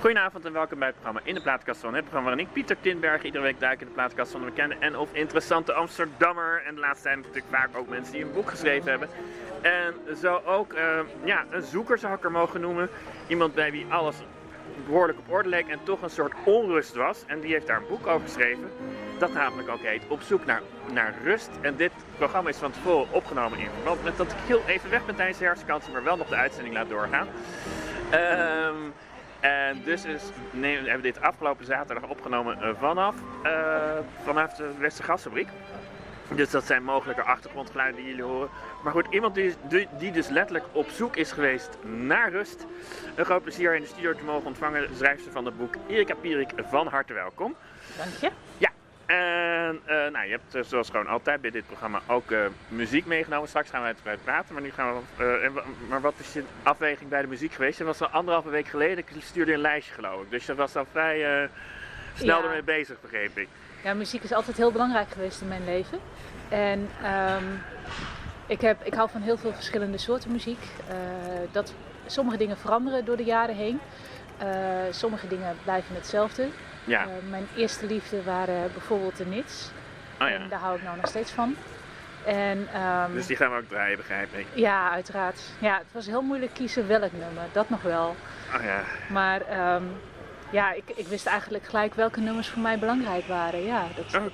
Goedenavond 0.00 0.44
en 0.44 0.52
welkom 0.52 0.78
bij 0.78 0.88
het 0.88 0.96
programma 0.96 1.20
In 1.24 1.34
de 1.34 1.40
Plaatkast 1.40 1.80
van. 1.80 1.94
Het 1.94 2.02
programma 2.02 2.28
waarin 2.28 2.46
ik, 2.46 2.52
Pieter 2.52 2.76
Tinberg, 2.80 3.22
iedere 3.22 3.44
week 3.44 3.60
duik 3.60 3.80
in 3.80 3.86
de 3.86 3.92
plaatkast 3.92 4.32
van 4.32 4.40
een 4.40 4.46
bekende 4.46 4.76
en 4.80 4.96
of 4.96 5.08
interessante 5.12 5.72
Amsterdammer. 5.72 6.62
En 6.66 6.74
de 6.74 6.80
laatste 6.80 7.02
zijn 7.02 7.18
natuurlijk 7.18 7.46
vaak 7.50 7.76
ook 7.76 7.88
mensen 7.88 8.12
die 8.12 8.24
een 8.24 8.32
boek 8.32 8.50
geschreven 8.50 8.90
hebben. 8.90 9.08
En 9.62 9.94
zo 10.20 10.40
ook 10.44 10.72
uh, 10.72 11.00
ja, 11.24 11.44
een 11.50 11.62
zoeker 11.62 11.98
zou 11.98 12.14
ik 12.14 12.24
er 12.24 12.30
mogen 12.30 12.60
noemen. 12.60 12.88
Iemand 13.26 13.54
bij 13.54 13.70
wie 13.70 13.86
alles 13.88 14.16
behoorlijk 14.86 15.18
op 15.18 15.30
orde 15.30 15.48
leek 15.48 15.68
en 15.68 15.78
toch 15.82 16.02
een 16.02 16.10
soort 16.10 16.32
onrust 16.44 16.94
was. 16.94 17.24
En 17.26 17.40
die 17.40 17.52
heeft 17.52 17.66
daar 17.66 17.76
een 17.76 17.88
boek 17.88 18.06
over 18.06 18.26
geschreven. 18.26 18.70
Dat 19.18 19.32
namelijk 19.32 19.68
ook 19.68 19.82
heet 19.82 20.02
Op 20.08 20.22
zoek 20.22 20.44
naar, 20.44 20.62
naar 20.92 21.14
rust. 21.24 21.50
En 21.60 21.76
dit 21.76 21.92
programma 22.16 22.48
is 22.48 22.56
van 22.56 22.70
tevoren 22.70 23.12
opgenomen 23.12 23.58
in 23.58 23.70
verband 23.74 24.04
met 24.04 24.16
dat 24.16 24.32
ik 24.32 24.38
heel 24.46 24.62
even 24.66 24.90
weg 24.90 25.06
ben 25.06 25.16
tijdens 25.16 25.38
de 25.38 25.44
herfstvakantie, 25.44 25.92
maar 25.92 26.04
wel 26.04 26.16
nog 26.16 26.28
de 26.28 26.36
uitzending 26.36 26.74
laat 26.74 26.88
doorgaan. 26.88 27.28
Ehm 28.10 28.76
en 29.40 29.82
dus 29.84 30.04
is, 30.04 30.22
nee, 30.50 30.80
we 30.80 30.84
hebben 30.88 31.12
dit 31.12 31.20
afgelopen 31.20 31.64
zaterdag 31.64 32.10
opgenomen 32.10 32.58
uh, 32.62 32.68
vanaf, 32.78 33.14
uh, 33.44 33.98
vanaf 34.24 34.54
de 34.54 34.70
Westergasfabriek. 34.78 35.48
Dus 36.34 36.50
dat 36.50 36.64
zijn 36.64 36.82
mogelijke 36.82 37.22
achtergrondgeluiden 37.22 38.00
die 38.00 38.10
jullie 38.10 38.24
horen. 38.24 38.48
Maar 38.82 38.92
goed, 38.92 39.06
iemand 39.10 39.34
die, 39.34 39.54
die, 39.98 40.10
dus 40.10 40.28
letterlijk 40.28 40.64
op 40.72 40.88
zoek 40.88 41.16
is 41.16 41.32
geweest 41.32 41.78
naar 41.82 42.30
rust. 42.30 42.66
Een 43.14 43.24
groot 43.24 43.42
plezier 43.42 43.74
in 43.74 43.80
de 43.80 43.86
studio 43.86 44.14
te 44.14 44.24
mogen 44.24 44.46
ontvangen. 44.46 44.88
Schrijfster 44.96 45.32
van 45.32 45.44
het 45.44 45.58
boek 45.58 45.74
Erika 45.88 46.14
Pierik, 46.14 46.52
van 46.56 46.86
harte 46.86 47.12
welkom. 47.12 47.56
Dank 47.96 48.14
je. 48.20 48.47
En 49.08 49.80
uh, 49.88 50.10
nou, 50.12 50.26
je 50.26 50.38
hebt 50.40 50.66
zoals 50.68 50.90
gewoon 50.90 51.06
altijd 51.06 51.40
bij 51.40 51.50
dit 51.50 51.66
programma 51.66 52.00
ook 52.06 52.30
uh, 52.30 52.40
muziek 52.68 53.06
meegenomen. 53.06 53.48
Straks 53.48 53.70
gaan 53.70 53.80
we 53.80 53.86
uitgebreid 53.86 54.24
praten, 54.24 54.54
maar 54.54 54.62
nu 54.62 54.70
gaan 54.70 54.94
we... 55.16 55.24
Uh, 55.24 55.62
maar 55.88 56.00
wat 56.00 56.14
is 56.16 56.32
je 56.32 56.44
afweging 56.62 57.10
bij 57.10 57.20
de 57.20 57.26
muziek 57.26 57.52
geweest? 57.52 57.78
Dat 57.78 57.86
was 57.86 58.00
al 58.00 58.08
anderhalve 58.08 58.48
week 58.48 58.68
geleden. 58.68 58.98
Ik 58.98 59.22
stuurde 59.22 59.52
een 59.52 59.60
lijstje 59.60 59.94
geloof 59.94 60.22
ik. 60.22 60.30
Dus 60.30 60.46
je 60.46 60.54
was 60.54 60.76
al 60.76 60.86
vrij 60.90 61.48
snel 62.14 62.38
ja. 62.38 62.44
ermee 62.44 62.62
bezig, 62.62 63.00
begreep 63.00 63.38
ik. 63.38 63.48
Ja, 63.84 63.94
muziek 63.94 64.22
is 64.22 64.32
altijd 64.32 64.56
heel 64.56 64.72
belangrijk 64.72 65.10
geweest 65.10 65.40
in 65.40 65.48
mijn 65.48 65.64
leven. 65.64 65.98
En 66.48 66.88
um, 67.38 67.62
ik, 68.46 68.60
heb, 68.60 68.84
ik 68.84 68.94
hou 68.94 69.10
van 69.10 69.20
heel 69.20 69.36
veel 69.36 69.52
verschillende 69.52 69.98
soorten 69.98 70.32
muziek. 70.32 70.62
dat, 71.52 71.74
sommige 72.06 72.36
dingen 72.36 72.58
veranderen 72.58 73.04
door 73.04 73.16
de 73.16 73.24
jaren 73.24 73.54
heen. 73.54 73.80
sommige 74.90 75.28
dingen 75.28 75.56
blijven 75.64 75.94
hetzelfde. 75.94 76.48
Ja. 76.88 77.06
Uh, 77.06 77.30
mijn 77.30 77.46
eerste 77.56 77.86
liefde 77.86 78.22
waren 78.22 78.72
bijvoorbeeld 78.72 79.16
de 79.16 79.26
Nits. 79.26 79.70
Oh 80.20 80.28
ja. 80.28 80.34
En 80.34 80.48
daar 80.48 80.58
hou 80.58 80.76
ik 80.76 80.82
nou 80.82 80.96
nog 80.96 81.06
steeds 81.06 81.30
van. 81.30 81.56
En, 82.24 82.68
um, 82.82 83.14
dus 83.14 83.26
die 83.26 83.36
gaan 83.36 83.50
we 83.50 83.56
ook 83.56 83.68
draaien, 83.68 83.96
begrijp 83.96 84.34
ik? 84.34 84.46
Ja, 84.54 84.90
uiteraard. 84.90 85.40
Ja, 85.58 85.76
het 85.78 85.92
was 85.92 86.06
heel 86.06 86.22
moeilijk 86.22 86.54
kiezen 86.54 86.88
welk 86.88 87.12
nummer, 87.12 87.42
dat 87.52 87.68
nog 87.68 87.82
wel. 87.82 88.16
Oh 88.56 88.62
ja. 88.62 88.82
Maar 89.08 89.74
um, 89.74 89.92
ja, 90.50 90.72
ik, 90.72 90.84
ik 90.94 91.06
wist 91.06 91.26
eigenlijk 91.26 91.64
gelijk 91.64 91.94
welke 91.94 92.20
nummers 92.20 92.48
voor 92.48 92.62
mij 92.62 92.78
belangrijk 92.78 93.26
waren. 93.26 93.64
Ja, 93.64 93.86
dat, 93.96 94.22
oh. 94.22 94.26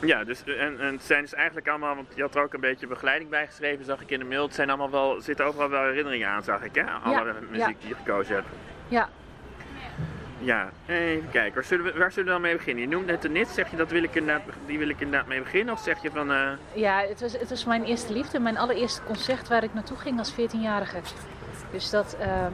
Ja, 0.00 0.24
dus, 0.24 0.44
en, 0.44 0.80
en 0.80 0.92
het 0.92 1.02
zijn 1.02 1.22
dus 1.22 1.34
eigenlijk 1.34 1.68
allemaal, 1.68 1.94
want 1.94 2.08
je 2.14 2.22
had 2.22 2.34
er 2.34 2.42
ook 2.42 2.54
een 2.54 2.60
beetje 2.60 2.86
begeleiding 2.86 3.30
bij 3.30 3.46
geschreven, 3.46 3.84
zag 3.84 4.00
ik 4.00 4.10
in 4.10 4.18
de 4.18 4.24
mail. 4.24 4.42
Het 4.42 4.54
zijn 4.54 4.68
allemaal 4.68 4.90
wel, 4.90 5.20
zitten 5.20 5.44
overal 5.44 5.68
wel 5.68 5.82
herinneringen 5.82 6.28
aan, 6.28 6.42
zag 6.42 6.62
ik, 6.62 6.74
hè? 6.74 6.84
Alle 7.04 7.24
ja, 7.24 7.34
muziek 7.50 7.66
ja. 7.66 7.80
die 7.80 7.88
je 7.88 7.94
gekozen 7.94 8.34
hebt. 8.34 8.48
Ja, 8.88 9.08
ja, 10.38 10.68
even 10.86 11.30
kijken. 11.30 11.54
Waar 11.54 11.64
zullen, 11.64 11.84
we, 11.84 11.98
waar 11.98 12.12
zullen 12.12 12.26
we 12.26 12.32
dan 12.32 12.40
mee 12.40 12.56
beginnen? 12.56 12.82
Je 12.82 12.88
noemt 12.88 13.06
net 13.06 13.22
de 13.22 13.28
nit. 13.28 13.48
Zeg 13.48 13.70
je 13.70 13.76
dat 13.76 13.90
wil 13.90 14.02
ik 14.02 14.14
inderdaad, 14.14 14.42
die 14.66 14.78
wil 14.78 14.88
ik 14.88 15.00
inderdaad 15.00 15.28
mee 15.28 15.42
beginnen? 15.42 15.74
Of 15.74 15.80
zeg 15.80 16.02
je 16.02 16.10
van... 16.10 16.30
Uh... 16.30 16.50
Ja, 16.72 17.00
het 17.00 17.20
was, 17.20 17.32
het 17.32 17.48
was 17.48 17.64
mijn 17.64 17.84
eerste 17.84 18.12
liefde. 18.12 18.38
Mijn 18.38 18.58
allereerste 18.58 19.02
concert 19.02 19.48
waar 19.48 19.62
ik 19.62 19.74
naartoe 19.74 19.96
ging 19.96 20.18
als 20.18 20.32
14-jarige. 20.32 20.96
Dus 21.70 21.90
dat... 21.90 22.16
Uh, 22.20 22.46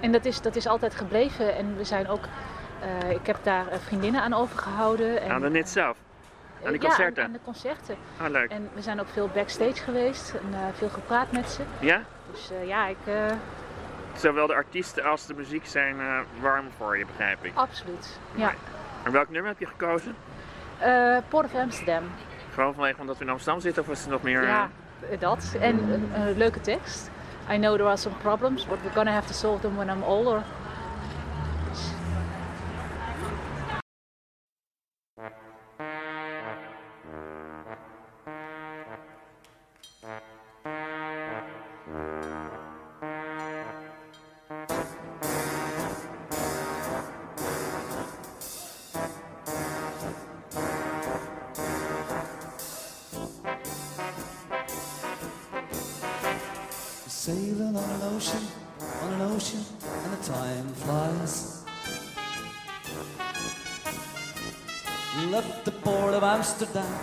en 0.00 0.12
dat 0.12 0.24
is, 0.24 0.40
dat 0.40 0.56
is 0.56 0.66
altijd 0.66 0.94
gebleven. 0.94 1.56
En 1.56 1.76
we 1.76 1.84
zijn 1.84 2.08
ook... 2.08 2.24
Uh, 3.04 3.10
ik 3.10 3.26
heb 3.26 3.38
daar 3.42 3.66
vriendinnen 3.84 4.22
aan 4.22 4.34
overgehouden. 4.34 5.20
En, 5.20 5.30
aan 5.30 5.40
de 5.40 5.50
nit 5.50 5.68
zelf? 5.68 5.96
Aan 6.64 6.72
die 6.72 6.80
concerten? 6.80 7.14
Ja, 7.14 7.20
aan, 7.22 7.26
aan, 7.26 7.32
de 7.32 7.44
concerten. 7.44 7.96
Ah, 8.20 8.30
leuk. 8.30 8.50
En 8.50 8.68
we 8.74 8.82
zijn 8.82 9.00
ook 9.00 9.08
veel 9.08 9.30
backstage 9.34 9.82
geweest. 9.82 10.34
En 10.34 10.74
veel 10.74 10.88
gepraat 10.88 11.32
met 11.32 11.50
ze. 11.50 11.62
Ja? 11.80 12.02
Dus 12.30 12.50
ja, 12.66 12.86
ik 12.86 12.96
zowel 14.16 14.46
de 14.46 14.54
artiesten 14.54 15.04
als 15.04 15.26
de 15.26 15.34
muziek 15.34 15.66
zijn 15.66 15.96
uh, 15.96 16.18
warm 16.40 16.66
voor 16.76 16.98
je, 16.98 17.06
begrijp 17.06 17.44
ik. 17.44 17.52
Absoluut, 17.54 18.18
ja. 18.34 18.52
En 19.04 19.12
welk 19.12 19.30
nummer 19.30 19.50
heb 19.50 19.60
je 19.60 19.66
gekozen? 19.66 20.14
Uh, 20.82 21.16
Port 21.28 21.44
of 21.44 21.54
Amsterdam. 21.54 22.02
Gewoon 22.52 22.74
vanwege 22.74 23.00
omdat 23.00 23.18
we 23.18 23.24
in 23.24 23.30
Amsterdam 23.30 23.60
zitten 23.60 23.82
of 23.82 23.88
is 23.88 24.04
er 24.04 24.10
nog 24.10 24.22
meer? 24.22 24.42
Ja, 24.42 24.68
dat. 25.18 25.56
En 25.60 25.92
een, 25.92 26.10
een 26.14 26.36
leuke 26.36 26.60
tekst. 26.60 27.10
I 27.50 27.56
know 27.56 27.76
there 27.76 27.88
are 27.88 27.96
some 27.96 28.14
problems, 28.22 28.66
but 28.66 28.78
we're 28.82 28.94
gonna 28.94 29.12
have 29.12 29.26
to 29.26 29.34
solve 29.34 29.60
them 29.60 29.76
when 29.76 29.88
I'm 29.88 30.02
older. 30.02 30.42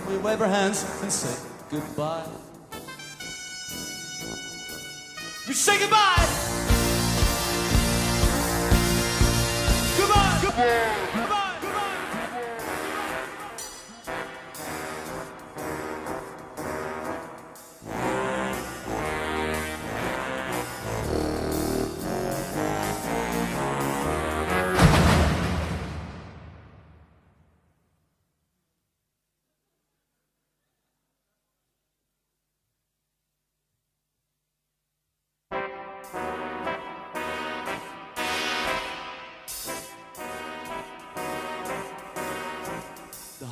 We 0.08 0.18
wave 0.18 0.40
our 0.42 0.48
hands 0.48 0.84
and 1.02 1.10
say 1.10 1.34
goodbye. 1.70 2.26
We 5.48 5.54
say 5.54 5.78
goodbye! 5.78 6.28
Goodbye! 9.96 10.38
Goodbye! 10.42 11.08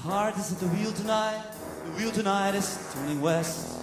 Heart 0.03 0.37
is 0.39 0.53
at 0.53 0.59
the 0.59 0.67
wheel 0.69 0.93
tonight. 0.93 1.43
The 1.85 1.91
wheel 1.93 2.11
tonight 2.11 2.55
is 2.55 2.79
turning 2.95 3.21
west. 3.21 3.77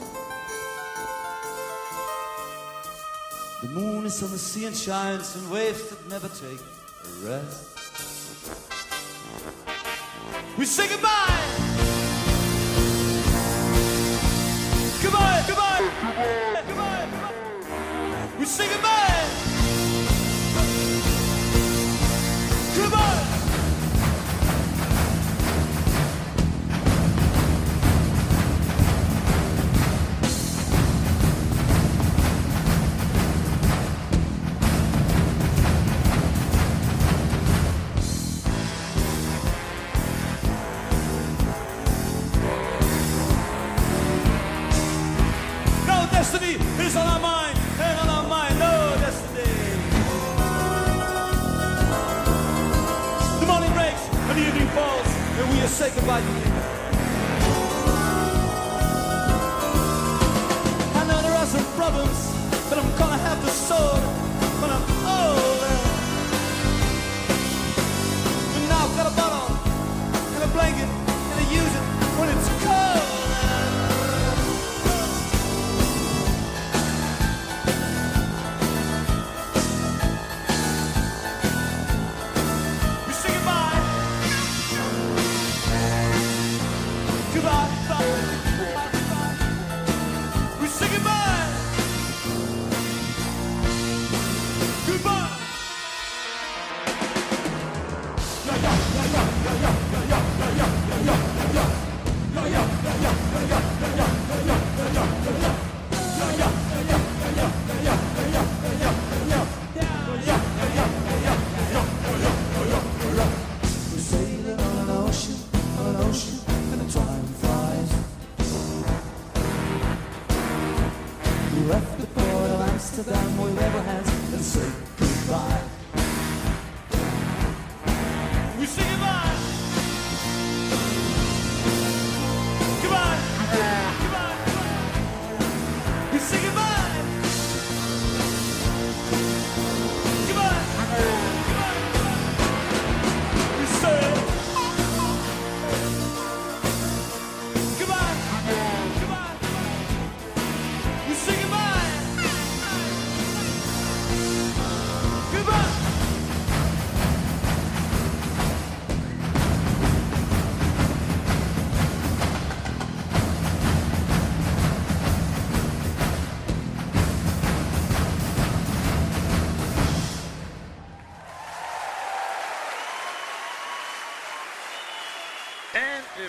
The 3.61 3.69
moon 3.69 4.05
is 4.05 4.22
on 4.23 4.31
the 4.31 4.38
sea 4.38 4.66
and 4.66 4.75
shines 4.75 5.35
in 5.35 5.50
waves 5.50 5.89
that 5.89 6.09
never 6.09 6.27
take 6.29 6.59
a 6.59 7.29
rest. 7.29 7.77
We 10.57 10.66
say 10.66 10.88
goodbye. 10.89 11.41
Goodbye, 15.03 15.44
goodbye, 15.47 15.91
goodbye, 16.67 17.07
goodbye. 17.11 18.39
We 18.39 18.45
say 18.45 18.67
goodbye. 18.67 18.88
Goodbye. 18.88 18.97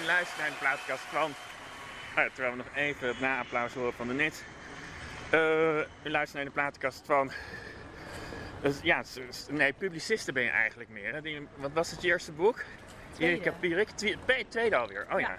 U 0.09 0.11
luistert 0.11 0.39
naar 0.39 0.51
de 0.51 0.57
plaatkast 0.59 1.03
van. 1.03 1.35
Ja, 2.17 2.29
terwijl 2.33 2.51
we 2.51 2.57
nog 2.57 2.75
even 2.75 3.09
het 3.09 3.21
na-applaus 3.21 3.75
horen 3.75 3.93
van 3.93 4.09
de 4.09 4.15
NIT. 4.15 4.45
Eh, 5.31 5.79
u 5.79 6.11
luistert 6.11 6.35
naar 6.35 6.45
de 6.45 6.51
plaatkast 6.51 7.07
van. 7.07 7.33
Dus, 8.61 8.79
ja, 8.83 9.03
nee, 9.51 9.73
publicisten 9.73 10.35
ben 10.35 10.43
je 10.43 10.51
eigenlijk 10.51 10.91
meer. 10.91 11.13
Hè? 11.13 11.21
Die, 11.21 11.47
wat 11.57 11.73
was 11.73 11.91
het 11.91 12.03
je 12.03 12.09
eerste 12.09 12.33
boek? 12.33 12.65
Tweede. 13.13 13.35
Erika 13.35 13.53
Pierik, 13.61 13.89
Twe- 13.89 14.17
pe- 14.25 14.45
tweede 14.49 14.77
alweer. 14.77 15.07
Oh 15.13 15.21
ja. 15.21 15.29
Ja. 15.29 15.39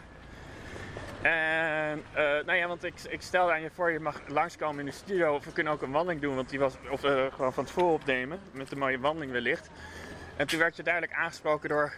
En, 1.21 2.03
nou 2.45 2.57
ja, 2.57 2.67
want 2.67 2.83
ik, 2.83 2.93
ik 3.09 3.21
stelde 3.21 3.51
aan 3.51 3.61
je 3.61 3.71
voor, 3.73 3.91
je 3.91 3.99
mag 3.99 4.21
langskomen 4.27 4.79
in 4.79 4.85
de 4.85 4.91
studio. 4.91 5.35
Of 5.35 5.45
we 5.45 5.51
kunnen 5.51 5.73
ook 5.73 5.81
een 5.81 5.91
wandeling 5.91 6.21
doen, 6.21 6.35
want 6.35 6.49
die 6.49 6.59
was, 6.59 6.73
of 6.89 7.01
gewoon 7.33 7.53
van 7.53 7.65
tevoren 7.65 7.93
opnemen. 7.93 8.39
Met 8.51 8.71
een 8.71 8.77
mooie 8.77 8.99
wandeling 8.99 9.31
wellicht. 9.31 9.69
En 10.35 10.47
toen 10.47 10.59
werd 10.59 10.75
je 10.75 10.83
duidelijk 10.83 11.13
aangesproken 11.13 11.69
door 11.69 11.93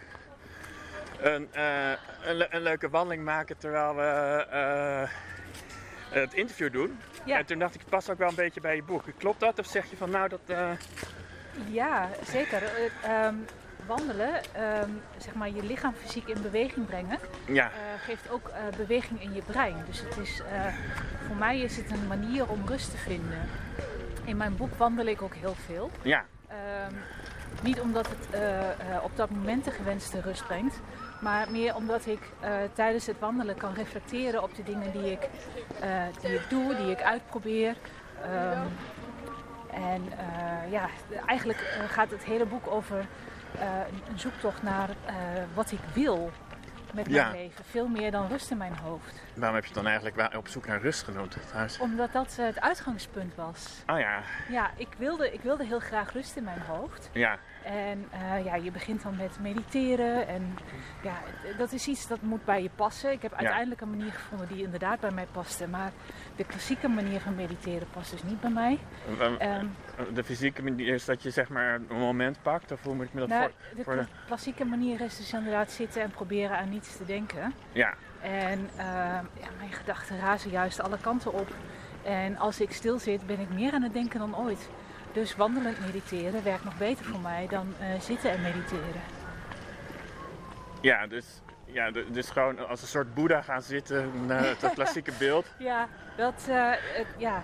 een, 1.22 1.48
eh, 1.52 1.90
een, 2.24 2.34
le- 2.34 2.46
een 2.50 2.62
leuke 2.62 2.88
wandeling 2.88 3.24
maken 3.24 3.58
terwijl 3.58 3.94
we 3.94 4.02
eh, 4.50 5.08
het 6.20 6.34
interview 6.34 6.72
doen. 6.72 6.98
Ja. 7.24 7.38
En 7.38 7.46
toen 7.46 7.58
dacht 7.58 7.74
ik, 7.74 7.80
het 7.80 7.88
past 7.90 8.10
ook 8.10 8.18
wel 8.18 8.28
een 8.28 8.34
beetje 8.34 8.60
bij 8.60 8.76
je 8.76 8.82
boek. 8.82 9.04
Klopt 9.18 9.40
dat? 9.40 9.58
Of 9.58 9.66
zeg 9.66 9.90
je 9.90 9.96
van, 9.96 10.10
nou 10.10 10.28
dat... 10.28 10.40
eh, 10.46 10.70
Ja, 11.70 12.08
zeker. 12.26 12.62
Eh, 12.62 13.24
ehm, 13.24 13.34
wandelen, 13.86 14.40
ehm, 14.54 14.88
zeg 15.18 15.34
maar 15.34 15.48
je 15.50 15.62
lichaam 15.62 15.94
fysiek 15.94 16.26
in 16.28 16.42
beweging 16.42 16.86
brengen, 16.86 17.18
ja, 17.46 17.70
geeft 18.04 18.30
ook 18.30 18.50
beweging 18.76 19.22
in 19.22 19.34
je 19.34 19.42
brein. 19.42 19.76
Dus 19.86 20.00
het 20.00 20.16
is, 20.16 20.42
voor 21.26 21.36
mij 21.36 21.60
is 21.60 21.76
het 21.76 21.90
een 21.90 22.06
manier 22.06 22.48
om 22.48 22.66
rust 22.66 22.90
te 22.90 22.96
vinden. 22.96 23.48
In 24.24 24.36
mijn 24.36 24.56
boek 24.56 24.74
wandel 24.74 25.06
ik 25.06 25.22
ook 25.22 25.34
heel 25.34 25.54
veel. 25.66 25.90
ja, 26.02 26.24
Ehm, 26.48 26.94
niet 27.62 27.80
omdat 27.80 28.08
het 28.08 28.40
op 29.02 29.16
dat 29.16 29.30
moment 29.30 29.64
de 29.64 29.70
gewenste 29.70 30.20
rust 30.20 30.46
brengt, 30.46 30.80
maar 31.22 31.50
meer 31.50 31.74
omdat 31.74 32.06
ik 32.06 32.20
eh, 32.40 32.52
tijdens 32.72 33.06
het 33.06 33.18
wandelen 33.18 33.56
kan 33.56 33.74
reflecteren 33.74 34.42
op 34.42 34.54
de 34.54 34.62
dingen 34.62 34.92
die 34.92 35.10
ik, 35.12 35.28
eh, 35.80 36.02
die 36.20 36.34
ik 36.34 36.46
doe, 36.48 36.76
die 36.76 36.90
ik 36.90 37.02
uitprobeer. 37.02 37.76
Ehm, 38.22 38.66
en 39.70 40.02
eh, 40.18 40.70
ja, 40.72 40.88
eigenlijk 41.26 41.58
gaat 41.88 42.10
het 42.10 42.24
hele 42.24 42.46
boek 42.46 42.66
over 42.66 42.96
een- 44.08 44.18
zoektocht 44.18 44.62
naar 44.62 44.88
wat 45.54 45.72
ik 45.72 45.78
wil 45.94 46.30
met 46.94 47.10
mijn 47.10 47.26
Ja. 47.26 47.30
leven. 47.30 47.64
Veel 47.64 47.86
meer 47.88 48.10
dan 48.10 48.28
rust 48.28 48.50
in 48.50 48.56
mijn 48.56 48.76
hoofd. 48.76 49.22
waarom 49.34 49.54
heb 49.56 49.64
je 49.64 49.74
dan 49.74 49.86
eigenlijk 49.86 50.36
op 50.36 50.48
zoek 50.48 50.66
naar 50.66 50.80
rust 50.80 51.02
genoemd? 51.02 51.36
trouwens? 51.46 51.78
Omdat 51.78 52.12
dat 52.12 52.36
het 52.36 52.60
uitgangspunt 52.60 53.34
was. 53.34 53.82
Oh 53.86 53.98
ja, 53.98 54.20
Ja, 54.48 54.70
ik 54.76 54.88
wilde, 54.98 55.32
ik 55.32 55.40
wilde 55.40 55.64
heel 55.64 55.80
graag 55.80 56.12
rust 56.12 56.36
in 56.36 56.44
mijn 56.44 56.60
hoofd. 56.60 57.10
ja, 57.12 57.38
En 57.64 58.04
eh, 58.10 58.44
ja, 58.44 58.54
je 58.54 58.70
begint 58.70 59.02
dan 59.02 59.16
met 59.16 59.38
mediteren. 59.40 60.26
En 60.28 60.56
ja, 61.02 61.12
dat 61.58 61.72
is 61.72 61.86
iets 61.88 62.06
dat 62.08 62.22
moet 62.22 62.44
bij 62.44 62.62
je 62.62 62.70
passen. 62.74 63.12
Ik 63.12 63.22
heb 63.22 63.32
uiteindelijk 63.34 63.80
een 63.80 63.90
manier 63.90 64.12
gevonden 64.12 64.48
die 64.48 64.62
inderdaad 64.64 65.00
bij 65.00 65.10
mij 65.10 65.26
paste. 65.32 65.68
Maar 65.68 65.92
de 66.36 66.44
klassieke 66.44 66.88
manier 66.88 67.20
van 67.20 67.34
mediteren 67.34 67.88
past 67.92 68.10
dus 68.10 68.22
niet 68.22 68.40
bij 68.40 68.50
mij. 68.50 68.78
Wa- 69.18 69.36
Ehm, 69.38 69.66
De 70.14 70.24
fysieke 70.24 70.62
manier 70.62 70.94
is 70.94 71.04
dat 71.04 71.22
je 71.22 71.30
zeg 71.30 71.48
maar 71.48 71.74
een 71.74 71.98
moment 71.98 72.42
pakt, 72.42 72.72
of 72.72 72.82
hoe 72.82 72.94
moet 72.94 73.04
ik 73.04 73.12
me 73.12 73.20
dat 73.20 73.28
nou, 73.28 73.42
voor... 73.42 73.76
de 73.76 73.82
voor 73.84 73.96
de- 73.96 74.04
kla- 74.04 74.16
klassieke 74.26 74.64
manier 74.64 75.00
is 75.00 75.16
dus 75.16 75.32
inderdaad 75.32 75.70
zitten 75.70 76.02
en 76.02 76.10
proberen 76.10 76.58
aan 76.58 76.68
niets 76.70 76.96
te 76.96 77.04
denken. 77.04 77.52
Ja, 77.72 77.94
En 78.20 78.68
ehm, 78.76 79.24
ja, 79.40 79.48
mijn 79.58 79.72
gedachten 79.72 80.18
razen 80.20 80.50
juist 80.50 80.80
alle 80.80 80.98
kanten 81.00 81.32
op. 81.32 81.48
En 82.02 82.36
als 82.38 82.60
ik 82.60 82.72
stil 82.72 82.98
zit, 82.98 83.26
ben 83.26 83.40
ik 83.40 83.48
meer 83.48 83.72
aan 83.72 83.82
het 83.82 83.92
denken 83.92 84.18
dan 84.18 84.36
ooit. 84.36 84.68
Dus 85.12 85.36
wandelend 85.36 85.80
mediteren 85.80 86.44
werkt 86.44 86.64
nog 86.64 86.76
beter 86.76 87.04
voor 87.04 87.20
mij 87.20 87.46
dan 87.50 87.74
eh, 87.78 88.00
zitten 88.00 88.30
en 88.30 88.42
mediteren. 88.42 89.00
ja, 90.80 91.06
dus, 91.06 91.26
ja, 91.64 91.90
dus 91.90 92.30
gewoon 92.30 92.68
als 92.68 92.82
een 92.82 92.88
soort 92.88 93.14
boeddha 93.14 93.42
gaan 93.42 93.62
zitten, 93.62 94.12
eh, 94.28 94.40
het 94.40 94.72
klassieke 94.74 95.12
beeld. 95.18 95.46
Ja, 95.58 95.88
dat, 96.16 96.46
het, 96.46 97.06
ja. 97.18 97.42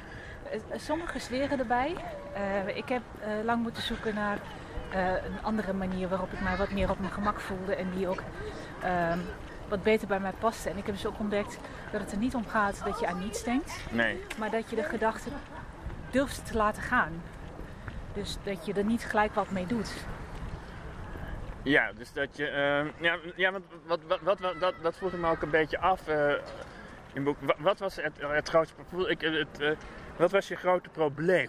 Sommigen 0.77 1.21
zweren 1.21 1.59
erbij. 1.59 1.95
Ik 2.75 2.89
heb 2.89 3.03
lang 3.45 3.63
moeten 3.63 3.83
zoeken 3.83 4.15
naar 4.15 4.39
een 5.25 5.43
andere 5.43 5.73
manier 5.73 6.09
waarop 6.09 6.33
ik 6.33 6.41
mij 6.41 6.57
wat 6.57 6.71
meer 6.71 6.91
op 6.91 6.99
mijn 6.99 7.13
gemak 7.13 7.41
voelde 7.41 7.75
en 7.75 7.91
die 7.91 8.09
ook 8.09 8.23
ehm, 8.83 9.19
wat 9.69 9.83
beter 9.83 10.07
bij 10.07 10.21
mij 10.21 10.33
paste. 10.39 10.71
En 10.71 10.77
ik 10.77 10.87
heb 10.87 10.95
dus 10.95 11.07
ook 11.07 11.19
ontdekt 11.19 11.59
dat 11.93 12.01
het 12.01 12.13
er 12.13 12.19
niet 12.19 12.35
om 12.35 12.47
gaat 12.47 12.85
dat 12.85 13.01
je 13.01 13.07
aan 13.07 13.19
niets 13.19 13.45
denkt, 13.45 13.73
Nee, 13.91 14.25
maar 14.39 14.51
dat 14.51 14.71
je 14.71 14.77
de 14.77 14.83
gedachten 14.83 15.33
durft 16.11 16.47
te 16.47 16.57
laten 16.57 16.83
gaan. 16.83 17.23
Dus 18.15 18.37
dat 18.43 18.67
je 18.67 18.73
er 18.73 18.85
niet 18.85 19.05
gelijk 19.05 19.35
wat 19.35 19.51
mee 19.51 19.67
doet. 19.67 19.93
ja, 21.63 21.93
dus 21.93 22.13
dat 22.13 22.37
je... 22.37 22.47
ehm, 22.47 23.05
ja, 23.05 23.17
ja, 23.37 23.53
want 23.53 23.65
wat, 23.87 24.01
wat, 24.07 24.21
wat, 24.21 24.41
wat- 24.41 24.61
dat, 24.61 24.75
dat 24.83 24.97
vroeg 24.97 25.13
ik 25.13 25.19
me 25.19 25.31
ook 25.31 25.43
een 25.43 25.51
beetje 25.51 25.79
af 25.79 26.09
eh, 26.09 26.33
in 27.13 27.25
boek. 27.25 27.37
Wat, 27.41 27.57
wat 27.59 27.79
was 27.79 27.97
het, 27.97 28.13
het 28.19 28.49
grootste... 28.49 28.75
Ik, 29.09 29.23
eh, 29.23 29.33
het, 29.33 29.61
eh, 29.61 29.71
wat 30.17 30.31
was 30.31 30.49
je 30.49 30.57
grote 30.57 30.89
probleem? 30.89 31.49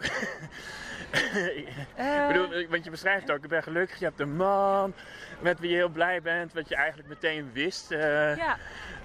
ik 1.12 2.28
bedoel, 2.28 2.68
want 2.70 2.84
je 2.84 2.90
beschrijft 2.90 3.32
ook, 3.32 3.44
ik 3.44 3.50
ben 3.50 3.64
gelukkig, 3.64 4.00
je 4.00 4.06
hebt 4.06 4.20
een 4.20 4.36
man 4.36 4.94
met 5.40 5.60
wie 5.60 5.70
je 5.70 5.76
heel 5.76 5.90
blij 5.90 6.22
bent, 6.22 6.54
wat 6.54 6.70
je 6.70 6.76
eigenlijk 6.76 7.10
meteen 7.10 7.50
wist. 7.54 7.92
eh, 7.92 8.38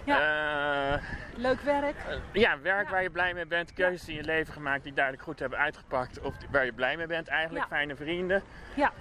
ja, 0.05 0.95
eh, 0.95 1.03
leuk 1.35 1.61
werk. 1.61 1.97
Eh, 2.09 2.17
ja, 2.33 2.59
werk 2.61 2.85
Ja. 2.87 2.91
waar 2.91 3.03
je 3.03 3.11
blij 3.11 3.35
mee 3.35 3.47
bent, 3.47 3.73
keuzes 3.73 4.09
in 4.09 4.15
je 4.15 4.25
leven 4.25 4.53
gemaakt 4.53 4.83
die 4.83 4.93
duidelijk 4.93 5.25
goed 5.25 5.39
hebben 5.39 5.59
uitgepakt. 5.59 6.21
Of 6.21 6.35
waar 6.51 6.65
je 6.65 6.73
blij 6.73 6.97
mee 6.97 7.07
bent 7.07 7.29
eigenlijk, 7.29 7.67
fijne 7.67 7.97
vrienden. 7.97 8.43
Ja, 8.75 8.93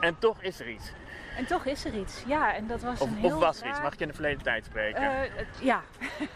En 0.00 0.18
toch 0.18 0.42
is 0.42 0.60
er 0.60 0.68
iets. 0.68 0.92
en 1.36 1.46
toch 1.46 1.64
is 1.64 1.84
er 1.84 1.94
iets. 1.94 2.22
Ja, 2.26 2.54
en 2.54 2.66
dat 2.66 2.82
was 2.82 3.00
Of, 3.00 3.08
een 3.10 3.16
heel 3.16 3.34
of 3.34 3.40
was 3.42 3.60
er 3.60 3.68
iets, 3.68 3.80
mag 3.80 3.92
ik 3.92 4.00
in 4.00 4.08
de 4.08 4.14
verleden 4.14 4.42
tijd 4.42 4.64
spreken? 4.64 5.02
Eh, 5.02 5.10
het- 5.36 5.58
ja, 5.60 5.80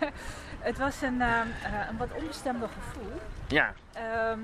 het 0.68 0.78
was 0.78 1.02
een, 1.02 1.20
ehm, 1.22 1.46
eh, 1.62 1.88
een 1.90 1.96
wat 1.96 2.12
onbestemder 2.12 2.68
gevoel. 2.68 3.12
ja, 3.48 3.72
Ehm, 3.92 4.38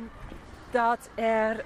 dat 0.70 1.08
er, 1.14 1.64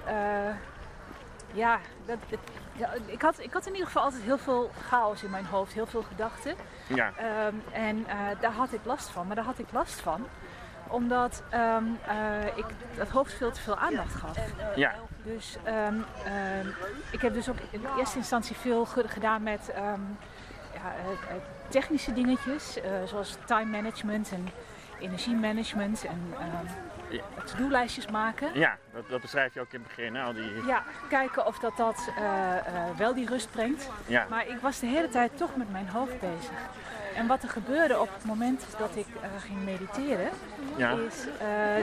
ja, 1.53 1.79
dat, 2.05 2.17
het- 2.29 2.39
ja, 2.79 2.89
ik, 3.05 3.21
had, 3.21 3.39
ik 3.39 3.53
had 3.53 3.65
in 3.65 3.71
ieder 3.71 3.85
geval 3.87 4.03
altijd 4.03 4.21
heel 4.21 4.37
veel 4.37 4.71
chaos 4.87 5.23
in 5.23 5.29
mijn 5.29 5.45
hoofd, 5.45 5.73
heel 5.73 5.85
veel 5.85 6.03
gedachten. 6.03 6.55
ja, 6.87 7.11
Ehm, 7.17 7.55
en 7.71 8.07
eh, 8.07 8.15
daar 8.39 8.51
had 8.51 8.73
ik 8.73 8.79
last 8.83 9.09
van. 9.09 9.27
Maar 9.27 9.35
daar 9.35 9.45
had 9.45 9.59
ik 9.59 9.71
last 9.71 9.99
van 10.01 10.27
omdat 10.87 11.43
ehm, 11.49 11.83
eh, 12.07 12.45
ik 12.57 12.65
dat 12.97 13.09
hoofd 13.09 13.33
veel 13.33 13.51
te 13.51 13.61
veel 13.61 13.75
aandacht 13.77 14.15
gaf. 14.15 14.37
ja, 14.75 14.93
Dus 15.23 15.57
ehm, 15.63 15.95
ik 17.11 17.21
heb 17.21 17.33
dus 17.33 17.49
ook 17.49 17.57
in 17.69 17.85
eerste 17.97 18.17
instantie 18.17 18.55
veel 18.55 18.85
ge- 18.85 19.07
gedaan 19.07 19.43
met 19.43 19.71
ja, 20.73 20.93
eh, 20.95 21.35
technische 21.67 22.13
dingetjes, 22.13 22.77
zoals 23.05 23.37
time 23.45 23.65
management 23.71 24.31
en 24.31 24.47
energiemanagement 24.99 26.05
en 26.05 26.33
Ja. 27.09 27.21
to-do-lijstjes 27.45 28.07
maken. 28.07 28.49
ja 28.53 28.77
dat, 28.93 29.09
dat 29.09 29.21
beschrijf 29.21 29.53
je 29.53 29.59
ook 29.59 29.73
in 29.73 29.79
het 29.79 29.87
begin. 29.95 30.15
Al 30.17 30.33
die, 30.33 30.65
Ja, 30.65 30.83
kijken 31.09 31.45
of 31.45 31.59
dat, 31.59 31.77
dat 31.77 32.09
eh, 32.17 32.57
eh, 32.57 32.63
wel 32.97 33.13
die 33.13 33.27
rust 33.27 33.51
brengt. 33.51 33.89
ja, 34.05 34.25
Maar 34.29 34.47
ik 34.47 34.59
was 34.61 34.79
de 34.79 34.85
hele 34.85 35.09
tijd 35.09 35.37
toch 35.37 35.55
met 35.55 35.71
mijn 35.71 35.87
hoofd 35.87 36.19
bezig. 36.19 36.51
En 37.15 37.27
wat 37.27 37.43
er 37.43 37.49
gebeurde 37.49 37.99
op 37.99 38.09
het 38.13 38.25
moment 38.25 38.65
dat 38.77 38.95
ik 38.95 39.05
eh, 39.21 39.29
ging 39.39 39.63
mediteren, 39.63 40.29
ja, 40.75 40.91
is 40.91 41.25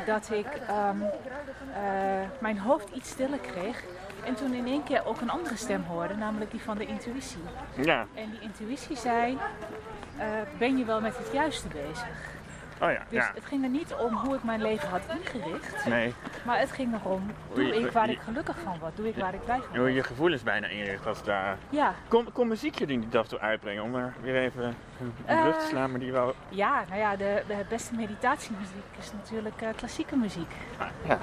dat 0.07 0.31
ik 0.33 0.47
ehm, 0.47 1.01
eh, 1.03 2.29
mijn 2.39 2.59
hoofd 2.59 2.89
iets 2.95 3.09
stiller 3.11 3.39
kreeg. 3.39 3.83
En 4.25 4.35
toen 4.35 4.53
in 4.55 4.67
één 4.67 4.85
keer 4.85 5.07
ook 5.07 5.21
een 5.21 5.31
andere 5.31 5.57
stem 5.57 5.83
hoorde, 5.83 6.15
namelijk 6.15 6.51
die 6.51 6.61
van 6.61 6.79
de 6.79 6.87
intuïtie. 6.87 7.43
ja. 7.83 8.07
En 8.15 8.31
die 8.31 8.41
intuïtie 8.41 8.97
zei, 8.97 9.39
ben 10.59 10.77
je 10.79 10.85
wel 10.85 11.01
met 11.01 11.17
het 11.19 11.33
juiste 11.33 11.69
bezig? 11.69 12.35
Oh 12.83 12.91
ja, 12.91 12.99
Dus 13.09 13.25
ja. 13.25 13.31
het 13.35 13.45
ging 13.45 13.63
er 13.65 13.69
niet 13.71 13.95
om 13.95 14.15
hoe 14.15 14.35
ik 14.35 14.45
mijn 14.45 14.63
leven 14.63 14.89
had 14.89 15.01
ingericht, 15.19 15.87
Nee, 15.87 16.15
maar 16.45 16.59
het 16.59 16.73
ging 16.73 16.95
erom, 16.95 17.31
doe 17.55 17.65
je- 17.65 17.75
ik 17.77 17.91
waar 17.93 18.07
je- 18.07 18.13
ik 18.13 18.21
gelukkig 18.21 18.57
van 18.63 18.79
word, 18.79 18.97
doe 18.97 19.09
ik 19.09 19.17
waar 19.17 19.35
ik 19.35 19.45
blij 19.45 19.61
van 19.71 19.79
word. 19.79 19.93
je 19.95 20.03
gevoelens 20.03 20.43
bijna 20.43 20.67
inricht 20.67 21.07
als 21.07 21.23
daar. 21.25 21.57
Ja, 21.71 21.95
Kom, 22.09 22.33
kom 22.33 22.49
muziekje 22.49 22.87
die 22.87 23.07
af 23.13 23.23
en 23.23 23.29
toe 23.29 23.39
uitbrengen 23.39 23.83
om 23.83 23.95
er 23.95 24.15
weer 24.21 24.37
even 24.37 24.65
een 24.65 24.75
een 25.27 25.43
lucht 25.45 25.59
te 25.59 25.65
Eh. 25.65 25.71
slaan, 25.71 25.91
maar 25.91 26.01
die 26.01 26.13
wel. 26.13 26.35
ja, 26.49 26.85
nou 26.89 27.01
ja, 27.01 27.17
de, 27.17 27.43
de 27.47 27.65
beste 27.69 27.95
meditatiemuziek 27.95 28.85
is 28.99 29.13
natuurlijk 29.13 29.61
eh, 29.63 29.69
klassieke 29.77 30.17
muziek. 30.17 30.51
Ah, 30.79 30.87
ja. 31.07 31.19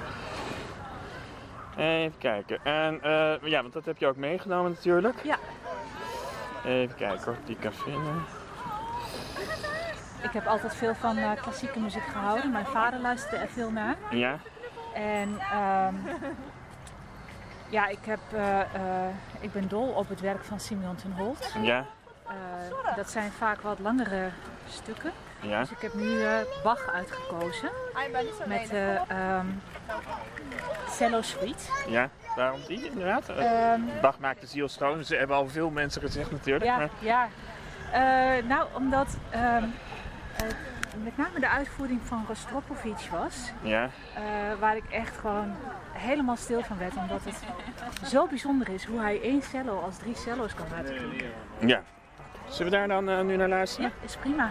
Even 1.76 2.18
kijken. 2.18 2.58
En 2.64 3.02
eh, 3.02 3.34
ja, 3.42 3.60
want 3.60 3.72
dat 3.72 3.84
heb 3.84 3.96
je 3.98 4.06
ook 4.06 4.16
meegenomen 4.16 4.70
natuurlijk. 4.70 5.16
Ja. 5.22 5.36
Even 6.64 6.94
kijken 6.96 7.32
ik 7.32 7.46
die 7.46 7.56
kan 7.56 7.72
vinden. 7.72 8.22
Ik 10.24 10.30
heb 10.32 10.46
altijd 10.46 10.74
veel 10.74 10.94
van 10.94 11.16
eh, 11.18 11.30
klassieke 11.42 11.80
muziek 11.80 12.06
gehouden. 12.12 12.50
Mijn 12.52 12.66
vader 12.66 13.00
luisterde 13.00 13.36
er 13.36 13.48
veel 13.48 13.70
naar. 13.70 13.94
Ja, 14.10 14.36
En 14.94 15.38
ehm, 15.52 15.94
ja, 17.68 17.86
ik, 17.86 17.98
heb, 18.04 18.18
eh, 18.32 18.60
eh, 18.60 18.66
ik 19.40 19.52
ben 19.52 19.68
dol 19.68 19.88
op 19.88 20.08
het 20.08 20.20
werk 20.20 20.44
van 20.44 20.60
Simeon 20.60 20.94
ten 20.96 21.12
Holt. 21.12 21.52
ja, 21.62 21.84
Eh, 22.26 22.96
dat 22.96 23.10
zijn 23.10 23.30
vaak 23.32 23.60
wat 23.60 23.78
langere 23.78 24.28
stukken. 24.68 25.12
ja. 25.40 25.60
Dus 25.60 25.70
ik 25.70 25.80
heb 25.80 25.94
nu 25.94 26.22
eh, 26.22 26.32
Bach 26.62 26.86
uitgekozen 26.92 27.70
met 28.46 28.68
de 28.68 29.00
ehm 29.08 29.46
cello 30.90 31.22
suite. 31.22 31.64
Ja, 31.88 32.08
waarom 32.36 32.60
die 32.66 32.84
inderdaad? 32.90 33.28
Ehm, 33.28 33.80
Bach 34.00 34.18
maakt 34.18 34.40
de 34.40 34.46
ziel 34.46 34.68
schoon. 34.68 35.04
Ze 35.04 35.16
hebben 35.16 35.36
al 35.36 35.48
veel 35.48 35.70
mensen 35.70 36.00
gezegd 36.02 36.30
natuurlijk. 36.30 36.64
ja, 36.64 36.76
maar- 36.76 36.88
ja. 36.98 37.28
Eh, 37.92 38.44
nou, 38.44 38.66
omdat 38.74 39.16
ehm, 39.30 39.44
eh, 39.44 39.62
met 41.02 41.16
name 41.16 41.40
de 41.40 41.48
uitvoering 41.48 42.00
van 42.02 42.24
Rostropovic 42.28 43.08
was, 43.10 43.52
Ja. 43.62 43.90
eh, 44.14 44.22
waar 44.60 44.76
ik 44.76 44.84
echt 44.90 45.16
gewoon 45.16 45.54
helemaal 45.92 46.36
stil 46.36 46.62
van 46.62 46.78
werd. 46.78 46.96
Omdat 46.96 47.24
het 47.24 47.44
zo 48.08 48.26
bijzonder 48.26 48.68
is 48.68 48.84
hoe 48.84 49.00
hij 49.00 49.20
één 49.22 49.42
cello 49.42 49.80
als 49.80 49.96
drie 49.98 50.14
cello's 50.16 50.54
kan 50.54 50.66
laten 50.76 50.96
klinken. 50.96 51.30
Ja. 51.58 51.82
Zullen 52.48 52.72
we 52.72 52.78
daar 52.78 52.88
dan 52.88 53.08
eh, 53.08 53.20
nu 53.20 53.36
naar 53.36 53.48
luisteren? 53.48 53.92
Ja, 54.00 54.06
is 54.06 54.16
prima. 54.16 54.50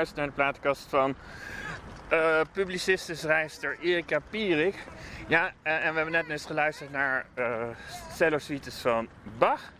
Naar 0.00 0.26
de 0.26 0.32
plaatkast 0.32 0.86
van 0.88 1.14
eh 2.08 2.40
publiciste 2.52 3.14
schrijfster 3.14 3.76
Erika 3.80 4.18
Pierik. 4.30 4.74
Ja, 5.26 5.52
eh, 5.62 5.74
en 5.74 5.90
we 5.90 5.96
hebben 5.96 6.12
net 6.12 6.28
eens 6.28 6.46
geluisterd 6.46 6.90
naar 6.90 7.26
eh 7.34 7.62
cello 8.12 8.38
suites 8.38 8.78
van 8.78 9.08
Bach. 9.38 9.72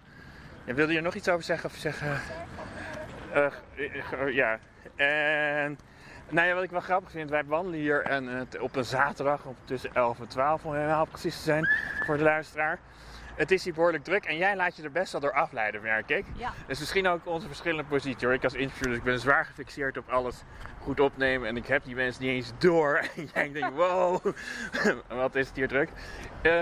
Ja, 0.65 0.75
wilde 0.75 0.93
je 0.93 1.01
nog 1.01 1.15
iets 1.15 1.29
over 1.29 1.45
zeggen? 1.45 1.71
Of 1.71 1.77
zeggen? 1.77 2.21
Eh, 3.33 3.47
eh, 3.47 4.35
ja. 4.35 4.59
En 4.97 5.79
nou 6.29 6.49
ja, 6.49 6.55
wat 6.55 6.63
ik 6.63 6.71
wel 6.71 6.81
grappig 6.81 7.11
vind, 7.11 7.31
wij 7.31 7.45
wandelen 7.45 7.79
hier 7.79 8.03
en, 8.03 8.49
eh, 8.51 8.63
op 8.63 8.77
een 8.77 8.85
zaterdag 8.85 9.45
om 9.45 9.57
tussen 9.65 9.95
11 9.95 10.21
en 10.21 10.29
12 10.29 10.65
om 10.65 10.75
helemaal 10.75 11.05
precies 11.05 11.37
te 11.37 11.43
zijn 11.43 11.69
voor 12.07 12.17
de 12.17 12.23
luisteraar. 12.23 12.79
Het 13.41 13.51
is 13.51 13.65
hier 13.65 13.73
behoorlijk 13.75 14.05
druk 14.05 14.25
en 14.25 14.37
jij 14.37 14.57
laat 14.57 14.77
je 14.77 14.83
er 14.83 14.91
best 14.91 15.13
wel 15.13 15.21
door 15.21 15.33
afleiden, 15.33 15.83
merk 15.83 16.11
ik. 16.11 16.25
Ja. 16.37 16.53
Dus 16.67 16.79
misschien 16.79 17.07
ook 17.09 17.27
onze 17.27 17.47
verschillende 17.47 17.85
posities 17.85 18.23
hoor. 18.23 18.33
Ik 18.33 18.45
als 18.45 18.55
interviewer, 18.55 18.97
ik 18.97 19.03
ben 19.03 19.19
zwaar 19.19 19.45
gefixeerd 19.45 19.97
op 19.97 20.09
alles 20.09 20.43
goed 20.81 21.01
opnemen. 21.01 21.49
En 21.49 21.57
ik 21.57 21.67
heb 21.67 21.85
die 21.85 21.95
mensen 21.95 22.23
niet 22.23 22.33
eens 22.33 22.53
door. 22.59 22.97
En 23.17 23.29
jij 23.35 23.53
denkt, 23.53 23.77
wow, 23.77 24.25
wat 25.23 25.35
is 25.35 25.47
het 25.47 25.57
hier 25.57 25.69
druk. 25.69 25.89
Eh, 26.43 26.61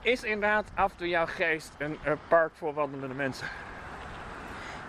is 0.00 0.22
inderdaad 0.22 0.70
af 0.74 0.90
en 0.90 0.96
toe 0.96 1.08
jouw 1.08 1.26
geest 1.26 1.72
een 1.78 1.98
park 2.28 2.52
vol 2.54 2.74
wandelende 2.74 3.14
mensen? 3.14 3.46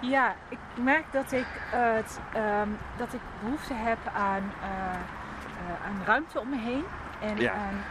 Ja, 0.01 0.35
ik 0.49 0.59
merk 0.83 1.05
dat 1.11 1.31
ik, 1.31 1.47
eh, 1.71 1.93
het, 1.93 2.19
ehm, 2.33 2.69
dat 2.97 3.13
ik 3.13 3.21
behoefte 3.43 3.73
heb 3.73 3.97
aan, 4.15 4.51
eh, 4.61 5.85
aan 5.85 6.01
ruimte 6.05 6.39
om 6.39 6.49
me 6.49 6.57
heen. 6.57 6.83
En 7.21 7.37
Ja. 7.37 7.51
aan 7.51 7.83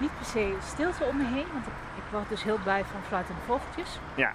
niet 0.00 0.16
per 0.16 0.26
se 0.26 0.56
stilte 0.62 1.04
om 1.04 1.16
me 1.16 1.24
heen. 1.24 1.46
Want 1.52 1.66
ik, 1.66 1.72
ik 2.08 2.14
word 2.14 2.28
dus 2.28 2.42
heel 2.42 2.58
blij 2.62 2.84
van 2.84 3.00
fluitende 3.08 3.40
vogeltjes. 3.46 3.98
Ja, 4.14 4.32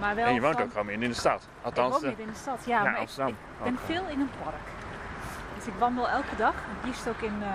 Maar 0.00 0.14
wel 0.14 0.26
en 0.26 0.34
je 0.34 0.40
woont 0.40 0.54
van, 0.54 0.62
ook 0.64 0.70
gewoon 0.72 0.88
in 0.88 1.00
de 1.00 1.14
stad. 1.14 1.42
Ik 1.42 1.64
Althans, 1.64 1.92
woon 1.92 2.00
eh, 2.02 2.06
midden 2.08 2.26
in 2.26 2.32
de 2.32 2.38
stad, 2.38 2.64
ja. 2.66 2.76
ja, 2.84 2.90
maar 2.90 2.96
Amsterdam. 3.00 3.32
Ik, 3.32 3.38
ik 3.58 3.64
ben 3.64 3.74
eh. 3.74 3.94
veel 3.94 4.04
in 4.08 4.20
een 4.20 4.30
park. 4.44 4.66
Dus 5.56 5.66
ik 5.66 5.72
wandel 5.78 6.08
elke 6.08 6.36
dag. 6.36 6.54
Het 6.54 6.84
liefst 6.84 7.08
ook 7.08 7.20
in, 7.20 7.42
eh, 7.42 7.48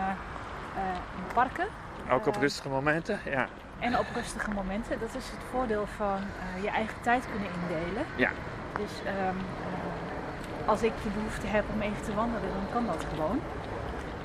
eh, 0.76 0.96
in 1.18 1.34
parken. 1.34 1.68
ook 2.12 2.26
op 2.28 2.36
rustige 2.36 2.70
momenten. 2.70 3.20
Ja, 3.26 3.48
En 3.80 3.98
op 3.98 4.06
rustige 4.14 4.52
momenten. 4.52 5.00
Dat 5.00 5.10
is 5.16 5.26
het 5.30 5.40
voordeel 5.52 5.88
van 5.98 6.20
je 6.62 6.70
eigen 6.70 7.02
tijd 7.02 7.26
kunnen 7.32 7.50
indelen. 7.62 8.06
ja. 8.16 8.30
Dus 8.78 8.92
ehm, 9.06 9.18
eh, 9.18 10.68
als 10.68 10.82
ik 10.84 10.94
de 11.04 11.10
behoefte 11.10 11.48
heb 11.48 11.64
om 11.74 11.82
even 11.82 12.04
te 12.04 12.14
wandelen, 12.14 12.50
dan 12.54 12.68
kan 12.74 12.86
dat 12.86 13.06
gewoon. 13.14 13.42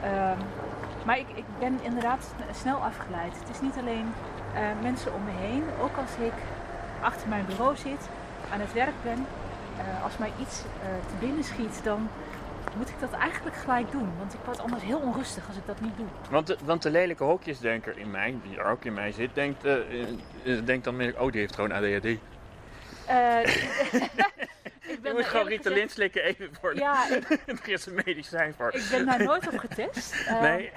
Ehm, 0.03 0.38
maar 1.05 1.19
ik, 1.19 1.29
ik 1.35 1.45
ben 1.59 1.79
inderdaad 1.83 2.23
sn- 2.25 2.59
snel 2.59 2.76
afgeleid. 2.76 3.38
Het 3.41 3.49
is 3.50 3.61
niet 3.61 3.76
alleen 3.79 4.14
eh, 4.54 4.62
mensen 4.82 5.14
om 5.14 5.25
me 5.25 5.30
heen. 5.30 5.62
Ook 5.82 5.96
als 5.96 6.11
ik 6.26 6.32
achter 7.00 7.28
mijn 7.28 7.46
bureau 7.46 7.76
zit, 7.76 8.08
aan 8.52 8.61
het 8.61 8.73
werk 8.73 8.94
ben. 9.02 9.26
eh, 9.78 10.04
als 10.04 10.18
mij 10.18 10.32
iets 10.40 10.61
eh, 10.61 10.88
te 11.08 11.14
binnen 11.20 11.44
schiet, 11.44 11.80
dan 11.84 12.08
moet 12.76 12.88
ik 12.88 13.00
dat 13.00 13.12
eigenlijk 13.12 13.56
gelijk 13.56 13.90
doen. 13.90 14.08
Want 14.18 14.34
ik 14.34 14.40
word 14.44 14.61
anders 14.61 14.82
heel 14.82 14.99
onrustig 14.99 15.46
als 15.49 15.56
ik 15.56 15.66
dat 15.66 15.80
niet 15.80 15.96
doe. 15.96 16.06
Want 16.30 16.46
de, 16.46 16.56
want 16.64 16.82
de 16.82 16.90
lelijke 16.90 17.25
hokjesdenker 17.25 17.99
in 17.99 18.11
mij, 18.11 18.34
die 18.42 18.58
er 18.58 18.64
ook 18.64 18.84
in 18.84 18.94
mij 18.94 19.12
zit, 19.12 19.30
denkt, 19.34 19.62
denkt 20.64 20.84
dan 20.84 20.96
meer, 20.96 21.20
oh 21.20 21.32
die 21.32 21.40
heeft 21.40 21.54
gewoon 21.54 21.73
ADHD. 21.73 22.06
Eh, 23.06 23.38
ik 23.44 24.90
Je 24.90 24.99
ben 25.02 25.12
moet 25.14 25.25
gewoon 25.25 25.46
Ritalin 25.46 25.76
gezegd- 25.76 25.92
slikken 25.92 26.23
even 26.23 26.50
voor 26.61 26.75
de, 26.75 26.80
Ja, 26.80 27.04
ik, 27.46 27.66
er 27.66 27.73
is 27.73 27.87
een 27.87 28.00
medicijn 28.04 28.54
voor. 28.56 28.75
ik 28.75 28.87
ben 28.90 29.06
daar 29.06 29.23
nooit 29.25 29.49
op 29.52 29.58
getest. 29.58 30.14
Eh, 30.26 30.40
Nee? 30.40 30.70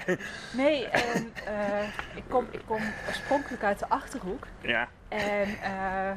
Nee, 0.52 0.86
en, 0.88 1.32
eh, 1.44 1.82
ik, 2.14 2.22
kom, 2.28 2.46
ik 2.50 2.60
kom 2.66 2.80
oorspronkelijk 3.06 3.62
uit 3.62 3.78
de 3.78 3.88
Achterhoek. 3.88 4.46
Ja, 4.60 4.88
En 5.08 5.48
eh, 5.62 6.10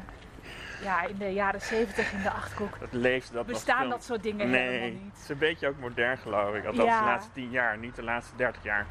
ja, 0.82 1.06
in 1.06 1.16
de 1.18 1.32
jaren 1.32 1.60
zeventig 1.60 2.12
in 2.12 2.22
de 2.22 2.30
Achterhoek 2.30 2.78
dat 2.80 2.88
leeft 2.92 3.32
dat 3.32 3.46
bestaan 3.46 3.88
dat 3.88 4.04
soort 4.04 4.22
dingen 4.22 4.50
Nee, 4.50 4.60
helemaal 4.60 4.84
het 4.88 5.02
niet. 5.02 5.18
is 5.22 5.28
een 5.28 5.38
beetje 5.38 5.68
ook 5.68 5.78
modern 5.78 6.18
geloof 6.18 6.54
ik. 6.54 6.64
Althans 6.64 6.88
Ja. 6.88 6.98
de 6.98 7.04
laatste 7.04 7.30
10 7.32 7.50
jaar, 7.50 7.78
niet 7.78 7.96
de 7.96 8.02
laatste 8.02 8.36
30 8.36 8.62
jaar. 8.62 8.86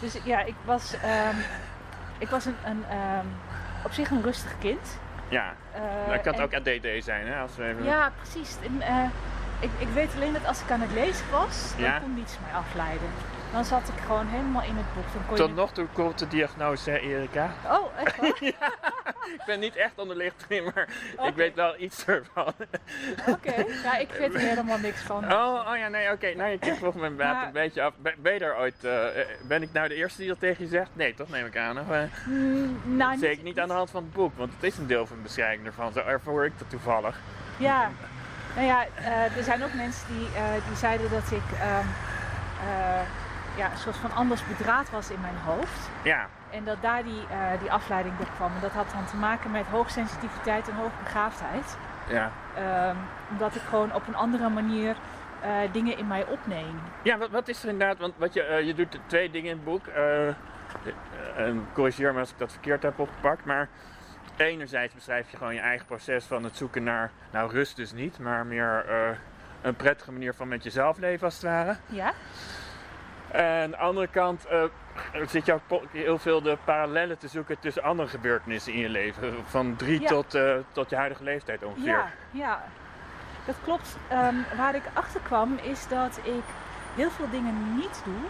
Dus 0.00 0.16
ja, 0.24 0.40
ik 0.40 0.54
was, 0.64 0.94
ehm, 1.02 1.36
ik 2.18 2.28
was 2.28 2.44
een, 2.44 2.56
een, 2.64 2.84
ehm, 2.90 3.26
op 3.84 3.92
zich 3.92 4.10
een 4.10 4.22
rustig 4.22 4.58
kind. 4.58 4.98
Ja, 5.34 5.54
Eh, 5.72 5.80
dat 6.12 6.20
kan 6.20 6.34
en- 6.34 6.42
ook 6.42 6.54
ADD 6.54 7.04
zijn 7.04 7.26
hè. 7.26 7.40
Als 7.40 7.56
we 7.56 7.64
even... 7.68 7.84
Ja, 7.84 8.10
precies. 8.22 8.56
En, 8.64 8.80
eh, 8.80 9.04
ik, 9.60 9.70
ik 9.78 9.88
weet 9.88 10.10
alleen 10.14 10.32
dat 10.32 10.46
als 10.46 10.60
ik 10.62 10.70
aan 10.70 10.80
het 10.80 10.92
lezen 10.92 11.26
was, 11.30 11.72
dan 11.76 11.84
Ja? 11.84 11.98
kon 11.98 12.14
niets 12.14 12.36
mij 12.44 12.52
afleiden. 12.60 13.08
Dan 13.54 13.64
zat 13.64 13.88
ik 13.88 14.00
gewoon 14.06 14.26
helemaal 14.26 14.62
in 14.62 14.76
het 14.76 14.94
boek. 14.94 15.04
Dan 15.12 15.26
kon 15.26 15.36
Tot 15.36 15.48
je... 15.48 15.54
nog 15.54 15.72
toe 15.72 15.86
komt 15.92 16.18
de 16.18 16.28
diagnose, 16.28 16.90
hè, 16.90 16.96
Erika. 16.96 17.50
Oh, 17.70 17.86
echt 18.04 18.16
waar? 18.16 18.42
Ik 19.34 19.42
ben 19.46 19.60
niet 19.60 19.76
echt 19.76 19.92
onderlichting, 19.98 20.74
maar 20.74 20.88
ik 21.28 21.34
weet 21.34 21.54
wel 21.54 21.74
iets 21.78 22.06
ervan. 22.06 22.52
Oké, 23.28 23.54
ja, 23.82 23.96
ik 23.98 24.10
weet 24.10 24.34
er 24.34 24.40
helemaal 24.40 24.78
niks 24.78 25.00
van. 25.02 25.32
Oh, 25.32 25.66
oh 25.70 25.76
ja, 25.76 25.88
nee, 25.88 26.10
oké. 26.12 26.34
Nou, 26.34 26.56
je 26.60 26.74
vroeg 26.74 26.94
me 26.94 27.02
inderdaad 27.06 27.34
Maar- 27.34 27.46
een 27.46 27.52
beetje 27.52 27.82
af. 27.82 27.92
Ben, 28.22 28.32
je 28.32 28.38
daar 28.38 28.56
ooit... 28.58 28.84
eh, 28.84 29.20
eh, 29.20 29.26
ben 29.48 29.62
ik 29.62 29.72
nou 29.72 29.88
de 29.88 29.94
eerste 29.94 30.18
die 30.18 30.28
dat 30.28 30.38
tegen 30.40 30.64
je 30.64 30.70
zegt? 30.70 30.90
Nee, 30.92 31.14
toch 31.14 31.28
neem 31.28 31.46
ik 31.46 31.56
aan. 31.56 31.78
Of, 31.80 31.90
eh, 31.90 32.00
Mm, 32.26 32.80
nou, 32.96 33.18
zeker 33.18 33.44
niet 33.44 33.58
aan 33.60 33.68
de 33.68 33.74
hand 33.74 33.90
van 33.90 34.02
het 34.02 34.12
boek, 34.12 34.32
want 34.36 34.52
het 34.54 34.62
is 34.62 34.78
een 34.78 34.86
deel 34.86 35.06
van 35.06 35.16
de 35.16 35.22
beschrijving 35.22 35.66
ervan. 35.66 35.92
Zo 35.92 35.98
ervoor 36.00 36.44
ik 36.44 36.58
dat 36.58 36.70
toevallig. 36.70 37.16
Ja, 37.56 37.90
nou 38.54 38.66
ja, 38.66 38.84
er 39.36 39.42
zijn 39.42 39.64
ook 39.64 39.72
mensen 39.74 40.06
die, 40.06 40.28
die 40.68 40.76
zeiden 40.76 41.10
dat 41.10 41.30
ik 41.30 41.58
ehm, 41.60 41.86
eh, 42.68 43.00
ja, 43.56 43.70
een 43.70 43.78
soort 43.78 43.96
van 43.96 44.12
anders 44.12 44.46
bedraad 44.46 44.90
was 44.90 45.10
in 45.10 45.20
mijn 45.20 45.36
hoofd. 45.44 45.90
Ja, 46.02 46.28
En 46.50 46.64
dat 46.64 46.76
daar 46.80 47.02
die, 47.02 47.26
eh, 47.30 47.60
die 47.60 47.72
afleiding 47.72 48.16
door 48.16 48.26
kwam. 48.36 48.54
En 48.54 48.60
dat 48.60 48.72
had 48.72 48.90
dan 48.92 49.04
te 49.04 49.16
maken 49.16 49.50
met 49.50 49.66
hoogsensitiviteit 49.66 50.68
en 50.68 50.74
hoogbegaafdheid. 50.74 51.76
ja. 52.08 52.30
Ehm, 52.56 52.96
omdat 53.30 53.54
ik 53.54 53.62
gewoon 53.62 53.94
op 53.94 54.06
een 54.08 54.14
andere 54.16 54.48
manier 54.48 54.96
eh, 55.40 55.50
dingen 55.72 55.98
in 55.98 56.06
mij 56.06 56.26
opneem. 56.26 56.80
Ja, 57.02 57.18
wat, 57.18 57.30
wat 57.30 57.48
is 57.48 57.62
er 57.62 57.68
inderdaad? 57.68 57.98
Want 57.98 58.14
wat 58.16 58.32
je, 58.34 58.42
eh, 58.42 58.66
je 58.66 58.74
doet 58.74 58.98
twee 59.06 59.30
dingen 59.30 59.50
in 59.50 59.56
het 59.56 59.64
boek. 59.64 59.84
corrigeer 61.72 62.12
me 62.12 62.20
als 62.20 62.30
ik 62.30 62.38
dat 62.38 62.52
verkeerd 62.52 62.82
heb 62.82 62.98
opgepakt. 62.98 63.44
Maar 63.44 63.68
enerzijds 64.36 64.94
beschrijf 64.94 65.30
je 65.30 65.36
gewoon 65.36 65.54
je 65.54 65.60
eigen 65.60 65.86
proces 65.86 66.24
van 66.24 66.44
het 66.44 66.56
zoeken 66.56 66.82
naar, 66.82 67.10
nou 67.30 67.50
rust 67.50 67.76
dus 67.76 67.92
niet, 67.92 68.18
maar 68.18 68.46
meer 68.46 68.84
een 69.62 69.76
prettige 69.76 70.12
manier 70.12 70.34
van 70.34 70.48
met 70.48 70.62
jezelf 70.62 70.98
leven 70.98 71.24
als 71.24 71.34
het 71.34 71.42
ware. 71.42 71.76
Ja? 71.86 72.12
En 73.34 73.62
aan 73.62 73.70
de 73.70 73.76
andere 73.76 74.06
kant 74.06 74.46
eh, 74.46 74.62
zit 75.26 75.46
je 75.46 75.52
ook 75.68 75.82
heel 75.92 76.18
veel 76.18 76.42
de 76.42 76.58
parallellen 76.64 77.18
te 77.18 77.28
zoeken 77.28 77.58
tussen 77.58 77.82
andere 77.82 78.08
gebeurtenissen 78.08 78.72
in 78.72 78.78
je 78.78 78.88
leven. 78.88 79.34
Van 79.44 79.76
drie 79.76 80.00
Ja. 80.00 80.08
tot, 80.08 80.34
eh, 80.34 80.54
tot 80.72 80.90
je 80.90 80.96
huidige 80.96 81.22
leeftijd 81.22 81.64
ongeveer. 81.64 81.86
Ja, 81.86 82.06
ja. 82.30 82.62
Dat 83.46 83.54
klopt. 83.64 83.96
Ehm, 84.08 84.34
waar 84.56 84.74
ik 84.74 84.82
achter 84.92 85.20
kwam 85.20 85.58
is 85.62 85.88
dat 85.88 86.18
ik 86.22 86.42
heel 86.94 87.10
veel 87.10 87.30
dingen 87.30 87.74
niet 87.76 88.02
doe, 88.04 88.22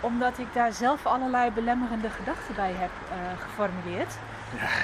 omdat 0.00 0.38
ik 0.38 0.46
daar 0.52 0.72
zelf 0.72 1.06
allerlei 1.06 1.50
belemmerende 1.50 2.10
gedachten 2.10 2.54
bij 2.54 2.72
heb 2.72 2.90
eh, 3.10 3.40
geformuleerd, 3.42 4.18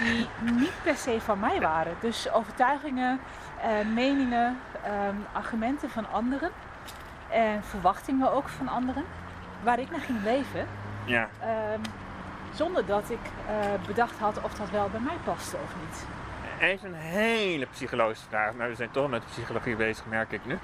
die 0.03 0.29
niet 0.53 0.83
per 0.83 0.97
se 0.97 1.21
van 1.21 1.41
mij 1.41 1.61
waren. 1.61 1.95
Dus 2.01 2.33
overtuigingen, 2.33 3.21
eh, 3.63 3.71
meningen, 3.95 4.59
ehm, 4.83 5.17
argumenten 5.33 5.91
van 5.91 6.11
anderen 6.11 6.51
en 7.31 7.65
verwachtingen 7.65 8.33
ook 8.33 8.49
van 8.49 8.69
anderen, 8.69 9.05
waar 9.65 9.79
ik 9.79 9.91
naar 9.91 10.01
ging 10.01 10.23
leven, 10.23 10.67
Ja. 11.05 11.29
ehm, 11.41 11.81
zonder 12.55 12.87
dat 12.87 13.11
ik 13.11 13.19
eh, 13.49 13.55
bedacht 13.87 14.19
had 14.19 14.43
of 14.43 14.55
dat 14.55 14.71
wel 14.71 14.89
bij 14.91 15.01
mij 15.01 15.17
paste 15.25 15.57
of 15.57 15.75
niet. 15.81 16.07
Even 16.61 16.89
een 16.89 17.01
hele 17.01 17.67
psychologische 17.67 18.27
vraag. 18.29 18.55
Nou, 18.55 18.71
we 18.71 18.77
zijn 18.77 18.91
toch 18.91 19.09
met 19.11 19.23
de 19.23 19.29
psychologie 19.29 19.77
bezig, 19.77 20.07
merk 20.07 20.33
ik 20.33 20.45
nu. 20.45 20.59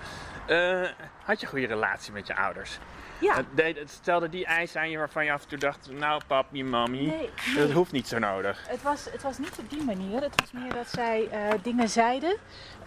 Eh, 0.46 0.88
had 1.24 1.40
je 1.40 1.46
een 1.46 1.52
goede 1.52 1.66
relatie 1.66 2.12
met 2.12 2.26
je 2.26 2.36
ouders? 2.36 2.78
Ja, 3.18 3.34
het 3.54 3.90
stelde 3.90 4.28
die 4.28 4.46
eisen 4.46 4.80
aan 4.80 4.90
je 4.90 4.98
waarvan 4.98 5.24
je 5.24 5.32
af 5.32 5.42
en 5.42 5.48
toe 5.48 5.58
dacht, 5.58 5.90
nou 5.90 6.20
papi, 6.26 6.64
mami, 6.64 7.06
nee, 7.06 7.30
dat 7.54 7.64
nee. 7.64 7.72
hoeft 7.72 7.92
niet 7.92 8.08
zo 8.08 8.18
nodig. 8.18 8.66
Het 8.68 8.82
was, 8.82 9.04
het 9.12 9.22
was 9.22 9.38
niet 9.38 9.58
op 9.58 9.70
die 9.70 9.84
manier. 9.84 10.20
Het 10.22 10.40
was 10.40 10.52
meer 10.52 10.72
dat 10.74 10.88
zij 10.88 11.28
dingen 11.62 11.88
zeiden 11.88 12.36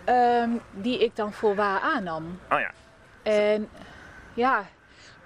ehm, 0.04 0.49
die 0.71 1.04
ik 1.04 1.15
dan 1.15 1.34
voor 1.34 1.56
waar 1.56 1.80
aannam. 1.80 2.39
Oh 2.49 2.60
ja, 2.60 2.71
En 3.23 3.69
ja, 4.34 4.63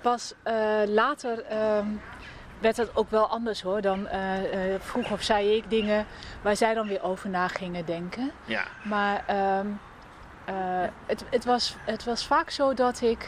pas 0.02 0.34
eh, 0.44 0.54
later 0.86 1.44
ehm, 1.46 1.86
werd 2.60 2.78
het 2.78 2.96
ook 2.96 3.10
wel 3.10 3.28
anders 3.28 3.62
hoor. 3.62 3.82
Dan 3.82 4.08
eh, 4.08 4.74
eh, 4.74 4.82
vroeger 4.82 5.22
zei 5.24 5.56
ik 5.56 5.70
dingen 5.70 6.06
waar 6.42 6.56
zij 6.56 6.74
dan 6.74 6.88
weer 6.88 7.04
over 7.04 7.30
na 7.30 7.48
gingen 7.48 7.86
denken. 7.86 8.32
ja. 8.46 8.64
Maar 8.84 9.24
ehm, 9.26 9.68
eh, 10.46 10.56
het, 11.06 11.26
het, 11.30 11.46
was, 11.46 11.76
het 11.86 12.04
was 12.04 12.28
vaak 12.28 12.50
zo 12.50 12.74
dat 12.74 13.02
ik 13.02 13.28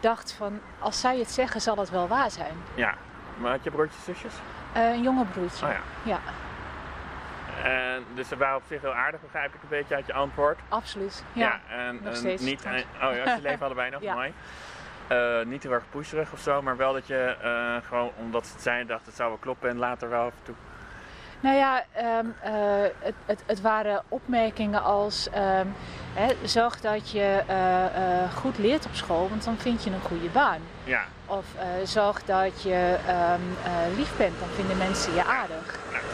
dacht 0.00 0.32
van 0.32 0.60
als 0.78 1.00
zij 1.00 1.18
het 1.18 1.30
zeggen 1.30 1.60
zal 1.60 1.76
het 1.76 1.90
wel 1.90 2.08
waar 2.08 2.30
zijn. 2.30 2.54
ja. 2.74 2.94
Maar 3.36 3.50
had 3.50 3.64
je 3.64 3.70
broertjes, 3.70 4.04
zusjes? 4.04 4.32
Een 4.74 5.02
jonge 5.02 5.24
broertje. 5.24 5.66
Oh 5.66 5.72
ja. 5.72 5.80
ja, 6.02 6.18
En, 7.64 8.04
dus 8.14 8.28
ze 8.28 8.36
waren 8.36 8.56
op 8.56 8.62
zich 8.68 8.80
heel 8.80 8.94
aardig, 8.94 9.20
begrijp 9.20 9.54
ik 9.54 9.62
een 9.62 9.68
beetje 9.68 9.94
uit 9.94 10.06
je 10.06 10.12
antwoord. 10.12 10.58
absoluut. 10.68 11.24
Ja. 11.32 11.60
en, 11.70 11.94
nog 11.94 12.04
en 12.04 12.16
steeds. 12.16 12.42
niet, 12.42 12.64
oh 13.02 13.14
ja, 13.14 13.36
ze 13.36 13.42
leven 13.48 13.66
allebei 13.66 13.90
nog, 13.90 14.02
Ja. 14.02 14.14
mooi. 14.14 14.32
Eh, 15.08 15.46
niet 15.46 15.62
heel 15.62 15.72
erg 15.72 15.84
pusherig 15.90 16.32
of 16.32 16.40
zo, 16.40 16.62
maar 16.62 16.76
wel 16.76 16.92
dat 16.92 17.06
je 17.06 17.36
eh, 17.42 17.88
gewoon 17.88 18.10
omdat 18.18 18.46
ze 18.46 18.52
het 18.52 18.62
zijn 18.62 18.86
dacht 18.86 19.06
het 19.06 19.14
zou 19.16 19.28
wel 19.28 19.38
kloppen 19.38 19.68
en 19.70 19.78
later 19.78 20.08
wel 20.08 20.20
af 20.24 20.32
en 20.32 20.42
toe. 20.44 20.54
Nou 21.40 21.56
ja, 21.56 21.84
ehm, 21.92 22.26
eh, 22.42 22.52
het, 22.98 23.14
het, 23.26 23.42
het 23.46 23.60
waren 23.60 24.02
opmerkingen 24.08 24.82
als 24.82 25.28
ehm, 25.30 25.66
hè, 26.14 26.34
zorg 26.46 26.80
dat 26.80 27.10
je 27.10 27.42
goed 28.34 28.58
leert 28.58 28.86
op 28.86 28.94
school, 28.94 29.28
want 29.28 29.44
dan 29.44 29.56
vind 29.58 29.84
je 29.84 29.90
een 29.90 30.00
goede 30.00 30.28
baan. 30.28 30.60
Ja, 30.84 31.04
Of 31.26 31.44
zorg 31.84 32.22
dat 32.24 32.62
je 32.62 32.96
ehm, 33.06 33.40
eh, 33.64 33.96
lief 33.96 34.16
bent, 34.16 34.38
dan 34.38 34.48
vinden 34.48 34.76
mensen 34.76 35.14
je 35.14 35.24
aardig. 35.24 35.78
nou, 35.92 36.04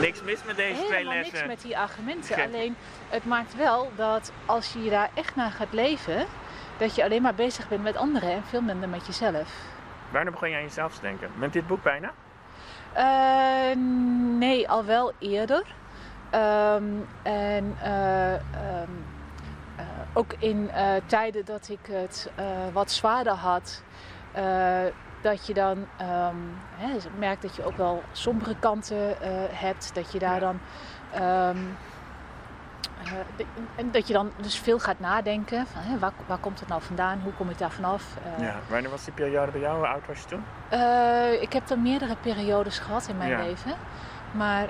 niks 0.00 0.22
mis 0.22 0.44
met 0.44 0.56
deze 0.56 0.74
twee 0.84 0.90
Helemaal 0.92 1.14
lessen. 1.14 1.34
niks 1.34 1.46
met 1.46 1.60
die 1.60 1.78
argumenten. 1.78 2.34
Geen- 2.34 2.44
Alleen 2.46 2.76
het 3.08 3.24
maakt 3.24 3.56
wel 3.56 3.90
dat 3.96 4.32
als 4.46 4.72
je 4.72 4.90
daar 4.90 5.10
echt 5.14 5.36
naar 5.36 5.50
gaat 5.50 5.72
leven, 5.72 6.26
dat 6.80 6.94
je 6.94 7.04
alleen 7.04 7.22
maar 7.22 7.34
bezig 7.34 7.68
bent 7.68 7.82
met 7.82 7.96
anderen 7.96 8.30
en 8.32 8.44
veel 8.44 8.62
minder 8.62 8.88
met 8.88 9.06
jezelf. 9.06 9.54
Wanneer 10.10 10.32
begon 10.32 10.50
je 10.50 10.56
aan 10.56 10.62
jezelf 10.62 10.94
te 10.94 11.00
denken? 11.00 11.30
Met 11.38 11.52
dit 11.52 11.66
boek 11.66 11.82
bijna? 11.82 12.12
Eh, 12.92 13.76
nee, 14.38 14.68
al 14.68 14.84
wel 14.84 15.12
eerder. 15.18 15.62
Ehm, 16.30 16.84
en 17.22 17.76
eh, 17.82 18.34
ehm, 18.34 18.90
eh, 19.76 19.84
ook 20.12 20.34
in 20.38 20.70
eh, 20.70 20.92
tijden 21.06 21.44
dat 21.44 21.68
ik 21.68 21.86
het 21.90 22.30
wat 22.72 22.90
zwaarder 22.90 23.32
had, 23.32 23.82
dat 25.20 25.46
je 25.46 25.54
dan 25.54 25.86
ehm, 25.96 26.36
hè, 26.76 26.96
merkt 27.18 27.42
dat 27.42 27.56
je 27.56 27.64
ook 27.64 27.76
wel 27.76 28.02
sombere 28.12 28.54
kanten 28.58 29.16
hebt. 29.50 29.94
Dat 29.94 30.12
je 30.12 30.18
daar 30.18 30.40
dan. 30.40 30.60
Eh, 33.36 33.46
en 33.76 33.90
dat 33.90 34.06
je 34.06 34.12
dan 34.12 34.30
dus 34.36 34.58
veel 34.58 34.78
gaat 34.78 35.00
nadenken 35.00 35.66
van 35.66 35.82
hè, 35.82 35.98
waar, 35.98 36.12
waar 36.26 36.38
komt 36.38 36.60
het 36.60 36.68
nou 36.68 36.82
vandaan, 36.82 37.20
hoe 37.22 37.32
kom 37.32 37.50
ik 37.50 37.58
daar 37.58 37.70
vanaf? 37.70 38.04
Eh, 38.36 38.44
Ja. 38.44 38.54
Wanneer 38.68 38.90
was 38.90 39.04
die 39.04 39.12
periode 39.14 39.50
bij 39.52 39.60
jou? 39.60 39.76
Hoe 39.76 39.86
oud 39.86 40.06
was 40.06 40.18
je 40.20 40.26
toen? 40.26 40.44
eh, 40.68 41.42
ik 41.42 41.52
heb 41.52 41.70
er 41.70 41.78
meerdere 41.78 42.16
periodes 42.20 42.78
gehad 42.78 43.06
in 43.08 43.16
mijn 43.16 43.30
Ja. 43.30 43.42
leven. 43.42 43.72
Maar 44.32 44.68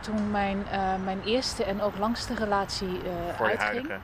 toen 0.00 0.30
mijn, 0.30 0.66
mijn 1.04 1.20
eerste 1.24 1.64
en 1.64 1.82
ook 1.82 1.98
langste 1.98 2.34
relatie 2.34 3.00
uitging, 3.40 3.60
huidige. 3.60 3.98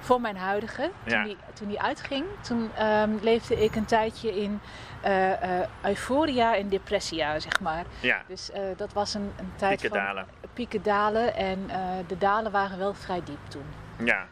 Voor 0.00 0.20
mijn 0.20 0.36
huidige, 0.36 0.90
toen, 1.04 1.18
Ja. 1.18 1.24
die, 1.24 1.36
toen 1.52 1.68
die 1.68 1.80
uitging, 1.80 2.24
toen 2.40 2.70
ehm, 2.76 3.10
leefde 3.20 3.62
ik 3.64 3.74
een 3.76 3.84
tijdje 3.84 4.40
in 4.40 4.60
eh, 5.00 5.60
eh, 5.60 5.66
euforia 5.84 6.56
en 6.56 6.68
depressia, 6.68 7.38
zeg 7.38 7.60
maar. 7.60 7.84
Ja, 8.00 8.22
Dus 8.26 8.50
eh, 8.50 8.62
dat 8.76 8.92
was 8.92 9.14
een, 9.14 9.32
een 9.38 9.52
tijd 9.56 9.80
pieken 9.80 9.96
van 9.98 10.06
dalen. 10.06 10.26
pieken 10.52 10.82
dalen 10.82 11.34
en 11.34 11.70
de 12.06 12.18
dalen 12.18 12.52
waren 12.52 12.78
wel 12.78 12.94
vrij 12.94 13.20
diep 13.24 13.48
toen. 13.48 13.64
Ja. 14.04 14.26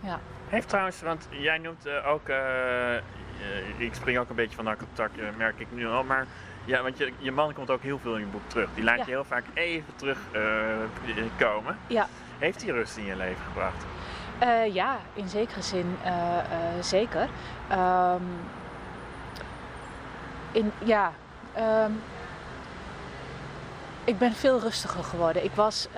Ja. 0.00 0.20
Heeft 0.48 0.68
trouwens, 0.68 1.02
want 1.02 1.28
jij 1.30 1.58
noemt 1.58 1.88
ook, 2.06 2.28
ik 3.76 3.94
spring 3.94 4.18
ook 4.18 4.28
een 4.30 4.36
beetje 4.36 4.56
van 4.56 4.66
haar 4.66 4.76
contact, 4.76 5.18
eh, 5.18 5.26
merk 5.36 5.58
ik 5.60 5.66
nu 5.70 5.86
al, 5.86 6.04
maar 6.04 6.26
ja, 6.64 6.82
want 6.82 6.98
je, 6.98 7.12
je 7.18 7.32
man 7.32 7.52
komt 7.52 7.70
ook 7.70 7.82
heel 7.82 7.98
veel 7.98 8.14
in 8.14 8.20
je 8.20 8.26
boek 8.26 8.42
terug. 8.46 8.68
Die 8.74 8.84
laat 8.84 8.96
Ja. 8.98 9.04
je 9.04 9.10
heel 9.10 9.24
vaak 9.24 9.44
even 9.54 9.96
terugkomen. 9.96 10.90
komen. 11.38 11.76
Ja. 11.86 12.06
Heeft 12.38 12.62
hij 12.62 12.72
rust 12.72 12.96
in 12.96 13.04
je 13.04 13.16
leven 13.16 13.42
gebracht? 13.44 13.84
Eh, 14.40 14.74
ja, 14.74 14.98
in 15.14 15.28
zekere 15.28 15.62
zin 15.62 15.96
eh, 16.04 16.38
eh, 16.38 16.44
zeker. 16.82 17.28
Ehm, 17.68 18.22
in, 20.52 20.72
ja, 20.84 21.12
ehm, 21.52 21.92
ik 24.04 24.18
ben 24.18 24.32
veel 24.32 24.60
rustiger 24.60 25.04
geworden. 25.04 25.44
Ik 25.44 25.52
was 25.54 25.88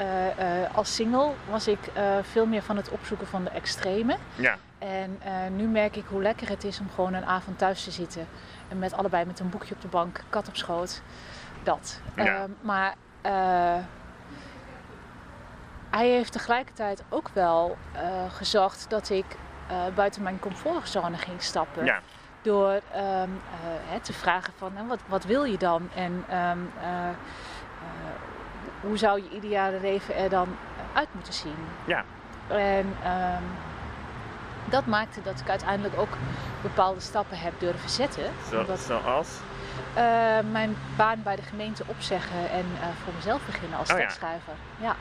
als 0.74 0.94
single 0.94 1.30
was 1.50 1.68
ik 1.68 1.78
veel 2.22 2.46
meer 2.46 2.62
van 2.62 2.76
het 2.76 2.90
opzoeken 2.90 3.26
van 3.26 3.44
de 3.44 3.50
extreme. 3.50 4.16
Ja, 4.34 4.56
En 4.78 5.18
nu 5.56 5.66
merk 5.66 5.96
ik 5.96 6.04
hoe 6.08 6.22
lekker 6.22 6.48
het 6.48 6.64
is 6.64 6.80
om 6.80 6.90
gewoon 6.94 7.14
een 7.14 7.24
avond 7.24 7.58
thuis 7.58 7.84
te 7.84 7.90
zitten. 7.90 8.26
En 8.68 8.78
met 8.78 8.92
allebei 8.92 9.24
met 9.24 9.40
een 9.40 9.50
boekje 9.50 9.74
op 9.74 9.80
de 9.80 9.88
bank, 9.88 10.20
kat 10.28 10.48
op 10.48 10.56
schoot. 10.56 11.02
Dat. 11.62 12.00
Ja. 12.16 12.24
Ehm, 12.24 12.50
maar 12.60 12.94
hij 15.92 16.08
heeft 16.08 16.32
tegelijkertijd 16.32 17.02
ook 17.08 17.28
wel 17.32 17.76
gezorgd 18.32 18.86
dat 18.88 19.10
ik 19.10 19.24
eh, 19.68 19.76
buiten 19.94 20.22
mijn 20.22 20.38
comfortzone 20.40 21.16
ging 21.16 21.42
stappen. 21.42 21.84
ja, 21.84 22.00
Door 22.42 22.80
ehm, 22.92 23.02
eh, 23.02 23.90
hè, 23.90 24.00
te 24.00 24.12
vragen 24.12 24.52
van 24.56 24.72
nou, 24.72 24.86
wat, 24.86 24.98
wat 25.06 25.24
wil 25.24 25.44
je 25.44 25.58
dan? 25.58 25.88
En 25.94 26.24
ehm, 26.28 26.58
eh, 26.80 27.08
eh, 27.08 27.14
hoe 28.80 28.96
zou 28.96 29.22
je 29.22 29.28
ideale 29.30 29.80
leven 29.80 30.16
er 30.16 30.28
dan 30.30 30.48
uit 30.92 31.08
moeten 31.14 31.32
zien? 31.32 31.56
ja. 31.84 32.04
En 32.48 32.96
ehm, 33.02 33.42
dat 34.64 34.86
maakte 34.86 35.22
dat 35.22 35.40
ik 35.40 35.48
uiteindelijk 35.48 35.98
ook 36.00 36.16
bepaalde 36.62 37.00
stappen 37.00 37.38
heb 37.38 37.52
durven 37.60 37.90
zetten. 37.90 38.24
Zo, 38.50 38.60
Omdat, 38.60 38.78
zoals? 38.80 39.38
mijn 40.50 40.76
baan 40.96 41.22
bij 41.22 41.36
de 41.36 41.42
gemeente 41.42 41.84
opzeggen 41.86 42.50
en 42.50 42.64
voor 43.04 43.12
mezelf 43.14 43.46
beginnen 43.46 43.78
als 43.78 43.90
Oh 43.90 43.96
tekstschrijver. 43.96 44.52
Ja. 44.80 44.86
Ja, 44.86 44.96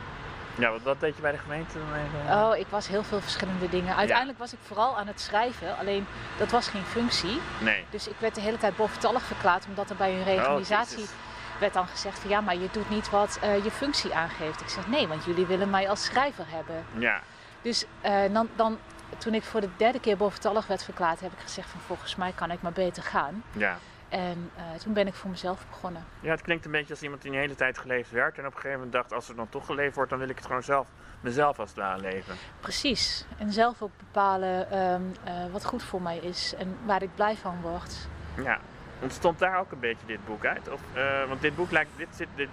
wat, 0.70 0.82
wat 0.82 1.00
deed 1.00 1.16
je 1.16 1.22
bij 1.22 1.32
de 1.32 1.38
gemeente 1.38 1.78
dan 1.78 1.88
even? 1.94 2.44
Oh, 2.44 2.58
ik 2.58 2.68
was 2.70 2.88
heel 2.88 3.04
veel 3.04 3.22
verschillende 3.22 3.70
dingen. 3.70 3.96
Uiteindelijk 3.96 4.38
was 4.40 4.54
ik 4.54 4.60
vooral 4.62 4.98
aan 4.98 5.08
het 5.08 5.22
schrijven, 5.22 5.78
alleen 5.78 6.06
dat 6.38 6.52
was 6.52 6.68
geen 6.68 6.84
functie. 6.84 7.40
Nee. 7.60 7.86
Dus 7.90 8.08
ik 8.08 8.16
werd 8.18 8.36
de 8.36 8.42
hele 8.42 8.58
tijd 8.58 8.76
boventallig 8.76 9.24
verklaard, 9.24 9.66
omdat 9.68 9.90
er 9.90 9.96
bij 9.96 10.14
een 10.14 10.24
reorganisatie 10.24 10.98
Oh, 10.98 11.04
Jezus. 11.04 11.16
werd 11.60 11.74
dan 11.74 11.88
gezegd 11.88 12.20
van 12.20 12.30
ja, 12.30 12.42
maar 12.42 12.56
je 12.56 12.68
doet 12.72 12.90
niet 12.90 13.10
wat 13.10 13.38
eh, 13.42 13.64
je 13.64 13.72
functie 13.72 14.14
aangeeft. 14.16 14.62
Ik 14.62 14.70
zeg 14.70 14.88
nee, 14.88 15.08
want 15.08 15.26
jullie 15.26 15.46
willen 15.46 15.70
mij 15.70 15.90
als 15.90 16.04
schrijver 16.04 16.46
hebben. 16.48 16.86
Ja. 16.98 17.22
Dus 17.62 17.86
eh, 18.02 18.22
dan, 18.34 18.50
dan, 18.56 18.78
toen 19.18 19.34
ik 19.34 19.44
voor 19.44 19.62
de 19.62 19.70
derde 19.78 20.00
keer 20.00 20.18
boventallig 20.18 20.68
werd 20.68 20.84
verklaard, 20.84 21.20
heb 21.20 21.32
ik 21.32 21.40
gezegd 21.40 21.70
van 21.70 21.80
volgens 21.86 22.16
mij 22.16 22.32
kan 22.36 22.52
ik 22.52 22.62
maar 22.62 22.72
beter 22.72 23.04
gaan. 23.04 23.44
Ja. 23.52 23.78
En 24.12 24.52
eh, 24.56 24.64
toen 24.84 24.94
ben 24.94 25.08
ik 25.08 25.14
voor 25.14 25.30
mezelf 25.30 25.66
begonnen. 25.70 26.06
Ja, 26.20 26.32
het 26.32 26.42
klinkt 26.42 26.66
een 26.66 26.72
beetje 26.72 26.94
als 26.94 27.02
iemand 27.02 27.22
die 27.22 27.32
een 27.32 27.38
hele 27.38 27.56
tijd 27.56 27.78
geleefd 27.78 28.12
werd. 28.12 28.38
En 28.38 28.46
op 28.46 28.54
een 28.54 28.60
gegeven 28.60 28.76
moment 28.78 28.92
dacht, 28.92 29.14
als 29.14 29.30
er 29.30 29.36
dan 29.36 29.50
toch 29.50 29.66
geleefd 29.66 29.96
wordt, 29.96 30.10
dan 30.10 30.20
wil 30.20 30.30
ik 30.30 30.36
het 30.36 30.46
gewoon 30.46 30.64
zelf, 30.64 30.88
mezelf 31.22 31.60
als 31.60 31.70
het 31.70 31.80
ware 31.80 32.02
leven. 32.02 32.36
Precies. 32.60 33.26
En 33.38 33.52
zelf 33.52 33.82
ook 33.82 33.92
bepalen 33.98 34.72
ehm, 34.72 35.02
eh, 35.24 35.52
wat 35.52 35.66
goed 35.66 35.84
voor 35.84 36.02
mij 36.02 36.18
is 36.18 36.54
en 36.58 36.78
waar 36.86 37.02
ik 37.02 37.10
blij 37.16 37.36
van 37.36 37.62
word. 37.62 38.08
Ja. 38.44 38.60
Ontstond 39.00 39.40
daar 39.40 39.60
ook 39.60 39.72
een 39.72 39.80
beetje 39.80 40.06
dit 40.06 40.26
boek 40.26 40.46
uit? 40.46 40.70
Of, 40.70 40.82
eh, 40.94 41.28
want 41.28 41.42
dit 41.42 41.56
boek 41.56 41.72
lijkt, 41.72 41.92
dit 41.98 42.08
zit, 42.16 42.28
dit, 42.36 42.50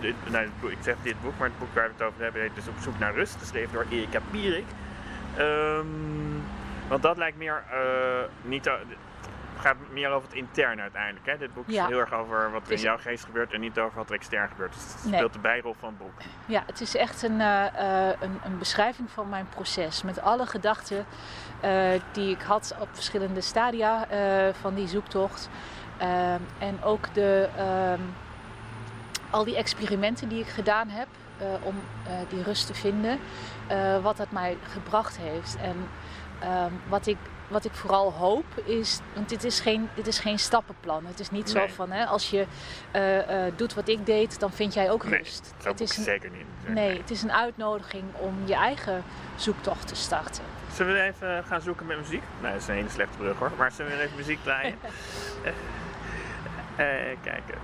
dit, 0.00 0.14
nou, 0.30 0.48
dit 0.60 0.70
ik 0.70 0.78
zeg 0.80 0.96
dit 1.02 1.22
boek, 1.22 1.38
maar 1.38 1.48
het 1.48 1.58
boek 1.58 1.74
waar 1.74 1.86
we 1.86 1.92
het 1.96 2.02
over 2.02 2.22
hebben 2.22 2.42
heet 2.42 2.54
dus 2.54 2.68
Op 2.68 2.78
zoek 2.80 2.98
naar 2.98 3.14
rust, 3.14 3.36
geschreven 3.36 3.72
door 3.72 3.86
Erika 3.90 4.20
Pierik. 4.30 4.66
Ehm, 5.36 5.86
want 6.88 7.02
dat 7.02 7.16
lijkt 7.16 7.36
meer, 7.36 7.62
niet, 8.42 8.70
gaat 9.60 9.76
meer 9.90 10.10
over 10.10 10.28
het 10.28 10.36
interne 10.36 10.82
uiteindelijk. 10.82 11.26
Hè? 11.26 11.38
Dit 11.38 11.54
boek 11.54 11.68
is 11.68 11.74
Ja. 11.74 11.86
heel 11.86 11.98
erg 11.98 12.12
over 12.12 12.50
wat 12.50 12.66
er 12.66 12.72
in 12.72 12.80
jouw 12.80 12.98
geest 12.98 13.24
gebeurt 13.24 13.52
en 13.52 13.60
niet 13.60 13.78
over 13.78 13.96
wat 13.96 14.08
er 14.08 14.14
extern 14.14 14.48
gebeurt. 14.48 14.72
Dus 14.72 14.82
het 14.82 15.04
Nee. 15.04 15.14
speelt 15.14 15.32
de 15.32 15.38
bijrol 15.38 15.74
van 15.78 15.88
het 15.88 15.98
boek. 15.98 16.12
Ja, 16.46 16.62
het 16.66 16.80
is 16.80 16.96
echt 16.96 17.22
een, 17.22 17.40
eh, 17.40 17.66
eh, 18.08 18.16
een, 18.20 18.40
een 18.44 18.58
beschrijving 18.58 19.10
van 19.10 19.28
mijn 19.28 19.48
proces. 19.48 20.02
Met 20.02 20.20
alle 20.20 20.46
gedachten 20.46 21.06
eh, 21.60 21.90
die 22.12 22.30
ik 22.34 22.42
had 22.42 22.76
op 22.80 22.88
verschillende 22.92 23.40
stadia 23.40 24.06
van 24.60 24.74
die 24.74 24.88
zoektocht. 24.88 25.48
En 26.58 26.82
ook 26.82 27.14
de, 27.14 27.48
ehm, 27.56 28.00
al 29.30 29.44
die 29.44 29.56
experimenten 29.56 30.28
die 30.28 30.40
ik 30.40 30.48
gedaan 30.48 30.88
heb 30.88 31.06
om 31.62 31.74
die 32.28 32.42
rust 32.42 32.66
te 32.66 32.74
vinden. 32.74 33.18
wat 34.02 34.16
dat 34.16 34.30
mij 34.30 34.56
gebracht 34.72 35.18
heeft. 35.18 35.56
En 35.56 35.88
ehm, 36.38 36.72
wat, 36.88 37.06
ik, 37.06 37.16
wat 37.50 37.64
ik 37.64 37.72
vooral 37.72 38.12
hoop 38.12 38.44
is, 38.64 39.00
want 39.14 39.28
dit 39.28 39.44
is 39.44 39.60
geen, 39.60 39.88
dit 39.94 40.06
is 40.06 40.18
geen 40.18 40.38
stappenplan. 40.38 41.06
Het 41.06 41.20
is 41.20 41.30
niet 41.30 41.54
Nee. 41.54 41.68
zo 41.68 41.74
van 41.74 41.90
hè, 41.90 42.04
als 42.04 42.30
je 42.30 42.46
eh, 42.90 43.46
eh, 43.46 43.52
doet 43.56 43.74
wat 43.74 43.88
ik 43.88 44.06
deed, 44.06 44.40
dan 44.40 44.52
vind 44.52 44.74
jij 44.74 44.90
ook 44.90 45.04
Nee, 45.04 45.18
rust. 45.18 45.54
Het 45.56 45.66
boek 45.66 45.78
is 45.88 45.96
een, 45.96 46.04
zeker 46.04 46.30
niet. 46.30 46.74
Nee, 46.74 46.98
het 46.98 47.10
is 47.10 47.22
een 47.22 47.32
uitnodiging 47.32 48.04
om 48.14 48.34
je 48.44 48.54
eigen 48.54 49.04
zoektocht 49.36 49.88
te 49.88 49.94
starten. 49.94 50.44
Zullen 50.74 50.92
we 50.94 51.00
even 51.00 51.44
gaan 51.44 51.60
zoeken 51.60 51.86
met 51.86 51.98
muziek? 51.98 52.22
Nee, 52.42 52.52
dat 52.52 52.60
is 52.60 52.68
een 52.68 52.74
hele 52.74 52.88
slechte 52.88 53.16
brug 53.16 53.38
hoor. 53.38 53.50
Maar 53.58 53.72
zullen 53.72 53.96
we 53.96 54.02
even 54.02 54.16
muziek 54.16 54.42
draaien? 54.42 54.74
Eh, 56.76 57.10
eh, 57.10 57.16
kijken. 57.22 57.54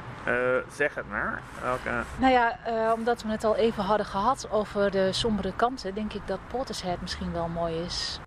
Zeg 0.72 0.94
het 0.94 1.08
maar. 1.08 1.42
Welke... 1.62 1.90
Nou 2.16 2.32
ja, 2.32 2.58
omdat 2.94 3.22
we 3.22 3.28
het 3.30 3.44
al 3.44 3.56
even 3.56 3.82
hadden 3.84 4.06
gehad 4.06 4.50
over 4.50 4.90
de 4.90 5.12
sombere 5.12 5.52
kanten, 5.56 5.94
denk 5.94 6.12
ik 6.12 6.26
dat 6.26 6.38
Portishead 6.48 7.00
misschien 7.00 7.32
wel 7.32 7.48
mooi 7.48 7.74
is. 7.82 8.20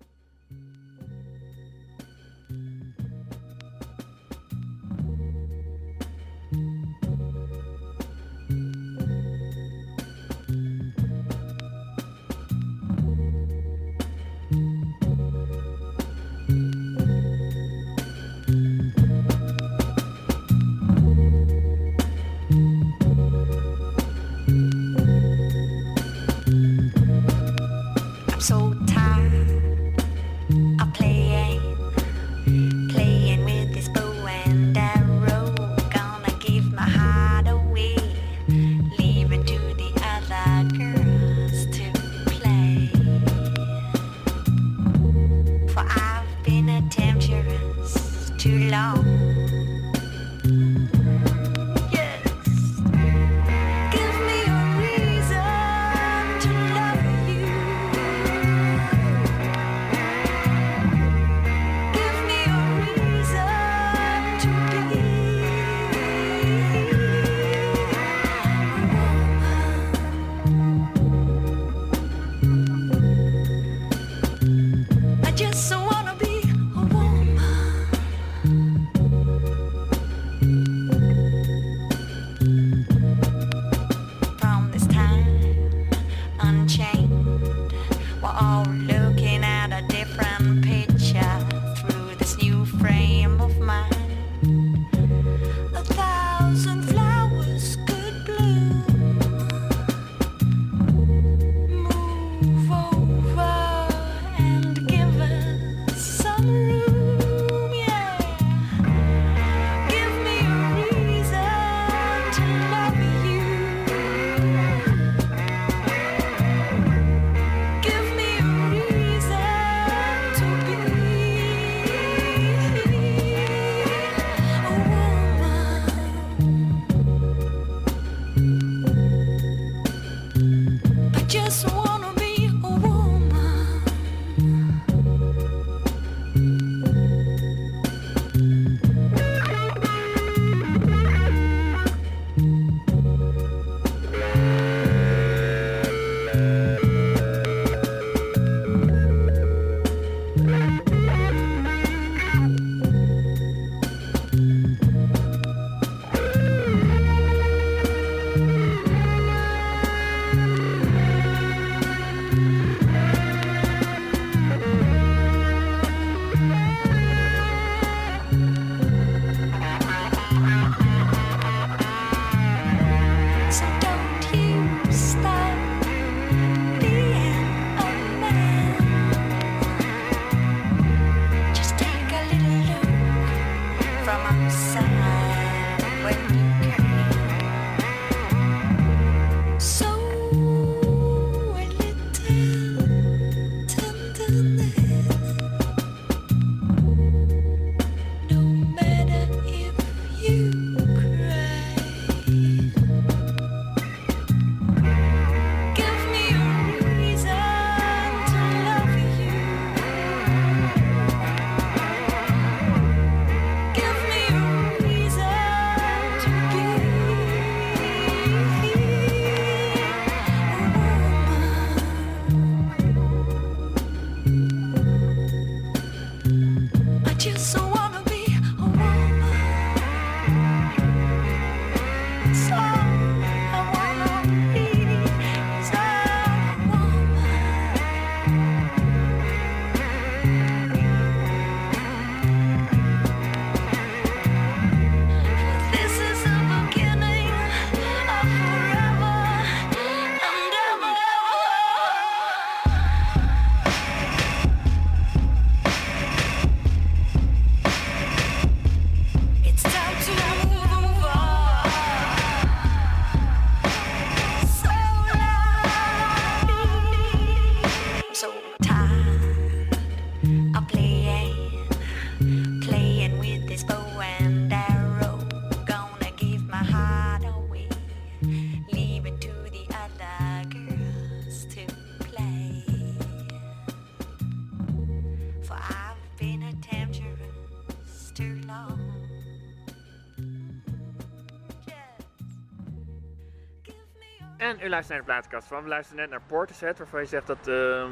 En 294.70 294.76
u 294.76 294.78
luistert 294.78 295.06
naar 295.06 295.16
de 295.16 295.20
plaatkast 295.20 295.48
van. 295.48 295.62
We 295.62 295.68
luisteren 295.68 296.00
net 296.00 296.10
naar 296.10 296.20
Portishead, 296.26 296.78
waarvan 296.78 297.00
je 297.00 297.06
zegt 297.06 297.26
dat 297.26 297.48
ehm 297.48 297.90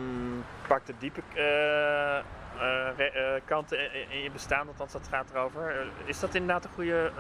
pakt 0.69 0.87
de 0.87 0.95
diepe 0.99 1.21
eh, 1.35 2.25
kanten 3.45 4.11
in, 4.11 4.23
je 4.23 4.31
bestaan, 4.31 4.69
althans 4.69 4.93
dat 4.93 5.09
gaat 5.11 5.31
erover. 5.31 5.87
Is 6.05 6.21
dat 6.21 6.35
inderdaad 6.35 6.64
een 6.64 6.71
goede 6.71 7.12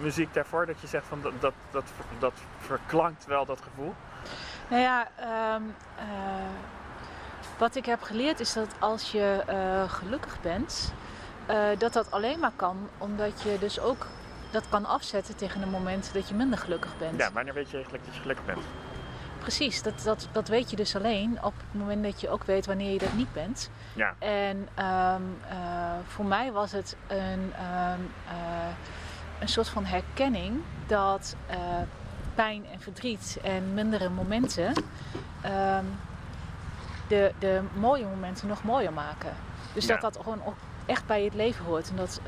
muziek 0.00 0.34
daarvoor? 0.34 0.66
Dat 0.66 0.80
je 0.80 0.86
zegt 0.86 1.06
van 1.06 1.20
dat, 1.22 1.32
dat, 1.40 1.52
dat, 1.70 1.84
dat 2.18 2.32
verklankt 2.58 3.26
wel 3.26 3.44
dat 3.44 3.60
gevoel? 3.60 3.94
Nou 4.68 4.82
ja, 4.82 5.08
ehm, 5.16 5.62
eh, 5.98 6.04
wat 7.58 7.76
ik 7.76 7.86
heb 7.86 8.02
geleerd 8.02 8.40
is 8.40 8.52
dat 8.52 8.74
als 8.78 9.12
je 9.12 9.42
gelukkig 9.88 10.40
bent, 10.40 10.94
dat 11.78 11.92
dat 11.92 12.10
alleen 12.10 12.38
maar 12.38 12.52
kan 12.56 12.88
omdat 12.98 13.42
je 13.42 13.58
dus 13.58 13.80
ook 13.80 14.06
dat 14.50 14.68
kan 14.68 14.86
afzetten 14.86 15.36
tegen 15.36 15.60
de 15.60 15.66
momenten 15.66 16.14
dat 16.14 16.28
je 16.28 16.34
minder 16.34 16.58
gelukkig 16.58 16.98
bent. 16.98 17.18
Ja, 17.18 17.32
wanneer 17.32 17.54
weet 17.54 17.70
je 17.70 17.74
eigenlijk 17.74 18.04
dat 18.04 18.14
je 18.14 18.20
gelukkig 18.20 18.44
bent? 18.44 18.58
Precies, 19.40 19.82
dat, 19.82 20.02
dat, 20.04 20.28
dat 20.32 20.48
weet 20.48 20.70
je 20.70 20.76
dus 20.76 20.96
alleen 20.96 21.38
op 21.42 21.52
het 21.56 21.80
moment 21.80 22.02
dat 22.04 22.20
je 22.20 22.28
ook 22.28 22.44
weet 22.44 22.66
wanneer 22.66 22.92
je 22.92 22.98
dat 22.98 23.12
niet 23.12 23.32
bent. 23.32 23.70
Ja, 23.94 24.14
En 24.18 24.68
ehm, 24.74 25.22
eh, 25.48 25.58
voor 26.06 26.24
mij 26.24 26.52
was 26.52 26.72
het 26.72 26.96
een, 27.06 27.52
ehm, 27.56 28.00
eh, 28.28 28.68
een 29.40 29.48
soort 29.48 29.68
van 29.68 29.84
herkenning 29.84 30.60
dat 30.86 31.36
eh, 31.46 31.58
pijn 32.34 32.64
en 32.72 32.80
verdriet 32.80 33.38
en 33.42 33.74
mindere 33.74 34.08
momenten 34.08 34.72
ehm, 35.42 35.84
de, 37.08 37.32
de 37.38 37.60
mooie 37.74 38.04
momenten 38.04 38.48
nog 38.48 38.62
mooier 38.62 38.92
maken. 38.92 39.32
Dus 39.74 39.86
Ja. 39.86 39.96
dat 39.96 40.12
dat 40.14 40.22
gewoon 40.22 40.44
ook 40.44 40.56
echt 40.86 41.06
bij 41.06 41.24
het 41.24 41.34
leven 41.34 41.64
hoort. 41.64 41.90
En 41.90 41.96
dat 41.96 42.20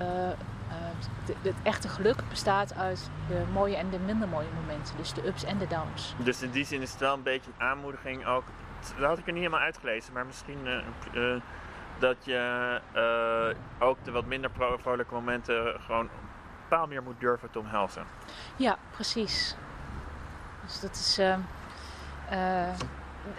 het 1.43 1.55
echte 1.63 1.89
geluk 1.89 2.23
bestaat 2.29 2.75
uit 2.75 3.11
de 3.29 3.43
mooie 3.53 3.77
en 3.77 3.91
de 3.91 3.99
minder 3.99 4.29
mooie 4.29 4.49
momenten. 4.61 4.97
Dus 4.97 5.13
de 5.13 5.27
ups 5.27 5.45
en 5.45 5.59
de 5.59 5.67
downs. 5.67 6.15
dus 6.17 6.43
in 6.43 6.51
die 6.51 6.65
zin 6.65 6.83
is 6.83 6.91
het 6.91 7.01
wel 7.01 7.15
een 7.15 7.23
beetje 7.23 7.51
een 7.59 7.67
aanmoediging 7.67 8.27
ook. 8.27 8.45
Dat 8.99 9.09
had 9.09 9.19
ik 9.19 9.27
er 9.27 9.33
niet 9.33 9.43
helemaal 9.43 9.65
uitgelezen, 9.65 10.13
maar 10.13 10.27
misschien 10.27 10.67
eh, 10.67 11.35
eh, 11.35 11.41
dat 11.99 12.17
je 12.25 12.81
eh, 12.93 13.87
ook 13.89 14.05
de 14.05 14.11
wat 14.11 14.25
minder 14.25 14.51
vrolijke 14.79 15.15
momenten 15.15 15.81
gewoon 15.81 16.05
een 16.05 16.29
paal 16.69 16.87
meer 16.87 17.03
moet 17.03 17.21
durven 17.21 17.51
te 17.51 17.59
omhelzen. 17.59 18.05
Ja, 18.57 18.79
precies. 18.91 19.57
Dus 20.65 20.81
dat 20.81 20.95
is 20.95 21.17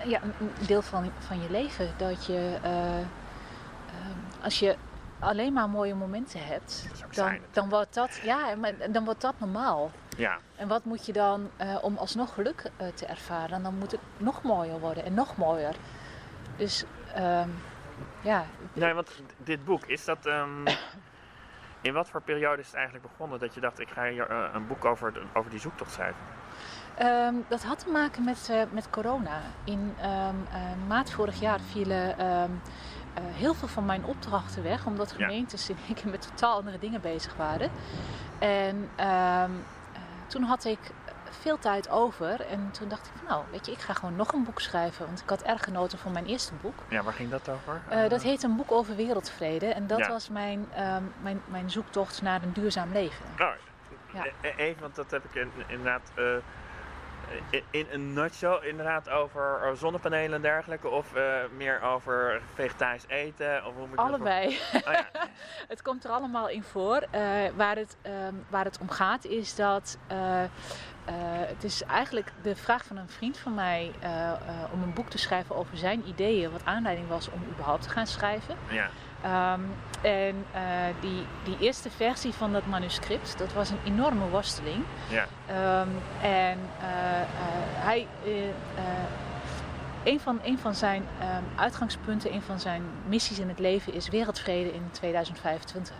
ja, 0.05 0.21
een 0.21 0.51
deel 0.67 0.81
van, 0.81 1.11
van 1.19 1.41
je 1.41 1.49
leven. 1.49 1.89
Dat 1.97 2.25
je, 2.25 2.57
als 4.41 4.59
je 4.59 4.75
alleen 5.23 5.53
maar 5.53 5.69
mooie 5.69 5.95
momenten 5.95 6.45
hebt, 6.45 6.87
dan, 7.11 7.37
dan, 7.51 7.69
wordt 7.69 7.93
dat, 7.93 8.19
ja, 8.23 8.55
maar 8.55 8.91
dan 8.91 9.05
wordt 9.05 9.21
dat 9.21 9.33
normaal. 9.39 9.91
Ja, 10.17 10.37
En 10.55 10.67
wat 10.67 10.83
moet 10.83 11.05
je 11.05 11.13
dan 11.13 11.49
eh, 11.57 11.77
om 11.81 11.97
alsnog 11.97 12.33
geluk 12.33 12.71
eh, 12.77 12.87
te 12.87 13.05
ervaren? 13.05 13.63
Dan 13.63 13.77
moet 13.77 13.91
het 13.91 14.01
nog 14.17 14.43
mooier 14.43 14.79
worden 14.79 15.05
en 15.05 15.13
nog 15.13 15.37
mooier. 15.37 15.75
Dus 16.57 16.83
ehm, 17.13 17.49
ja, 18.21 18.45
nee, 18.73 18.93
want 18.93 19.21
dit 19.37 19.65
boek, 19.65 19.85
is 19.85 20.05
dat... 20.05 20.25
ehm, 20.25 20.65
in 21.81 21.93
wat 21.93 22.09
voor 22.09 22.21
periode 22.21 22.61
is 22.61 22.67
het 22.67 22.75
eigenlijk 22.75 23.07
begonnen 23.07 23.39
dat 23.39 23.53
je 23.53 23.59
dacht, 23.59 23.79
ik 23.79 23.89
ga 23.89 24.07
hier 24.07 24.29
eh, 24.29 24.49
een 24.53 24.67
boek 24.67 24.85
over, 24.85 25.13
over 25.33 25.49
die 25.49 25.59
zoektocht 25.59 25.91
schrijven? 25.91 26.21
Ehm, 26.97 27.33
dat 27.47 27.63
had 27.63 27.79
te 27.79 27.89
maken 27.89 28.23
met, 28.23 28.51
met 28.71 28.89
corona. 28.89 29.41
In 29.63 29.95
maart 30.87 31.11
vorig 31.11 31.39
jaar 31.39 31.59
vielen 31.59 32.15
eh, 33.13 33.23
heel 33.27 33.53
veel 33.53 33.67
van 33.67 33.85
mijn 33.85 34.05
opdrachten 34.05 34.63
weg, 34.63 34.85
omdat 34.85 35.09
Ja. 35.09 35.15
gemeentes 35.25 35.69
in 35.69 35.77
één 35.87 35.95
keer 35.95 36.09
met 36.11 36.21
totaal 36.29 36.55
andere 36.57 36.79
dingen 36.79 37.01
bezig 37.01 37.35
waren. 37.35 37.69
En 38.39 38.89
ehm, 38.95 39.51
eh, 39.93 40.01
toen 40.27 40.43
had 40.43 40.65
ik 40.65 40.79
veel 41.41 41.59
tijd 41.59 41.89
over 41.89 42.41
en 42.45 42.71
toen 42.71 42.87
dacht 42.87 43.05
ik 43.05 43.11
van 43.17 43.27
nou, 43.27 43.43
weet 43.51 43.65
je, 43.65 43.71
ik 43.71 43.79
ga 43.79 43.93
gewoon 43.93 44.15
nog 44.15 44.33
een 44.33 44.43
boek 44.43 44.59
schrijven, 44.59 45.05
want 45.05 45.21
ik 45.21 45.29
had 45.29 45.41
erg 45.41 45.63
genoten 45.63 45.97
van 45.97 46.11
mijn 46.11 46.25
eerste 46.25 46.53
boek. 46.61 46.79
Ja, 46.87 47.03
waar 47.03 47.13
ging 47.13 47.29
dat 47.29 47.49
over? 47.49 47.81
Eh, 47.89 48.09
dat 48.09 48.21
heet 48.21 48.43
een 48.43 48.55
boek 48.55 48.71
over 48.71 48.95
wereldvrede 48.95 49.65
en 49.65 49.87
dat 49.87 49.97
Ja. 49.99 50.07
was 50.07 50.29
mijn, 50.29 50.65
ehm, 50.73 51.03
mijn, 51.21 51.41
mijn 51.45 51.69
zoektocht 51.71 52.21
naar 52.21 52.43
een 52.43 52.53
duurzaam 52.53 52.91
leven. 52.91 53.25
Oh, 53.39 53.47
Ja. 54.13 54.25
e- 54.25 54.31
e- 54.47 54.53
even, 54.57 54.81
want 54.81 54.95
dat 54.95 55.11
heb 55.11 55.23
ik 55.23 55.35
in- 55.35 55.51
inderdaad 55.67 56.11
in- 57.69 57.87
een 57.91 58.13
nutshell 58.13 58.59
inderdaad 58.61 59.09
over 59.09 59.77
zonnepanelen 59.77 60.33
en 60.33 60.41
dergelijke, 60.41 60.89
of 60.89 61.13
eh, 61.15 61.23
meer 61.57 61.81
over 61.81 62.41
vegetarisch 62.53 63.07
eten, 63.07 63.65
of 63.65 63.75
hoe 63.75 63.87
moet 63.87 63.97
dat 63.97 64.05
Allebei. 64.05 64.59
Oh, 64.73 64.91
ja. 64.93 65.05
Het 65.67 65.81
komt 65.81 66.03
er 66.03 66.09
allemaal 66.11 66.49
in 66.49 66.63
voor. 66.63 67.05
Eh, 67.11 67.21
waar, 67.55 67.75
het, 67.75 67.97
ehm, 68.01 68.33
waar 68.49 68.65
het 68.65 68.77
om 68.77 68.89
gaat 68.89 69.25
is 69.25 69.55
dat. 69.55 69.97
eh, 70.07 70.43
het 71.47 71.63
is 71.63 71.83
eigenlijk 71.83 72.31
de 72.41 72.55
vraag 72.55 72.85
van 72.85 72.97
een 72.97 73.09
vriend 73.09 73.37
van 73.37 73.53
mij 73.53 73.91
om 74.71 74.83
een 74.83 74.93
boek 74.93 75.09
te 75.09 75.17
schrijven 75.17 75.55
over 75.55 75.77
zijn 75.77 76.07
ideeën, 76.07 76.51
wat 76.51 76.65
aanleiding 76.65 77.07
was 77.07 77.29
om 77.29 77.43
überhaupt 77.51 77.81
te 77.83 77.89
gaan 77.89 78.07
schrijven. 78.07 78.55
ja. 78.69 78.89
Ehm, 79.23 79.61
en 80.01 80.45
eh, 80.51 80.61
die, 80.99 81.25
die 81.43 81.57
eerste 81.59 81.89
versie 81.89 82.33
van 82.33 82.53
dat 82.53 82.65
manuscript, 82.65 83.37
dat 83.37 83.53
was 83.53 83.69
een 83.69 83.79
enorme 83.85 84.29
worsteling. 84.29 84.83
ja. 85.09 85.27
Ehm, 85.47 85.89
en 86.21 86.59
eh, 86.81 87.21
eh, 87.21 87.27
hij, 87.73 88.07
een, 90.03 90.19
van, 90.19 90.39
een 90.43 90.59
van 90.59 90.75
zijn 90.75 91.07
ehm, 91.19 91.43
uitgangspunten, 91.55 92.33
een 92.33 92.41
van 92.41 92.59
zijn 92.59 92.83
missies 93.07 93.39
in 93.39 93.47
het 93.47 93.59
leven 93.59 93.93
is 93.93 94.09
wereldvrede 94.09 94.73
in 94.73 94.89
2025. 94.91 95.95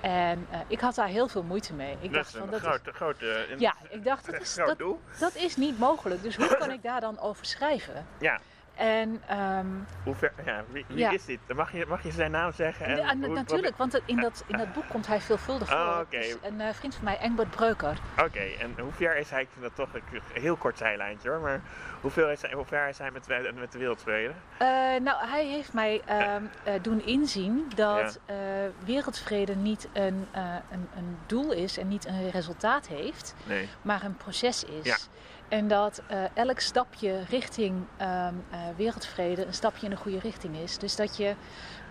En 0.00 0.46
ik 0.66 0.80
had 0.80 0.94
daar 0.94 1.08
heel 1.08 1.28
veel 1.28 1.42
moeite 1.42 1.74
mee. 1.74 1.92
Ik 1.92 2.02
dat 2.02 2.12
dacht 2.12 2.30
van 2.30 2.42
een 2.42 2.50
dat 2.50 2.80
is, 2.84 2.92
grote, 2.92 3.46
ja, 3.58 3.74
ik 3.88 4.04
dacht 4.04 4.26
dat 4.26 4.40
is, 4.42 4.54
dat, 4.54 4.78
dat 5.18 5.34
is 5.34 5.56
niet 5.56 5.78
mogelijk. 5.78 6.22
Dus 6.22 6.36
hoe 6.36 6.56
kan 6.56 6.70
ik 6.70 6.82
daar 6.82 7.00
dan 7.00 7.18
over 7.18 7.44
schrijven? 7.46 8.06
Ja, 8.18 8.40
En 8.80 9.22
ehm, 9.26 9.66
hoe 10.04 10.14
ver, 10.14 10.32
ja, 10.44 10.64
wie, 10.70 10.84
wie 10.88 10.98
Ja. 10.98 11.10
is 11.10 11.24
dit? 11.24 11.38
Mag 11.54 11.72
je, 11.72 11.84
mag 11.88 12.02
je 12.02 12.10
zijn 12.12 12.30
naam 12.30 12.52
zeggen? 12.52 12.86
En 12.86 12.96
ja, 12.96 13.16
hoe- 13.16 13.28
natuurlijk, 13.34 13.76
want 13.76 13.92
het- 13.92 14.02
in 14.06 14.16
dat, 14.20 14.44
in 14.46 14.58
dat 14.58 14.72
boek 14.72 14.84
komt 14.88 15.06
hij 15.06 15.20
veelvuldig 15.20 15.68
voor. 15.68 15.76
Oh, 15.78 15.98
oké. 16.00 16.16
Het 16.16 16.24
is 16.26 16.36
een 16.42 16.60
eh, 16.60 16.72
vriend 16.72 16.94
van 16.94 17.04
mij, 17.04 17.18
Engbert 17.18 17.50
Breuker. 17.50 17.98
Oké, 18.24 18.38
en 18.60 18.74
hoe 18.78 18.92
ver 18.92 19.16
is 19.16 19.30
hij, 19.30 19.42
ik 19.42 19.48
vind 19.52 19.62
dat 19.64 19.74
toch 19.74 19.94
een 19.94 20.20
heel 20.42 20.56
kort 20.56 20.78
zijlijntje 20.78 21.28
hoor, 21.30 21.40
maar 21.40 21.60
hoeveel 22.00 22.30
is 22.30 22.42
hij, 22.42 22.52
hoe 22.52 22.64
ver 22.64 22.88
is 22.88 22.98
hij 22.98 23.10
met, 23.10 23.26
met 23.54 23.72
de 23.72 23.78
wereldvrede? 23.78 24.32
Eh, 24.58 24.66
nou, 25.02 25.26
hij 25.28 25.46
heeft 25.46 25.72
mij 25.72 26.00
ehm, 26.06 26.42
eh, 26.64 26.74
doen 26.82 27.04
inzien 27.06 27.70
dat 27.74 28.18
eh, 28.26 28.36
wereldvrede 28.84 29.56
niet 29.56 29.88
een, 29.92 30.26
eh, 30.30 30.42
een, 30.70 30.88
een 30.96 31.18
doel 31.26 31.52
is 31.52 31.78
en 31.78 31.88
niet 31.88 32.06
een 32.06 32.30
resultaat 32.30 32.86
heeft, 32.88 33.34
Nee. 33.44 33.68
maar 33.82 34.02
een 34.02 34.16
proces 34.16 34.64
is. 34.64 35.08
En 35.50 35.68
dat 35.68 36.02
eh, 36.06 36.18
elk 36.34 36.60
stapje 36.60 37.24
richting 37.28 37.84
ehm, 37.96 38.34
eh, 38.50 38.58
wereldvrede 38.76 39.46
een 39.46 39.54
stapje 39.54 39.84
in 39.84 39.90
de 39.90 39.96
goede 39.96 40.18
richting 40.18 40.56
is. 40.56 40.78
Dus 40.78 40.96
dat 40.96 41.16
je 41.16 41.34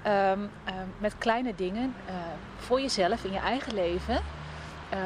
ehm, 0.01 0.39
ehm, 0.65 0.87
met 0.97 1.17
kleine 1.17 1.55
dingen 1.55 1.95
eh, 2.05 2.13
voor 2.57 2.81
jezelf 2.81 3.23
in 3.23 3.31
je 3.31 3.39
eigen 3.39 3.73
leven 3.73 4.21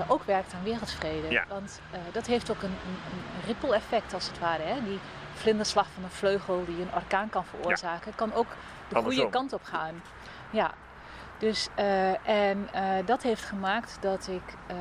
ook 0.07 0.23
werkt 0.23 0.53
aan 0.53 0.63
wereldvrede. 0.63 1.29
Ja. 1.29 1.45
Want 1.49 1.81
dat 2.11 2.25
heeft 2.27 2.51
ook 2.51 2.61
een, 2.61 2.69
een, 2.69 2.97
een 3.11 3.45
ripple 3.45 3.75
effect 3.75 4.13
als 4.13 4.27
het 4.27 4.39
ware. 4.39 4.63
Hè? 4.63 4.83
Die 4.83 4.99
vlinderslag 5.33 5.87
van 5.93 6.03
een 6.03 6.09
vleugel 6.09 6.65
die 6.65 6.81
een 6.81 6.93
orkaan 6.95 7.29
kan 7.29 7.45
veroorzaken, 7.45 8.15
kan 8.15 8.33
ook 8.33 8.47
de 8.87 8.95
Andersom. 8.95 9.21
goede 9.21 9.37
kant 9.37 9.53
op 9.53 9.63
gaan. 9.63 10.01
Ja. 10.49 10.71
Dus, 11.37 11.67
en 12.23 12.69
dat 13.05 13.23
heeft 13.23 13.43
gemaakt 13.43 13.97
dat 14.01 14.27
ik 14.27 14.75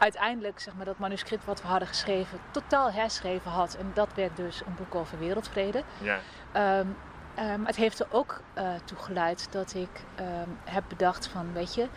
uiteindelijk 0.00 0.60
zeg 0.60 0.74
maar, 0.74 0.84
dat 0.84 0.98
manuscript 0.98 1.44
wat 1.44 1.62
we 1.62 1.68
hadden 1.68 1.88
geschreven 1.88 2.38
totaal 2.50 2.92
herschreven 2.92 3.50
had. 3.50 3.74
En 3.74 3.90
dat 3.94 4.08
werd 4.14 4.36
dus 4.36 4.62
een 4.66 4.74
boek 4.74 4.94
over 4.94 5.18
wereldvrede. 5.18 5.82
Ja, 5.98 6.18
ehm, 6.52 6.86
het 7.64 7.76
heeft 7.76 8.00
er 8.00 8.06
ook 8.10 8.40
eh 8.54 8.68
toe 8.84 8.98
geleid 8.98 9.52
dat 9.52 9.74
ik 9.74 10.04
ehm, 10.14 10.48
heb 10.64 10.84
bedacht 10.88 11.26
van, 11.28 11.52
weet 11.52 11.74
je... 11.74 11.88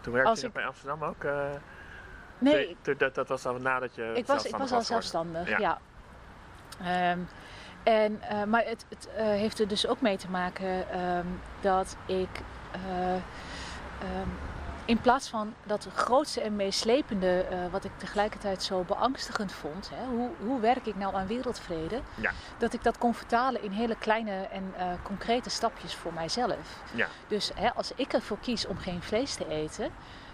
toen 0.00 0.12
werkte 0.12 0.30
Als 0.30 0.40
je 0.40 0.46
ik- 0.46 0.52
bij 0.52 0.66
Amsterdam 0.66 1.04
ook? 1.04 1.24
eh, 1.24 1.50
nee, 2.38 2.76
dat, 2.98 3.14
dat 3.14 3.28
was 3.28 3.46
al 3.46 3.54
nadat 3.58 3.94
je 3.94 4.12
ik 4.14 4.26
was, 4.26 4.44
ik 4.44 4.56
was 4.56 4.72
al 4.72 4.82
zelfstandig 4.82 5.58
ja. 5.58 5.78
En, 7.82 8.20
eh, 8.22 8.44
maar 8.44 8.64
het, 8.64 8.86
het 8.88 9.08
heeft 9.16 9.58
er 9.60 9.68
dus 9.68 9.86
ook 9.86 10.00
mee 10.00 10.16
te 10.16 10.30
maken 10.30 10.86
dat 11.60 11.96
ik 12.06 12.28
in 14.88 15.00
plaats 15.00 15.28
van 15.28 15.54
dat 15.64 15.88
grootste 15.94 16.40
en 16.40 16.56
meeslepende, 16.56 17.40
eh, 17.42 17.58
wat 17.70 17.84
ik 17.84 17.90
tegelijkertijd 17.96 18.62
zo 18.62 18.82
beangstigend 18.82 19.52
vond, 19.52 19.90
hè, 19.94 20.06
hoe, 20.06 20.30
hoe 20.40 20.60
werk 20.60 20.86
ik 20.86 20.96
nou 20.96 21.14
aan 21.14 21.26
wereldvrede, 21.26 22.00
Ja. 22.14 22.30
dat 22.58 22.72
ik 22.72 22.82
dat 22.82 22.98
kon 22.98 23.14
vertalen 23.14 23.62
in 23.62 23.70
hele 23.70 23.96
kleine 23.96 24.32
en 24.32 24.72
eh, 24.76 24.86
concrete 25.02 25.50
stapjes 25.50 25.94
voor 25.94 26.12
mijzelf. 26.12 26.82
Ja. 26.94 27.06
Dus 27.26 27.50
hè, 27.54 27.74
als 27.74 27.92
ik 27.96 28.12
ervoor 28.12 28.38
kies 28.38 28.66
om 28.66 28.78
geen 28.78 29.02
vlees 29.02 29.34
te 29.34 29.48
eten, 29.48 29.90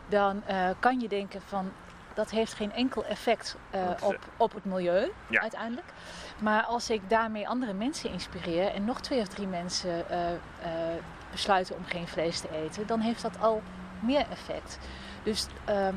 dan 0.09 0.43
eh, 0.47 0.69
kan 0.79 1.01
je 1.01 1.09
denken 1.09 1.43
van 1.43 1.73
dat 2.15 2.31
heeft 2.31 2.53
geen 2.55 2.73
enkel 2.73 3.05
effect 3.05 3.57
op, 4.03 4.19
op 4.37 4.55
het 4.55 4.65
milieu 4.65 5.13
Ja. 5.27 5.41
uiteindelijk. 5.41 5.87
Maar 6.41 6.63
als 6.65 6.91
ik 6.91 7.11
daarmee 7.11 7.49
andere 7.49 7.73
mensen 7.73 8.11
inspireer 8.11 8.69
en 8.75 8.85
nog 8.85 9.01
twee 9.01 9.21
of 9.21 9.29
drie 9.29 9.47
mensen 9.47 10.11
eh, 10.11 10.19
besluiten 11.31 11.77
om 11.77 11.85
geen 11.85 12.09
vlees 12.09 12.41
te 12.41 12.49
eten, 12.65 12.87
dan 12.87 13.01
heeft 13.01 13.23
dat 13.23 13.41
al 13.41 13.63
meer 14.01 14.27
effect. 14.31 14.79
Dus 15.23 15.47
ehm, 15.65 15.79
eh, 15.79 15.93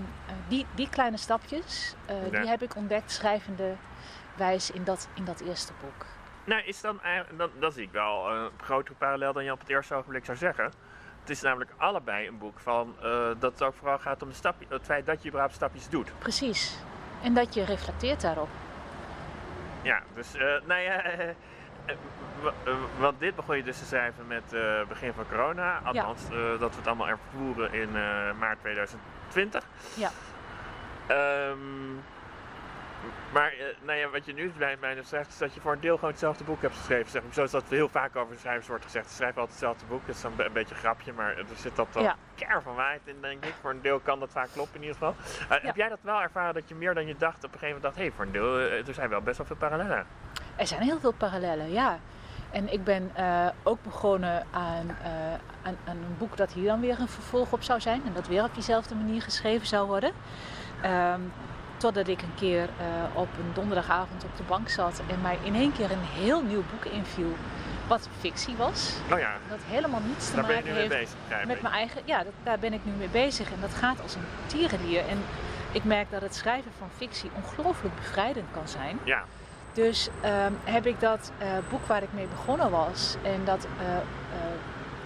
die, 0.48 0.66
die 0.76 0.90
kleine 0.90 1.18
stapjes, 1.18 1.96
eh, 2.06 2.32
Ja. 2.32 2.40
die 2.40 2.50
heb 2.50 2.62
ik 2.62 2.76
ontdekt 2.76 3.12
schrijvende 3.12 3.76
wijs 4.36 4.72
in 4.72 4.84
dat, 4.84 5.08
in 5.14 5.26
dat 5.26 5.40
eerste 5.40 5.74
boek. 5.82 6.06
Nou, 6.44 6.62
is 6.64 6.82
dan 6.82 7.00
dan, 7.38 7.50
dan 7.60 7.72
zie 7.72 7.84
ik 7.84 7.92
wel 7.92 8.32
een 8.32 8.50
grotere 8.62 8.98
parallel 8.98 9.34
dan 9.34 9.44
je 9.44 9.52
op 9.52 9.60
het 9.60 9.70
eerste 9.70 9.96
ogenblik 9.96 10.26
zou 10.26 10.38
zeggen. 10.38 10.64
Het 11.20 11.30
is 11.30 11.42
namelijk 11.42 11.72
allebei 11.78 12.28
een 12.28 12.38
boek 12.38 12.60
van 12.60 12.96
eh, 13.02 13.28
dat 13.40 13.52
het 13.52 13.64
ook 13.64 13.76
vooral 13.76 14.00
gaat 14.00 14.22
om 14.22 14.30
de 14.30 14.36
stapje, 14.36 14.66
het 14.70 14.84
feit 14.86 15.06
dat 15.06 15.22
je 15.22 15.28
überhaupt 15.28 15.56
stapjes 15.56 15.90
doet. 15.90 16.12
Precies. 16.20 16.78
En 17.24 17.34
dat 17.34 17.54
je 17.54 17.64
reflecteert 17.66 18.22
daarop. 18.22 18.50
Ja, 19.82 20.02
dus 20.14 20.34
eh, 20.34 20.42
nou 20.70 20.82
ja, 20.82 21.02
eh, 21.04 21.14
eh, 21.20 21.30
eh, 21.30 21.36
want 23.00 23.20
dit 23.20 23.36
begon 23.36 23.58
je 23.58 23.64
dus 23.64 23.78
te 23.78 23.86
schrijven 23.86 24.28
met 24.28 24.54
eh 24.54 24.88
begin 24.88 25.14
van 25.14 25.26
corona. 25.30 25.82
Althans, 25.84 26.24
eh, 26.24 26.60
dat 26.60 26.70
we 26.72 26.78
het 26.78 26.88
allemaal 26.88 27.08
ervoeren 27.08 27.74
in 27.74 27.96
eh, 27.96 28.34
maart 28.40 28.60
2020. 28.60 29.64
Ja. 29.94 30.12
Ehm, 31.08 31.58
maar 33.34 33.52
eh, 33.52 33.66
nou 33.86 33.98
ja, 33.98 34.10
wat 34.10 34.26
je 34.26 34.34
nu 34.34 34.52
bij 34.58 34.78
mij 34.80 35.04
zegt, 35.04 35.28
is 35.30 35.38
dat 35.38 35.54
je 35.54 35.62
voor 35.62 35.72
een 35.72 35.80
deel 35.80 35.96
gewoon 35.96 36.10
hetzelfde 36.10 36.44
boek 36.44 36.62
hebt 36.62 36.76
geschreven. 36.76 37.12
Zeg 37.12 37.24
maar. 37.24 37.34
Zoals 37.34 37.52
dat 37.52 37.64
heel 37.70 37.90
vaak 37.90 38.16
over 38.16 38.36
schrijvers 38.40 38.68
wordt 38.68 38.84
gezegd. 38.84 39.10
Ze 39.10 39.16
schrijven 39.16 39.42
altijd 39.42 39.60
hetzelfde 39.60 39.86
boek. 39.86 40.06
Dat 40.08 40.16
is 40.16 40.22
dan 40.22 40.32
een 40.38 40.54
beetje 40.54 40.74
een 40.76 40.82
grapje, 40.82 41.14
maar 41.14 41.38
er 41.38 41.46
zit 41.56 41.76
dat 41.76 41.88
dan 41.94 42.04
Ja. 42.04 42.16
van 42.62 42.76
waarheid 42.76 43.02
in, 43.04 43.16
denk 43.22 43.46
ik. 43.46 43.54
Voor 43.62 43.70
een 43.72 43.82
deel 43.82 44.00
kan 44.00 44.20
dat 44.20 44.32
vaak 44.32 44.48
kloppen 44.54 44.76
in 44.76 44.82
ieder 44.88 44.98
geval. 44.98 45.16
Eh, 45.58 45.64
Heb 45.64 45.76
jij 45.76 45.90
dat 45.90 46.00
wel 46.02 46.22
ervaren 46.22 46.54
dat 46.54 46.70
je 46.70 46.76
meer 46.76 46.94
dan 46.94 47.08
je 47.08 47.16
dacht 47.18 47.38
op 47.44 47.54
een 47.54 47.60
gegeven 47.60 47.68
moment 47.68 47.84
dacht... 47.84 47.96
hé, 47.96 48.02
hey, 48.02 48.12
voor 48.12 48.26
een 48.26 48.32
deel, 48.32 48.60
eh, 48.60 48.88
er 48.88 48.94
zijn 48.94 49.10
wel 49.10 49.22
best 49.22 49.38
wel 49.38 49.48
veel 49.48 49.56
parallellen. 49.56 50.06
Er 50.56 50.68
zijn 50.68 50.82
heel 50.82 51.00
veel 51.00 51.14
parallellen, 51.14 51.72
ja. 51.72 52.00
En 52.52 52.74
ik 52.74 52.84
ben 52.84 53.12
ook 53.64 53.84
begonnen 53.84 54.46
aan, 54.52 54.98
aan, 55.64 55.78
aan 55.86 55.98
een 55.98 56.16
boek 56.18 56.38
dat 56.38 56.54
hier 56.54 56.68
dan 56.68 56.80
weer 56.80 57.00
een 57.00 57.08
vervolg 57.08 57.52
op 57.52 57.64
zou 57.64 57.80
zijn. 57.82 58.02
En 58.06 58.14
dat 58.14 58.28
weer 58.28 58.44
op 58.44 58.54
diezelfde 58.54 58.96
manier 58.96 59.22
geschreven 59.22 59.68
zou 59.68 59.88
worden. 59.88 60.12
Ehm, 60.82 61.22
totdat 61.78 62.08
ik 62.08 62.22
een 62.22 62.36
keer 62.36 62.64
eh, 62.64 62.86
op 63.14 63.28
een 63.40 63.52
donderdagavond 63.54 64.24
op 64.24 64.38
de 64.38 64.44
bank 64.44 64.70
zat 64.70 65.02
en 65.10 65.22
mij 65.22 65.38
in 65.44 65.56
één 65.56 65.72
keer 65.74 65.92
een 65.92 66.04
heel 66.04 66.42
nieuw 66.44 66.64
boek 66.72 66.86
inviel. 66.94 67.36
Wat 67.88 68.08
fictie 68.20 68.56
was. 68.56 68.94
Oh 69.12 69.20
ja, 69.20 69.32
Dat 69.50 69.60
helemaal 69.66 70.02
niets 70.06 70.30
te 70.30 70.36
daar 70.36 70.46
ben 70.46 70.56
je 70.56 70.62
maken 70.64 70.76
heeft 70.76 70.90
bezig, 70.90 71.46
met 71.48 71.62
mijn 71.62 71.74
eigen. 71.74 72.02
Ja, 72.06 72.24
dat, 72.24 72.34
daar 72.44 72.60
ben 72.60 72.74
ik 72.74 72.80
nu 72.84 72.92
mee 72.92 73.08
bezig. 73.08 73.52
En 73.52 73.58
dat 73.62 73.74
gaat 73.74 74.02
als 74.02 74.16
een 74.16 74.26
tierenlier. 74.46 75.08
En 75.08 75.18
ik 75.72 75.84
merk 75.84 76.12
dat 76.12 76.22
het 76.22 76.36
schrijven 76.36 76.72
van 76.78 76.90
fictie 76.98 77.30
ongelooflijk 77.34 77.96
bevrijdend 77.96 78.46
kan 78.54 78.68
zijn. 78.68 79.00
Ja, 79.04 79.24
Dus 79.74 80.10
ehm, 80.22 80.52
heb 80.64 80.86
ik 80.86 81.00
dat 81.00 81.32
eh, 81.38 81.48
boek 81.70 81.86
waar 81.86 82.04
ik 82.04 82.14
mee 82.14 82.28
begonnen 82.28 82.72
was 82.72 83.16
en 83.24 83.46
dat, 83.46 83.68
eh, 83.80 83.98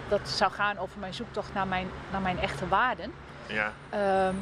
dat 0.08 0.30
zou 0.30 0.52
gaan 0.52 0.78
over 0.78 1.00
mijn 1.00 1.14
zoektocht 1.14 1.54
naar 1.54 1.68
mijn, 1.68 1.88
naar 2.12 2.22
mijn 2.22 2.40
echte 2.40 2.68
waarden, 2.68 3.14
ja. 3.46 3.72
ehm, 3.90 4.36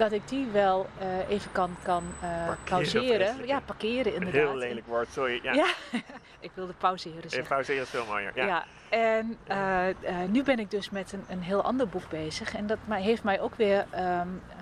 dat 0.00 0.12
ik 0.12 0.28
die 0.28 0.46
wel 0.46 0.86
eh, 0.98 1.28
even 1.28 1.52
kan, 1.52 1.76
kan 1.82 2.04
Parkeren, 2.20 2.56
pauzeren. 2.64 3.46
Ja, 3.46 3.60
parkeren 3.60 4.14
inderdaad. 4.14 4.42
heel 4.42 4.56
lelijk 4.56 4.86
woord, 4.86 5.08
sorry. 5.12 5.40
Ja, 5.42 5.52
Ja, 5.52 5.66
ik 6.40 6.50
wilde 6.54 6.72
pauzeren 6.72 7.30
zeggen. 7.30 7.48
pauzeren 7.48 7.82
is 7.82 7.88
veel 7.88 8.06
mooier. 8.06 8.32
Ja. 8.34 8.46
Ja. 8.46 8.64
en 8.88 9.38
eh, 9.46 10.14
nu 10.28 10.42
ben 10.42 10.58
ik 10.58 10.70
dus 10.70 10.90
met 10.90 11.12
een, 11.12 11.24
een 11.28 11.42
heel 11.42 11.62
ander 11.62 11.88
boek 11.88 12.08
bezig. 12.08 12.54
En 12.54 12.66
dat 12.66 12.78
heeft 12.88 13.22
mij 13.22 13.40
ook 13.40 13.54
weer 13.54 13.86
ehm, 13.90 14.28
eh, 14.48 14.56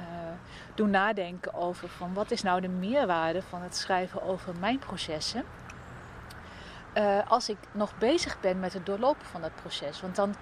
doen 0.75 0.91
nadenken 0.91 1.55
over 1.55 1.89
van 1.89 2.15
wat 2.15 2.31
is 2.31 2.43
nou 2.43 2.61
de 2.61 2.69
meerwaarde 2.69 3.43
van 3.43 3.63
het 3.63 3.77
schrijven 3.77 4.23
over 4.23 4.55
mijn 4.61 4.79
processen. 4.79 5.45
Als 7.29 7.49
ik 7.49 7.57
nog 7.73 7.99
bezig 7.99 8.41
ben 8.41 8.61
met 8.61 8.73
het 8.73 8.87
doorlopen 8.87 9.27
van 9.27 9.41
dat 9.41 9.55
proces. 9.63 10.01
Want 10.01 10.17
dan 10.17 10.35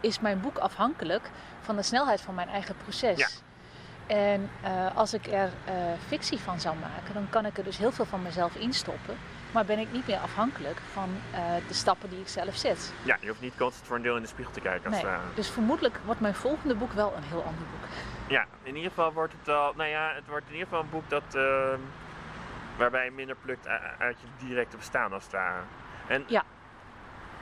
is 0.00 0.20
mijn 0.20 0.40
boek 0.40 0.58
afhankelijk 0.58 1.30
van 1.60 1.76
de 1.76 1.82
snelheid 1.82 2.20
van 2.20 2.34
mijn 2.34 2.48
eigen 2.48 2.76
proces. 2.76 3.18
Ja. 3.18 3.28
En 4.06 4.50
eh, 4.62 4.96
als 4.96 5.14
ik 5.14 5.26
er 5.26 5.50
eh, 5.64 5.74
fictie 6.06 6.38
van 6.38 6.60
zou 6.60 6.76
maken, 6.76 7.14
dan 7.14 7.26
kan 7.30 7.46
ik 7.46 7.58
er 7.58 7.64
dus 7.64 7.78
heel 7.78 7.92
veel 7.92 8.04
van 8.04 8.22
mezelf 8.22 8.54
instoppen. 8.54 9.16
Maar 9.52 9.64
ben 9.64 9.78
ik 9.78 9.92
niet 9.92 10.06
meer 10.06 10.18
afhankelijk 10.18 10.78
van 10.92 11.08
eh, 11.30 11.40
de 11.68 11.74
stappen 11.74 12.10
die 12.10 12.20
ik 12.20 12.28
zelf 12.28 12.56
zet. 12.56 12.92
Ja, 13.02 13.16
je 13.20 13.28
hoeft 13.28 13.40
niet 13.40 13.56
constant 13.56 13.86
voor 13.86 13.96
een 13.96 14.02
deel 14.02 14.16
in 14.16 14.22
de 14.22 14.28
spiegel 14.28 14.52
te 14.52 14.60
kijken. 14.60 14.92
Als 14.92 15.02
Nee. 15.02 15.12
Dus 15.34 15.50
vermoedelijk 15.50 15.98
wordt 16.04 16.20
mijn 16.20 16.34
volgende 16.34 16.74
boek 16.74 16.92
wel 16.92 17.12
een 17.16 17.22
heel 17.22 17.42
ander 17.42 17.64
boek. 17.70 17.88
Ja, 18.28 18.46
in 18.62 18.76
ieder 18.76 18.90
geval 18.90 19.12
wordt 19.12 19.32
het 19.32 19.46
wel, 19.46 19.72
nou 19.76 19.88
ja, 19.88 20.12
het 20.14 20.26
wordt 20.28 20.46
in 20.46 20.52
ieder 20.52 20.68
geval 20.68 20.82
een 20.82 20.90
boek 20.90 21.08
dat, 21.08 21.34
ehm, 21.34 21.80
waarbij 22.76 23.04
je 23.04 23.10
minder 23.10 23.36
plukt 23.36 23.66
uit 23.98 24.16
je 24.20 24.46
directe 24.46 24.76
bestaan 24.76 25.12
als 25.12 25.22
het 25.22 25.32
ware. 25.32 25.62
En, 26.06 26.24
Ja. 26.26 26.44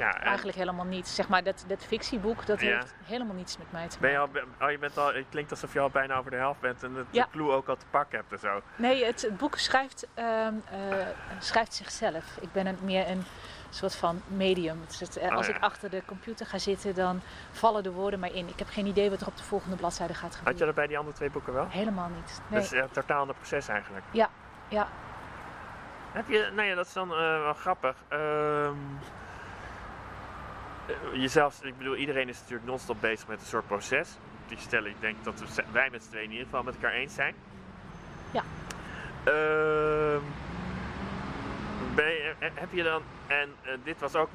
Ja, 0.00 0.14
en 0.16 0.22
Eigenlijk 0.22 0.56
helemaal 0.58 0.84
niets. 0.84 1.14
Zeg 1.14 1.28
maar, 1.28 1.42
dat, 1.42 1.64
dat 1.66 1.84
fictieboek, 1.84 2.46
dat 2.46 2.60
Ja. 2.60 2.66
heeft 2.66 2.94
helemaal 3.04 3.34
niets 3.34 3.58
met 3.58 3.72
mij 3.72 3.88
te 3.88 3.98
ben 3.98 4.10
je 4.10 4.18
maken. 4.18 4.40
al, 4.58 4.66
oh, 4.66 4.70
je 4.72 4.78
bent 4.78 4.98
al, 4.98 5.14
het 5.14 5.24
klinkt 5.30 5.50
alsof 5.50 5.72
je 5.72 5.80
al 5.80 5.90
bijna 5.90 6.14
over 6.14 6.30
de 6.30 6.36
helft 6.36 6.60
bent 6.60 6.82
en 6.82 6.94
het 6.94 7.06
Ja. 7.10 7.24
de 7.24 7.30
clue 7.30 7.50
ook 7.50 7.68
al 7.68 7.76
te 7.76 7.84
pakken 7.90 8.18
hebt 8.18 8.32
en 8.32 8.38
zo. 8.38 8.60
Nee, 8.76 9.04
het, 9.04 9.22
het 9.22 9.36
boek 9.36 9.56
schrijft, 9.56 10.06
ehm, 10.14 10.54
eh, 10.70 11.06
schrijft 11.38 11.74
zichzelf. 11.74 12.24
Ik 12.40 12.52
ben 12.52 12.66
een, 12.66 12.78
meer 12.82 13.08
een 13.08 13.24
soort 13.70 13.94
van 13.94 14.22
medium. 14.26 14.80
Het 14.80 14.90
is 14.92 15.00
het, 15.00 15.16
eh, 15.16 15.28
Oh, 15.30 15.36
als 15.36 15.46
ja. 15.46 15.54
ik 15.54 15.62
achter 15.62 15.90
de 15.90 16.02
computer 16.06 16.46
ga 16.46 16.58
zitten, 16.58 16.94
dan 16.94 17.20
vallen 17.52 17.82
de 17.82 17.92
woorden 17.92 18.20
mij 18.20 18.30
in. 18.30 18.48
Ik 18.48 18.58
heb 18.58 18.68
geen 18.68 18.86
idee 18.86 19.10
wat 19.10 19.20
er 19.20 19.26
op 19.26 19.36
de 19.36 19.42
volgende 19.42 19.76
bladzijde 19.76 20.14
gaat 20.14 20.22
gebeuren. 20.36 20.44
Had 20.50 20.58
je 20.58 20.64
dat 20.64 20.74
bij 20.74 20.86
die 20.86 20.98
andere 20.98 21.16
twee 21.16 21.30
boeken 21.30 21.52
wel? 21.52 21.66
Helemaal 21.68 22.08
niet. 22.08 22.40
Nee. 22.48 22.60
Dus 22.60 22.70
ja, 22.70 22.82
een 22.82 22.90
totaal 22.90 23.20
ander 23.20 23.36
proces 23.36 23.68
eigenlijk. 23.68 24.04
Ja. 24.10 24.28
Heb 26.12 26.28
je, 26.28 26.50
nou 26.54 26.68
ja, 26.68 26.74
dat 26.74 26.86
is 26.86 26.92
dan 26.92 27.10
eh, 27.10 27.16
wel 27.18 27.54
grappig. 27.54 27.96
Ehm, 28.08 28.20
eh, 28.20 28.70
jezelf, 31.12 31.64
ik 31.64 31.78
bedoel, 31.78 31.96
iedereen 31.96 32.28
is 32.28 32.38
natuurlijk 32.38 32.66
non-stop 32.66 33.00
bezig 33.00 33.26
met 33.28 33.40
een 33.40 33.46
soort 33.46 33.66
proces. 33.66 34.08
Die 34.48 34.58
stellen, 34.58 34.90
ik 34.90 35.00
denk 35.00 35.24
dat 35.24 35.40
we, 35.40 35.62
wij 35.72 35.88
met 35.90 36.02
z'n 36.02 36.08
tweeën 36.10 36.24
in 36.24 36.30
ieder 36.30 36.46
geval 36.46 36.62
met 36.62 36.74
elkaar 36.74 36.92
eens 36.92 37.14
zijn. 37.14 37.34
Ja. 38.30 38.42
Ehm, 39.24 40.20
je- 41.96 42.34
eh, 42.38 42.48
heb 42.54 42.72
je 42.72 42.82
dan, 42.82 43.02
en 43.26 43.54
eh, 43.62 43.72
dit 43.84 44.00
was 44.00 44.14
ook 44.14 44.28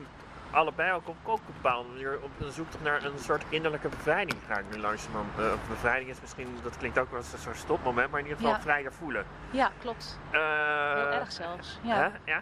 allebei 0.51 0.91
ook 0.91 1.07
op, 1.07 1.15
op 1.23 1.39
een 1.47 1.53
bepaalde 1.61 1.89
manier 1.89 2.19
op 2.21 2.29
een 2.39 2.51
zoektocht 2.51 2.83
naar 2.83 3.03
een 3.03 3.19
soort 3.19 3.43
innerlijke 3.49 3.87
bevrijding 3.89 4.37
ga 4.47 4.57
ik 4.57 4.65
nu 4.71 4.77
langzamerhand. 4.81 5.37
eh 5.39 5.53
bevrijding 5.69 6.09
is 6.09 6.21
misschien, 6.21 6.57
dat 6.63 6.77
klinkt 6.77 6.99
ook 6.99 7.09
wel 7.09 7.19
als 7.19 7.33
een 7.33 7.39
soort 7.39 7.57
stopmoment, 7.57 8.11
maar 8.11 8.19
in 8.19 8.25
ieder 8.25 8.41
geval 8.41 8.55
Ja. 8.57 8.61
vrijer 8.63 8.93
voelen. 8.93 9.25
Ja, 9.51 9.71
klopt. 9.81 10.19
Heel 10.31 10.39
Eh, 10.41 11.15
erg 11.15 11.31
zelfs. 11.31 11.79
Ja. 11.81 12.11
Ja. 12.23 12.41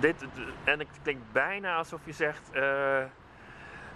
Dit, 0.00 0.18
d- 0.18 0.24
en 0.64 0.78
het 0.78 0.88
klinkt 1.02 1.32
bijna 1.32 1.76
alsof 1.76 2.00
je 2.04 2.12
zegt. 2.12 2.50
eh, 2.52 2.98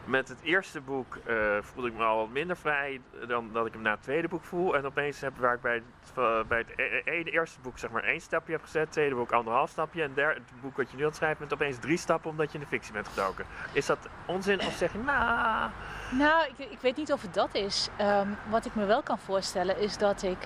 met 0.04 0.28
het 0.28 0.38
eerste 0.42 0.80
boek 0.80 1.16
eh, 1.26 1.34
voelde 1.60 1.88
ik 1.88 1.96
me 1.96 2.04
al 2.04 2.16
wat 2.18 2.28
minder 2.28 2.56
vrij 2.56 3.00
dan 3.28 3.50
dat 3.52 3.66
ik 3.66 3.72
hem 3.72 3.82
na 3.82 3.90
het 3.90 4.02
tweede 4.02 4.28
boek 4.28 4.44
voel. 4.44 4.76
En 4.76 4.84
opeens 4.86 5.20
heb 5.20 5.36
waar 5.38 5.54
ik 5.54 5.60
bij 5.60 5.74
het, 5.74 5.84
eh, 6.16 6.38
bij 6.48 6.58
het 6.58 6.68
e- 6.76 7.02
e- 7.04 7.22
eerste 7.22 7.60
boek 7.60 7.78
zeg 7.78 7.90
maar 7.90 8.02
één 8.04 8.20
stapje 8.20 8.52
heb 8.52 8.62
gezet, 8.62 8.82
het 8.82 8.92
tweede 8.92 9.14
boek 9.14 9.32
anderhalf 9.32 9.70
stapje. 9.70 10.02
En 10.02 10.14
der, 10.14 10.28
het 10.34 10.42
boek 10.60 10.76
wat 10.76 10.90
je 10.90 10.96
nu 10.96 11.02
aan 11.02 11.08
het 11.08 11.16
schrijven 11.16 11.38
bent 11.38 11.52
opeens 11.52 11.78
drie 11.78 11.96
stappen 11.96 12.30
omdat 12.30 12.48
je 12.52 12.58
in 12.58 12.64
de 12.64 12.70
fictie 12.70 12.92
bent 12.92 13.08
gedoken. 13.08 13.44
Is 13.72 13.86
dat 13.86 13.98
onzin 14.26 14.58
of 14.60 14.72
zeg 14.74 14.92
je 14.92 14.98
nou... 14.98 15.70
Nou, 16.10 16.46
ik, 16.56 16.70
ik 16.70 16.80
weet 16.80 16.96
niet 16.96 17.12
of 17.12 17.22
het 17.22 17.34
dat 17.34 17.54
is. 17.54 17.88
Ehm, 17.96 18.28
wat 18.48 18.64
ik 18.66 18.74
me 18.74 18.84
wel 18.84 19.02
kan 19.02 19.18
voorstellen 19.18 19.78
is 19.78 19.98
dat 19.98 20.22
ik 20.22 20.38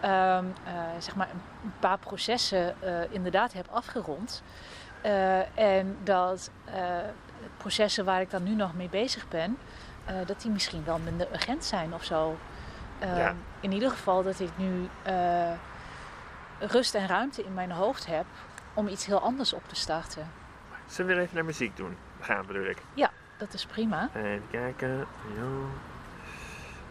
ehm, 0.00 0.44
eh, 0.64 0.72
zeg 0.98 1.16
maar 1.16 1.28
een, 1.30 1.72
paar 1.80 1.98
processen 1.98 2.82
eh, 2.82 3.12
inderdaad 3.12 3.52
heb 3.52 3.66
afgerond. 3.70 4.42
Eh, 5.02 5.58
en 5.58 5.96
dat 6.02 6.50
eh, 6.64 6.98
processen 7.56 8.04
waar 8.04 8.20
ik 8.20 8.30
dan 8.30 8.42
nu 8.42 8.54
nog 8.54 8.74
mee 8.74 8.88
bezig 8.88 9.28
ben, 9.28 9.58
eh, 10.04 10.14
dat 10.26 10.40
die 10.40 10.50
misschien 10.50 10.84
wel 10.84 10.98
minder 10.98 11.26
urgent 11.32 11.64
zijn 11.64 11.94
of 11.94 12.04
zo. 12.04 12.36
Ehm, 12.98 13.16
Ja. 13.16 13.34
In 13.60 13.72
ieder 13.72 13.90
geval 13.90 14.22
dat 14.22 14.40
ik 14.40 14.50
nu 14.56 14.88
rust 16.58 16.94
en 16.94 17.06
ruimte 17.06 17.44
in 17.44 17.54
mijn 17.54 17.70
hoofd 17.70 18.06
heb 18.06 18.24
om 18.74 18.88
iets 18.88 19.06
heel 19.06 19.20
anders 19.20 19.52
op 19.52 19.68
te 19.68 19.74
starten. 19.74 20.30
Zullen 20.86 21.06
we 21.10 21.14
weer 21.14 21.22
even 21.22 21.36
naar 21.36 21.44
muziek 21.44 21.76
doen? 21.76 21.96
Gaan 22.20 22.46
bedoel 22.46 22.64
ik. 22.66 22.78
Dat 23.38 23.54
is 23.54 23.66
prima. 23.66 24.08
Even 24.14 24.42
kijken. 24.50 24.98
Ja. 25.34 25.68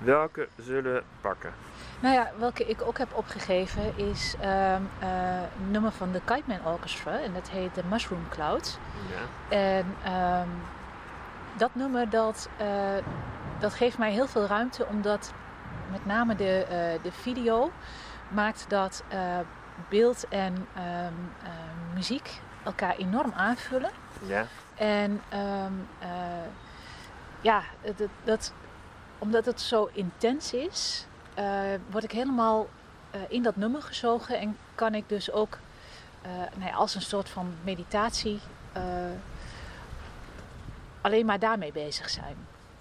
Welke 0.04 0.48
zullen 0.58 0.94
we 0.94 1.04
pakken? 1.22 1.54
Nou 2.02 2.14
ja, 2.16 2.32
welke 2.38 2.66
ik 2.66 2.82
ook 2.82 2.98
heb 2.98 3.14
opgegeven 3.14 3.98
is 3.98 4.36
ehm, 4.40 4.82
eh, 5.00 5.42
een 5.60 5.72
nummer 5.72 5.92
van 5.92 6.12
de 6.12 6.22
Kite 6.26 6.44
Man 6.46 6.66
Orchestra 6.66 7.20
en 7.20 7.34
dat 7.34 7.50
heet 7.50 7.74
The 7.74 7.84
Mushroom 7.90 8.30
Cloud. 8.30 8.78
Ja. 9.10 9.56
En 9.58 9.96
ehm, 10.04 10.50
dat 11.58 11.76
nummer 11.76 12.10
dat, 12.10 12.50
eh, 12.58 12.96
dat 13.60 13.74
geeft 13.74 13.98
mij 13.98 14.12
heel 14.12 14.28
veel 14.28 14.46
ruimte 14.46 14.86
omdat 14.86 15.34
met 15.92 16.06
name 16.06 16.36
de, 16.36 16.66
eh, 16.66 17.04
de 17.04 17.12
video 17.12 17.72
maakt 18.30 18.66
dat 18.68 19.04
beeld 19.90 20.28
en 20.30 20.68
ehm, 20.76 21.14
eh, 21.44 21.50
muziek 21.94 22.42
elkaar 22.64 22.96
enorm 22.96 23.34
aanvullen. 23.34 23.92
Ja. 24.26 24.46
En 24.76 25.22
ja, 27.42 27.64
dat, 27.82 28.10
dat, 28.24 28.54
omdat 29.18 29.46
het 29.46 29.62
zo 29.62 29.90
intens 29.94 30.54
is, 30.54 31.08
eh, 31.34 31.80
word 31.90 32.04
ik 32.04 32.12
helemaal 32.12 32.68
eh, 33.12 33.22
in 33.28 33.44
dat 33.44 33.56
nummer 33.56 33.82
gezogen 33.82 34.40
en 34.40 34.58
kan 34.76 34.96
ik 34.96 35.10
dus 35.10 35.32
ook 35.32 35.58
eh, 36.22 36.32
nou 36.32 36.70
ja, 36.70 36.76
als 36.76 36.96
een 36.96 37.02
soort 37.02 37.30
van 37.30 37.54
meditatie 37.64 38.40
alleen 41.02 41.26
maar 41.26 41.40
daarmee 41.40 41.72
bezig 41.72 42.10
zijn. 42.10 42.36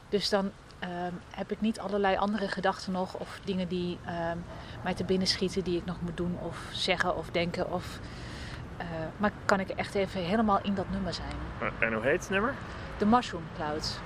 Dus 0.09 0.29
dan 0.29 0.51
ehm, 0.79 1.13
heb 1.31 1.51
ik 1.51 1.61
niet 1.61 1.81
allerlei 1.81 2.17
andere 2.17 2.49
gedachten 2.49 2.93
nog 2.93 3.15
of 3.15 3.41
dingen 3.45 3.69
die 3.69 3.99
ehm, 4.05 4.37
mij 4.83 4.95
te 4.95 5.05
binnen 5.05 5.27
schieten 5.27 5.65
die 5.65 5.79
ik 5.79 5.85
nog 5.85 6.01
moet 6.01 6.17
doen 6.17 6.39
of 6.43 6.69
zeggen 6.73 7.17
of 7.17 7.31
denken. 7.31 7.73
Of, 7.73 8.01
maar 9.17 9.33
kan 9.45 9.61
ik 9.61 9.69
echt 9.69 9.95
even 9.95 10.25
helemaal 10.25 10.61
in 10.63 10.75
dat 10.75 10.91
nummer 10.91 11.15
zijn. 11.15 11.35
En 11.79 11.93
hoe 11.93 12.03
heet 12.03 12.21
het 12.21 12.31
nummer? 12.31 12.55
De 12.99 13.07
Mushroom 13.07 13.45
Clouds. 13.57 13.99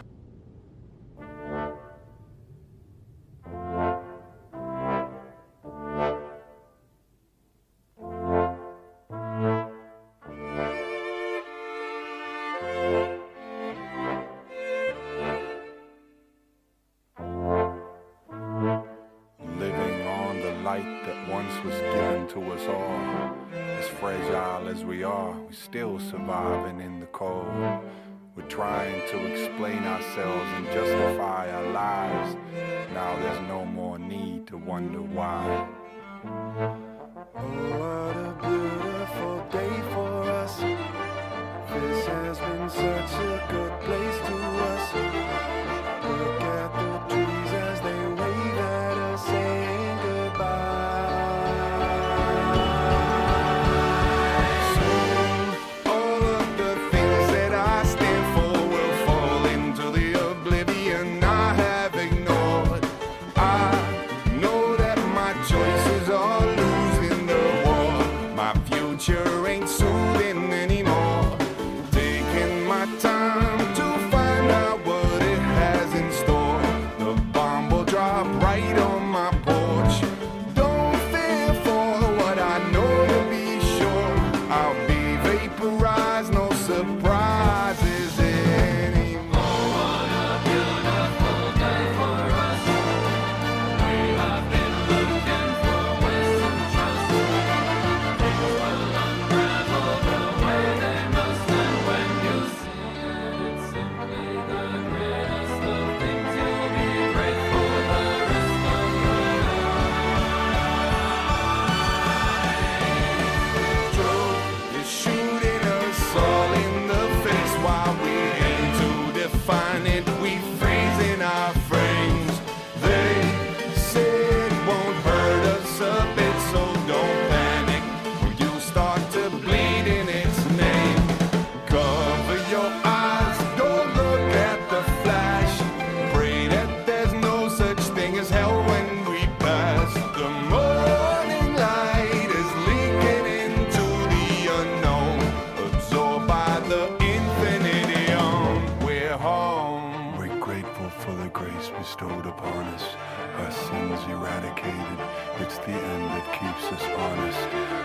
Us 156.73 156.83
honest. 156.83 157.39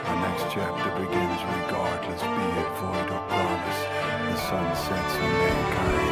Our 0.07 0.15
next 0.21 0.53
chapter 0.53 0.89
begins 0.99 1.41
regardless, 1.43 2.21
be 2.21 2.45
it 2.61 2.71
void 2.79 3.09
or 3.11 3.23
promise. 3.27 3.81
The 4.29 4.37
sun 4.37 4.75
sets 4.75 5.15
on 5.15 5.31
mankind. 5.31 6.08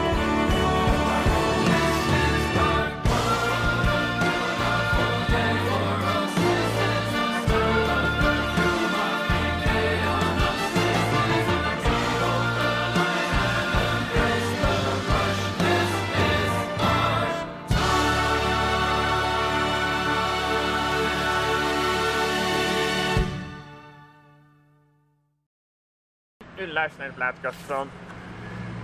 U 26.87 26.89
luistert 26.89 27.17
naar 27.17 27.31
de 27.31 27.39
plaatkast 27.39 27.59
van 27.67 27.89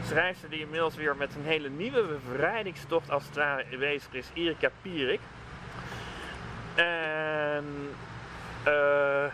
schrijfster 0.05 0.49
die 0.49 0.59
inmiddels 0.59 0.95
weer 0.95 1.15
met 1.15 1.35
een 1.35 1.43
hele 1.43 1.69
nieuwe 1.69 2.03
bevrijdingstocht 2.03 3.09
als 3.11 3.25
het 3.25 3.35
ware 3.35 3.77
bezig 3.77 4.13
is, 4.13 4.29
Erika 4.33 4.69
Pierik. 4.81 5.19
En 6.75 7.65
eh, 8.63 9.25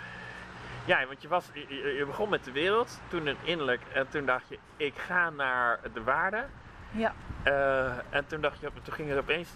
ja, 0.86 1.06
want 1.06 1.22
je, 1.22 1.28
was, 1.28 1.46
je, 1.54 2.04
begon 2.06 2.30
met 2.30 2.44
de 2.44 2.52
wereld, 2.52 3.00
toen 3.08 3.28
een 3.28 3.38
innerlijk 3.44 3.82
en 3.94 4.10
toen 4.10 4.26
dacht 4.26 4.46
je, 4.50 4.60
ik 4.78 4.94
ga 4.98 5.30
naar 5.30 5.80
de 5.94 6.04
waarde. 6.04 6.46
Ja, 6.92 7.14
Eh, 7.44 7.92
en 8.10 8.28
toen 8.28 8.42
dacht 8.42 8.60
je, 8.60 8.70
toen 8.84 8.94
ging 8.94 9.10
het 9.10 9.18
opeens 9.18 9.50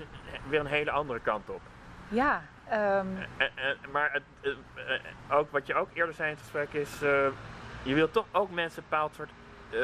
weer 0.50 0.60
een 0.60 0.66
hele 0.66 0.92
andere 0.92 1.20
kant 1.20 1.50
op. 1.50 1.62
ja 2.08 2.42
ehm, 2.70 3.08
En, 3.38 3.50
en- 3.56 3.78
maar 3.92 4.10
het, 4.12 4.24
eh, 4.42 5.38
ook 5.38 5.52
wat 5.52 5.68
je 5.68 5.74
ook 5.76 5.90
eerder 5.94 6.14
zei 6.16 6.30
in 6.30 6.34
het 6.36 6.44
gesprek 6.44 6.74
is, 6.82 7.02
je 7.84 7.94
wilt 7.94 8.14
toch 8.14 8.26
ook 8.32 8.52
mensen 8.52 8.84
een 8.84 8.90
bepaald 8.90 9.16
soort 9.16 9.30
eh, 9.70 9.80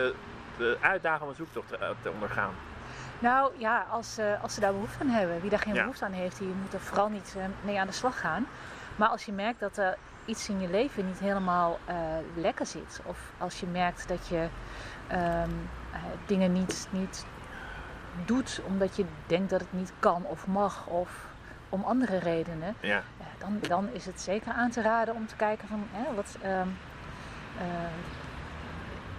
de 0.57 0.77
uitdagen 0.81 1.23
om 1.23 1.29
een 1.29 1.35
zoektocht 1.35 1.67
te, 1.67 1.77
eh, 1.77 1.89
te 2.01 2.11
ondergaan. 2.11 2.53
Nou 3.19 3.51
ja, 3.57 3.85
als, 3.89 4.17
eh, 4.17 4.41
als 4.43 4.53
ze 4.53 4.59
daar 4.59 4.71
behoefte 4.71 4.99
aan 5.03 5.09
hebben. 5.09 5.41
Wie 5.41 5.49
daar 5.49 5.59
geen 5.59 5.73
Ja. 5.73 5.79
behoefte 5.81 6.05
aan 6.05 6.11
heeft, 6.11 6.37
die 6.37 6.47
moet 6.47 6.73
er 6.73 6.79
vooral 6.79 7.09
niet 7.09 7.35
eh, 7.37 7.43
mee 7.61 7.79
aan 7.79 7.87
de 7.87 7.93
slag 7.93 8.19
gaan. 8.19 8.47
Maar 8.95 9.09
als 9.09 9.25
je 9.25 9.31
merkt 9.31 9.59
dat 9.59 9.77
er 9.77 9.97
iets 10.25 10.49
in 10.49 10.59
je 10.59 10.69
leven 10.69 11.05
niet 11.07 11.19
helemaal 11.19 11.79
eh, 11.85 11.95
lekker 12.35 12.65
zit. 12.65 13.01
Of 13.05 13.31
als 13.37 13.59
je 13.59 13.65
merkt 13.65 14.07
dat 14.07 14.27
je 14.27 14.47
ehm, 15.07 15.49
eh, 15.91 15.99
dingen 16.25 16.51
niet, 16.51 16.87
niet 16.91 17.25
doet 18.25 18.61
omdat 18.65 18.95
je 18.95 19.05
denkt 19.27 19.49
dat 19.49 19.59
het 19.59 19.73
niet 19.73 19.93
kan 19.99 20.23
of 20.25 20.47
mag. 20.47 20.87
Of 20.87 21.25
om 21.69 21.83
andere 21.83 22.17
redenen. 22.17 22.75
Ja, 22.79 23.03
dan, 23.37 23.59
dan 23.67 23.89
is 23.93 24.05
het 24.05 24.21
zeker 24.21 24.53
aan 24.53 24.69
te 24.69 24.81
raden 24.81 25.15
om 25.15 25.27
te 25.27 25.35
kijken 25.35 25.67
van 25.67 25.87
hè, 25.91 26.15
wat. 26.15 26.37
ehm, 26.41 26.67
eh, 27.59 27.65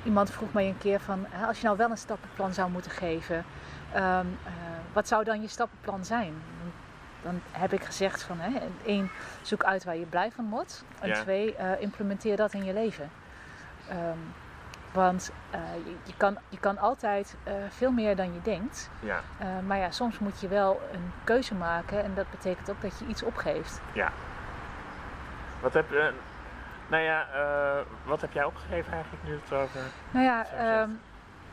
iemand 0.04 0.30
vroeg 0.30 0.52
mij 0.52 0.66
een 0.66 0.78
keer 0.78 1.00
van 1.00 1.26
als 1.46 1.58
je 1.60 1.64
nou 1.64 1.76
wel 1.76 1.90
een 1.90 1.98
stappenplan 1.98 2.54
zou 2.54 2.70
moeten 2.70 2.90
geven, 2.90 3.44
ehm, 3.92 4.26
eh, 4.44 4.52
wat 4.92 5.08
zou 5.08 5.24
dan 5.24 5.40
je 5.40 5.48
stappenplan 5.48 6.04
zijn? 6.04 6.34
Dan, 7.22 7.40
heb 7.50 7.72
ik 7.72 7.84
gezegd 7.84 8.22
van 8.22 8.38
hè, 8.40 8.50
één, 8.84 9.10
zoek 9.42 9.64
uit 9.64 9.84
waar 9.84 9.96
je 9.96 10.06
blij 10.06 10.30
van 10.32 10.50
wordt. 10.50 10.84
En 11.00 11.08
Ja. 11.08 11.22
twee, 11.22 11.54
eh, 11.56 11.80
implementeer 11.80 12.36
dat 12.36 12.52
in 12.52 12.64
je 12.64 12.72
leven. 12.72 13.10
Ehm, 13.88 14.18
want 14.92 15.30
je, 15.84 15.94
je, 16.04 16.12
kan, 16.16 16.38
je 16.48 16.58
kan 16.58 16.78
altijd 16.78 17.36
veel 17.68 17.90
meer 17.90 18.16
dan 18.16 18.34
je 18.34 18.40
denkt. 18.42 18.90
ja, 19.00 19.20
Uh, 19.42 19.46
maar 19.66 19.78
ja, 19.78 19.90
soms 19.90 20.18
moet 20.18 20.40
je 20.40 20.48
wel 20.48 20.80
een 20.92 21.12
keuze 21.24 21.54
maken 21.54 22.02
en 22.04 22.14
dat 22.14 22.30
betekent 22.30 22.70
ook 22.70 22.80
dat 22.80 22.98
je 22.98 23.06
iets 23.06 23.22
opgeeft. 23.22 23.80
ja. 23.92 24.12
Wat 25.60 25.74
heb, 25.74 25.92
eh, 25.92 26.06
nou 26.90 27.02
ja, 27.02 27.26
eh, 27.32 27.80
wat 28.04 28.20
heb 28.20 28.32
jij 28.32 28.44
opgegeven 28.44 28.92
eigenlijk 28.92 29.22
nu 29.24 29.38
het 29.42 29.52
over? 29.52 29.80
Nou 30.10 30.24
ja, 30.24 30.46
ehm, 30.46 30.90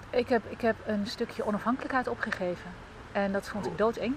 ik, 0.09 0.29
heb, 0.29 0.45
ik 0.45 0.61
heb 0.61 0.75
een 0.85 1.07
stukje 1.07 1.45
onafhankelijkheid 1.45 2.07
opgegeven. 2.07 2.71
En 3.11 3.31
dat 3.31 3.49
vond 3.49 3.65
ik 3.65 3.77
doodeng. 3.77 4.15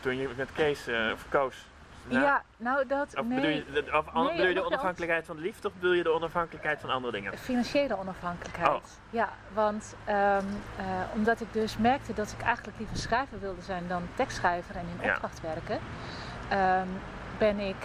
toen 0.00 0.16
je 0.16 0.28
met 0.36 0.52
Kees 0.52 0.86
eh 0.86 1.10
verkoos? 1.16 1.66
Ja, 2.08 2.42
nou 2.56 2.86
dat, 2.86 3.06
Of 3.18 3.24
nee, 3.26 3.34
bedoel 3.40 3.50
je, 3.50 3.64
de- 3.72 3.96
of 3.98 4.08
an- 4.08 4.24
Nee, 4.24 4.30
bedoel 4.32 4.46
je 4.46 4.48
de 4.48 4.54
nog 4.54 4.54
wel. 4.54 4.64
onafhankelijkheid 4.66 5.26
van 5.26 5.36
de 5.36 5.42
liefde 5.42 5.68
of 5.68 5.74
bedoel 5.74 5.92
je 5.92 6.02
de 6.02 6.10
onafhankelijkheid 6.12 6.80
van 6.80 6.90
andere 6.90 7.12
dingen? 7.12 7.38
financiële 7.38 7.98
onafhankelijkheid. 7.98 8.70
Oh. 8.70 8.82
Ja, 9.10 9.28
want 9.52 9.96
ehm, 10.04 10.44
eh, 10.76 10.84
omdat 11.14 11.40
ik 11.40 11.52
dus 11.52 11.76
merkte 11.76 12.12
dat 12.12 12.32
ik 12.38 12.44
eigenlijk 12.44 12.78
liever 12.78 12.96
schrijver 12.96 13.40
wilde 13.40 13.62
zijn 13.62 13.88
dan 13.88 14.02
tekstschrijver 14.14 14.76
en 14.76 14.86
in 14.98 15.06
Ja. 15.06 15.12
opdracht 15.14 15.40
werken, 15.40 15.78
ehm, 16.48 16.86
ben 17.38 17.58
ik 17.58 17.76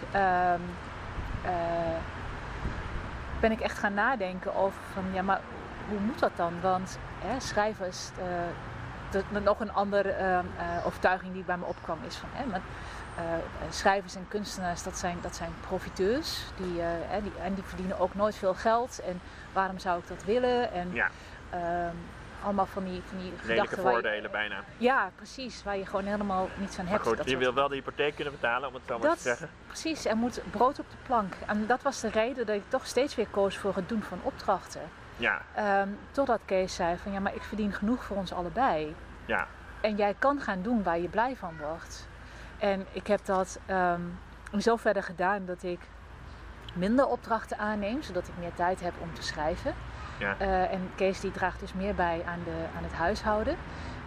ben 3.40 3.52
ik 3.52 3.60
echt 3.60 3.78
gaan 3.78 3.94
nadenken 3.94 4.56
over 4.56 4.82
van 4.94 5.04
ja, 5.14 5.22
maar 5.22 5.40
hoe 5.90 6.00
moet 6.00 6.20
dat 6.20 6.32
dan? 6.36 6.54
Want 6.62 7.00
hè, 7.26 7.40
schrijvers, 7.40 8.10
de- 9.12 9.40
nog 9.44 9.60
een 9.60 9.74
andere 9.74 10.12
ehm, 10.12 10.46
eh, 10.58 10.86
overtuiging 10.86 11.34
die 11.34 11.44
bij 11.44 11.58
me 11.58 11.66
opkwam 11.66 11.98
is 12.08 12.16
van 12.16 12.30
hè, 12.32 12.46
maar, 12.46 12.62
eh, 13.16 13.24
schrijvers 13.70 14.16
en 14.16 14.26
kunstenaars, 14.28 14.84
dat 14.84 14.98
zijn, 14.98 15.18
dat 15.22 15.36
zijn 15.36 15.50
profiteurs. 15.62 16.44
Die, 16.58 16.82
hè, 16.82 17.22
die, 17.22 17.32
en 17.44 17.54
die 17.54 17.64
verdienen 17.64 18.00
ook 18.00 18.16
nooit 18.16 18.36
veel 18.36 18.54
geld. 18.54 19.00
En 19.00 19.22
waarom 19.54 19.80
zou 19.80 20.00
ik 20.00 20.08
dat 20.08 20.24
willen? 20.24 20.72
En 20.72 20.94
Ja, 20.94 21.10
ehm, 21.50 21.96
allemaal 22.44 22.66
van 22.66 22.84
die, 22.84 23.02
van 23.06 23.18
die 23.18 23.34
gedachten. 23.38 23.84
je- 23.84 23.90
voordelen 23.90 24.32
bijna. 24.32 24.64
ja, 24.78 25.12
precies. 25.16 25.64
Waar 25.64 25.78
je 25.78 25.86
gewoon 25.86 26.06
helemaal 26.06 26.50
niets 26.58 26.78
aan 26.80 26.84
Maar 26.84 26.94
hebt. 26.94 27.08
goed, 27.08 27.18
dat 27.18 27.26
je 27.26 27.32
soort- 27.32 27.44
wil 27.44 27.54
wel 27.54 27.68
de 27.68 27.76
hypotheek 27.76 28.16
kunnen 28.16 28.34
betalen, 28.34 28.68
om 28.68 28.74
het 28.74 28.84
zo 28.88 29.00
maar 29.00 29.16
te 29.16 29.22
zeggen. 29.22 29.50
Precies, 29.68 30.06
er 30.06 30.18
moet 30.18 30.42
brood 30.52 30.80
op 30.80 30.90
de 30.90 30.98
plank. 31.06 31.34
En 31.46 31.66
dat 31.68 31.82
was 31.82 32.00
de 32.02 32.10
reden 32.10 32.46
dat 32.46 32.56
ik 32.56 32.64
toch 32.68 32.86
steeds 32.86 33.16
weer 33.16 33.28
koos 33.28 33.58
voor 33.58 33.76
het 33.76 33.90
doen 33.90 34.04
van 34.04 34.20
opdrachten. 34.24 34.82
Ja, 35.18 35.42
Ehm, 35.56 35.90
totdat 36.12 36.40
Kees 36.46 36.76
zei 36.76 36.98
van 36.98 37.12
ja, 37.12 37.20
maar 37.20 37.36
ik 37.36 37.42
verdien 37.44 37.74
genoeg 37.74 38.04
voor 38.04 38.18
ons 38.18 38.34
allebei. 38.34 38.96
ja. 39.26 39.48
En 39.82 39.96
jij 39.96 40.16
kan 40.20 40.40
gaan 40.42 40.62
doen 40.62 40.84
waar 40.84 41.00
je 41.00 41.08
blij 41.08 41.36
van 41.36 41.58
wordt. 41.58 42.08
En 42.58 42.86
ik 42.92 43.08
heb 43.08 43.26
dat 43.26 43.60
ehm 43.66 44.02
in 44.52 44.62
zoverre 44.62 45.02
gedaan 45.02 45.46
dat 45.46 45.64
ik 45.64 45.80
minder 46.74 47.06
opdrachten 47.08 47.58
aanneem, 47.58 48.02
zodat 48.02 48.28
ik 48.28 48.34
meer 48.40 48.54
tijd 48.54 48.80
heb 48.80 48.94
om 49.00 49.14
te 49.14 49.22
schrijven. 49.24 49.74
Ja. 50.18 50.36
Eh, 50.38 50.72
en 50.74 50.92
Kees 50.96 51.20
die 51.20 51.32
draagt 51.32 51.60
dus 51.60 51.74
meer 51.74 51.96
bij 51.96 52.24
aan, 52.28 52.40
de, 52.44 52.66
aan 52.78 52.84
het 52.84 52.94
huishouden. 52.94 53.58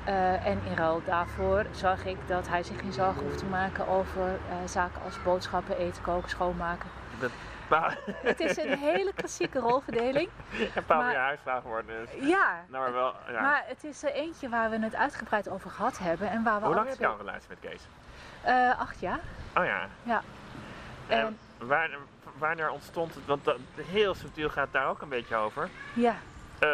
Eh, 0.05 0.47
en 0.47 0.61
in 0.65 0.75
ruil 0.77 1.03
daarvoor 1.05 1.65
zag 1.71 2.05
ik 2.05 2.17
dat 2.27 2.49
hij 2.49 2.63
zich 2.63 2.81
geen 2.81 2.93
zorgen 2.93 3.23
hoeft 3.23 3.39
te 3.39 3.45
maken 3.45 3.89
over 3.89 4.27
eh, 4.29 4.55
zaken 4.69 5.03
als 5.05 5.23
boodschappen, 5.23 5.77
eten, 5.77 6.03
koken, 6.03 6.29
schoonmaken. 6.31 6.89
Dat 7.21 7.31
Het 8.23 8.41
is 8.41 8.57
een 8.57 8.79
hele 8.79 9.13
klassieke 9.15 9.59
rolverdeling. 9.59 10.29
en 10.75 10.85
pa 10.85 10.97
Maar- 10.97 11.07
weer 11.09 11.19
huisvrouw 11.19 11.61
geworden 11.61 11.95
is. 12.03 12.29
Ja, 12.29 12.65
Nou, 12.69 12.83
maar 12.85 12.93
wel, 12.93 13.15
ja. 13.29 13.41
maar 13.41 13.63
het 13.67 13.85
is 13.85 14.03
er 14.03 14.13
eentje 14.13 14.49
waar 14.49 14.71
we 14.71 14.79
het 14.79 14.95
uitgebreid 14.95 15.49
over 15.49 15.71
gehad 15.71 15.99
hebben. 15.99 16.31
En 16.31 16.43
waar 16.43 16.61
we 16.61 16.67
Hoe 16.67 16.75
lang 16.75 16.89
heb 16.89 16.99
je 16.99 17.07
al 17.07 17.13
een 17.13 17.19
relatie 17.19 17.49
met 17.49 17.59
Kees? 17.61 17.83
Acht 18.79 19.01
jaar. 19.01 19.19
Oh 19.57 19.65
ja. 19.65 19.87
Ja. 20.03 20.23
En 21.09 21.19
En- 21.27 21.39
waar, 21.67 21.91
wanneer 22.41 22.70
ontstond 22.70 23.14
het, 23.14 23.26
want 23.26 23.45
dat, 23.45 23.57
heel 23.76 24.14
subtiel 24.14 24.49
gaat 24.49 24.68
daar 24.70 24.88
ook 24.88 25.03
een 25.03 25.09
beetje 25.09 25.36
over, 25.36 25.68
Ja, 25.93 26.14
eh, 26.59 26.68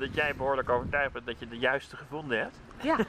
dat 0.00 0.14
jij 0.14 0.34
behoorlijk 0.36 0.68
overtuigd 0.68 1.12
bent 1.12 1.26
dat 1.26 1.38
je 1.38 1.48
de 1.48 1.58
juiste 1.58 1.96
gevonden 1.96 2.38
hebt. 2.38 2.56
ja. 2.82 2.96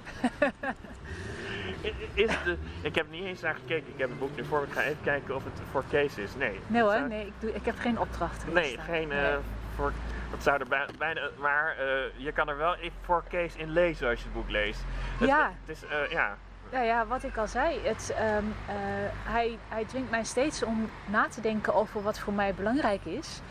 Is 2.14 2.32
de, 2.44 2.58
ik 2.82 2.96
heb 2.96 3.10
niet 3.10 3.24
eens 3.24 3.42
naar 3.42 3.56
gekeken, 3.56 3.88
ik 3.94 4.00
heb 4.00 4.10
het 4.10 4.20
boek 4.20 4.36
nu 4.36 4.46
voor 4.46 4.64
ik 4.64 4.72
ga 4.72 4.82
even 4.82 5.04
kijken 5.04 5.36
of 5.36 5.44
het 5.44 5.54
voor 5.72 5.84
Kees 5.90 6.18
is. 6.18 6.36
Nee. 6.36 6.60
Nee 6.68 6.82
hoor, 6.82 6.92
zou- 6.92 7.08
nee, 7.08 7.26
ik, 7.26 7.34
doe, 7.40 7.54
ik 7.54 7.66
heb 7.66 7.80
geen 7.80 8.00
opdrachten. 8.00 8.54
Nee, 8.54 8.78
geen, 8.78 9.12
eh, 9.12 9.36
voor, 9.76 9.92
dat 10.32 10.44
zou 10.44 10.60
er 10.60 10.68
bij- 10.68 10.88
bijna, 10.98 11.30
maar 11.38 11.76
eh, 11.78 11.86
je 12.16 12.32
kan 12.32 12.50
er 12.50 12.58
wel 12.58 12.76
voor 13.02 13.24
Kees 13.30 13.56
in 13.56 13.70
lezen 13.70 14.10
als 14.10 14.18
je 14.20 14.26
het 14.26 14.34
boek 14.34 14.50
leest. 14.50 14.84
Het, 15.18 15.28
Ja. 15.30 15.52
Het 15.66 15.78
is, 15.78 15.84
ja, 16.10 16.38
Nou 16.74 16.86
ja, 16.86 17.06
wat 17.06 17.24
ik 17.24 17.38
al 17.38 17.48
zei, 17.48 17.80
het, 17.84 18.14
ehm, 18.18 18.44
eh, 18.68 18.76
hij, 19.24 19.58
hij 19.68 19.86
dwingt 19.86 20.12
mij 20.12 20.24
steeds 20.24 20.64
om 20.64 20.90
na 21.06 21.28
te 21.28 21.42
denken 21.42 21.74
over 21.74 22.02
wat 22.02 22.20
voor 22.20 22.34
mij 22.34 22.54
belangrijk 22.54 23.06
is. 23.06 23.42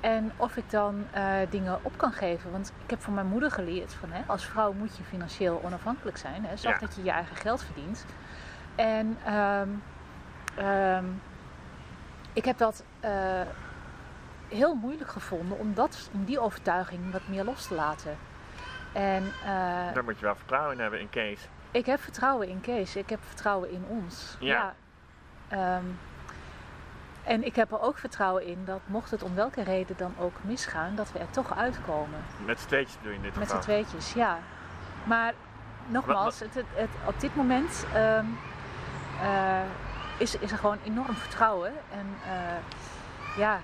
En 0.00 0.32
of 0.36 0.56
ik 0.56 0.70
dan 0.70 1.06
eh, 1.10 1.34
dingen 1.50 1.78
op 1.82 1.96
kan 1.96 2.12
geven. 2.12 2.50
Want 2.50 2.72
ik 2.84 2.90
heb 2.90 3.02
van 3.02 3.14
mijn 3.14 3.26
moeder 3.26 3.50
geleerd 3.50 3.94
van 3.94 4.12
hè, 4.12 4.22
als 4.26 4.44
vrouw 4.46 4.72
moet 4.72 4.96
je 4.96 5.02
financieel 5.02 5.60
onafhankelijk 5.64 6.16
zijn. 6.16 6.44
Hè, 6.44 6.56
zorg 6.56 6.80
Ja. 6.80 6.86
dat 6.86 6.96
je 6.96 7.02
je 7.02 7.10
eigen 7.10 7.36
geld 7.36 7.64
verdient. 7.64 8.06
En 8.74 9.18
ehm, 9.24 9.68
ehm, 10.54 11.04
ik 12.32 12.44
heb 12.44 12.58
dat 12.58 12.84
eh, 13.00 13.40
heel 14.48 14.74
moeilijk 14.74 15.10
gevonden 15.10 15.58
om, 15.58 15.74
dat, 15.74 16.10
om 16.12 16.24
die 16.24 16.40
overtuiging 16.40 17.12
wat 17.12 17.28
meer 17.28 17.44
los 17.44 17.66
te 17.66 17.74
laten. 17.74 18.16
En, 18.92 19.24
daar 19.94 20.04
moet 20.04 20.18
je 20.18 20.24
wel 20.24 20.36
vertrouwen 20.36 20.74
in 20.74 20.80
hebben 20.80 21.00
in 21.00 21.10
Kees. 21.10 21.48
Ik 21.72 21.86
heb 21.86 22.00
vertrouwen 22.00 22.48
in 22.48 22.60
Kees. 22.60 22.96
Ik 22.96 23.08
heb 23.10 23.20
vertrouwen 23.26 23.70
in 23.70 23.84
ons. 23.88 24.36
Ja. 24.40 24.74
Ehm, 25.48 25.84
en 27.24 27.44
ik 27.44 27.56
heb 27.56 27.72
er 27.72 27.80
ook 27.80 27.98
vertrouwen 27.98 28.46
in 28.46 28.64
dat 28.64 28.80
mocht 28.86 29.10
het 29.10 29.22
om 29.22 29.34
welke 29.34 29.62
reden 29.62 29.96
dan 29.96 30.14
ook 30.18 30.34
misgaan, 30.42 30.94
dat 30.94 31.12
we 31.12 31.18
er 31.18 31.30
toch 31.30 31.56
uitkomen. 31.56 32.24
Met 32.44 32.60
z'n 32.60 32.66
tweetjes 32.66 32.96
doe 33.02 33.10
je 33.10 33.16
in 33.16 33.22
dit 33.22 33.34
Met 33.36 33.48
z'n 33.48 33.54
geval. 33.56 33.62
tweetjes, 33.62 34.12
ja. 34.12 34.38
Maar 35.04 35.32
nogmaals, 35.86 36.38
het, 36.40 36.54
het, 36.54 36.64
het- 36.74 36.90
op 37.06 37.20
dit 37.20 37.36
moment 37.36 37.86
ehm, 37.94 38.24
eh, 39.22 39.60
is, 40.18 40.36
is 40.38 40.50
er 40.52 40.58
gewoon 40.58 40.78
enorm 40.84 41.14
vertrouwen. 41.14 41.72
En 41.92 42.06
eh, 42.24 43.38
ja, 43.38 43.60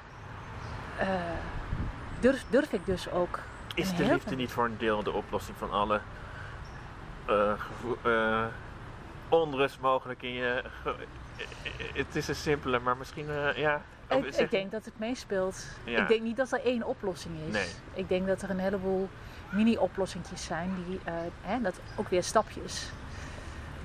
eh, 0.98 1.08
durf, 2.20 2.44
durf 2.50 2.72
ik 2.72 2.86
dus 2.86 3.10
ook. 3.10 3.38
Is 3.74 3.96
de 3.96 4.04
liefde 4.12 4.34
niet 4.36 4.50
voor 4.52 4.64
een 4.64 4.78
deel 4.78 5.02
de 5.02 5.12
oplossing 5.12 5.56
van 5.56 5.70
alle 5.70 6.00
eh, 7.28 7.52
eh, 8.02 8.46
onrust 9.28 9.80
mogelijk 9.80 10.22
in 10.22 10.32
je... 10.32 10.62
het 11.94 12.16
is 12.16 12.28
een 12.28 12.34
simpele, 12.34 12.78
maar 12.78 12.96
misschien, 12.96 13.28
eh, 13.30 13.56
ja... 13.56 13.82
Ik, 14.08 14.24
ik 14.24 14.50
denk 14.50 14.70
dat 14.70 14.84
het 14.84 14.98
meespeelt. 14.98 15.66
Ja. 15.84 16.02
Ik 16.02 16.08
denk 16.08 16.22
niet 16.22 16.36
dat 16.36 16.52
er 16.52 16.64
één 16.64 16.82
oplossing 16.82 17.34
is. 17.46 17.52
Nee. 17.52 17.68
Ik 17.94 18.08
denk 18.08 18.26
dat 18.26 18.42
er 18.42 18.50
een 18.50 18.58
heleboel 18.58 19.08
mini-oplossingjes 19.48 20.44
zijn, 20.44 20.74
die, 20.86 21.00
hè, 21.40 21.60
dat 21.60 21.80
ook 21.96 22.08
weer 22.08 22.22
stapjes. 22.22 22.90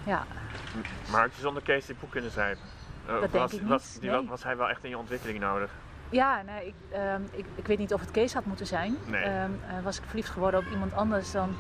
Ja, 0.03 0.25
Maar 1.11 1.21
had 1.21 1.35
je 1.35 1.41
zonder 1.41 1.63
Kees 1.63 1.85
dit 1.85 1.99
boek 1.99 2.11
kunnen 2.11 2.31
schrijven? 2.31 2.63
Eh, 3.05 3.21
Dat 3.21 3.29
was, 3.29 3.51
denk 3.51 3.63
ik 3.63 3.67
was, 3.67 3.93
niet, 3.93 4.01
die, 4.01 4.09
nee. 4.09 4.27
was 4.27 4.43
hij 4.43 4.57
wel 4.57 4.69
echt 4.69 4.83
in 4.83 4.89
je 4.89 4.97
ontwikkeling 4.97 5.39
nodig? 5.39 5.71
ja 6.09 6.41
nee, 6.41 6.67
ik, 6.67 6.73
ehm, 6.91 7.21
ik, 7.31 7.45
ik 7.55 7.67
weet 7.67 7.77
niet 7.77 7.93
of 7.93 7.99
het 7.99 8.11
Kees 8.11 8.33
had 8.33 8.45
moeten 8.45 8.67
zijn. 8.67 8.97
Nee. 9.05 9.23
Ehm, 9.23 9.51
eh, 9.67 9.83
was 9.83 9.97
ik 9.97 10.03
verliefd 10.05 10.29
geworden 10.29 10.59
op 10.59 10.65
iemand 10.71 10.93
anders, 10.93 11.31
dan 11.31 11.55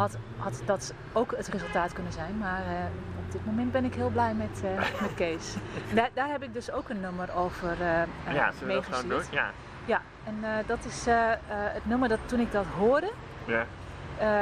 had, 0.00 0.16
had 0.36 0.62
dat 0.64 0.94
ook 1.12 1.34
het 1.36 1.48
resultaat 1.48 1.92
kunnen 1.92 2.12
zijn. 2.12 2.38
Maar 2.38 2.60
eh, 2.60 2.84
op 3.26 3.32
dit 3.32 3.46
moment 3.46 3.72
ben 3.72 3.84
ik 3.84 3.94
heel 3.94 4.08
blij 4.08 4.34
met, 4.34 4.62
eh, 4.64 5.00
met 5.00 5.14
Kees. 5.14 5.54
Daar, 5.94 6.10
daar 6.14 6.28
heb 6.28 6.42
ik 6.42 6.52
dus 6.52 6.70
ook 6.70 6.88
een 6.88 7.00
nummer 7.00 7.34
over 7.34 7.70
eh, 7.70 8.34
ja, 8.34 8.52
meegestuurd. 8.64 9.28
Ja. 9.30 9.50
Ja, 9.84 10.00
en 10.24 10.64
dat 10.66 10.84
is 10.84 11.06
het 11.48 11.86
nummer 11.86 12.08
dat 12.08 12.18
toen 12.26 12.40
ik 12.40 12.52
dat 12.52 12.64
hoorde, 12.78 13.12
ja. 13.44 13.64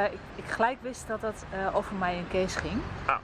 Ik, 0.05 0.19
ik 0.35 0.45
gelijk 0.45 0.77
wist 0.81 1.07
dat 1.07 1.21
dat 1.21 1.45
over 1.73 1.95
mij 1.95 2.17
en 2.17 2.27
Kees 2.27 2.55
ging. 2.55 2.81
Ah. 3.05 3.15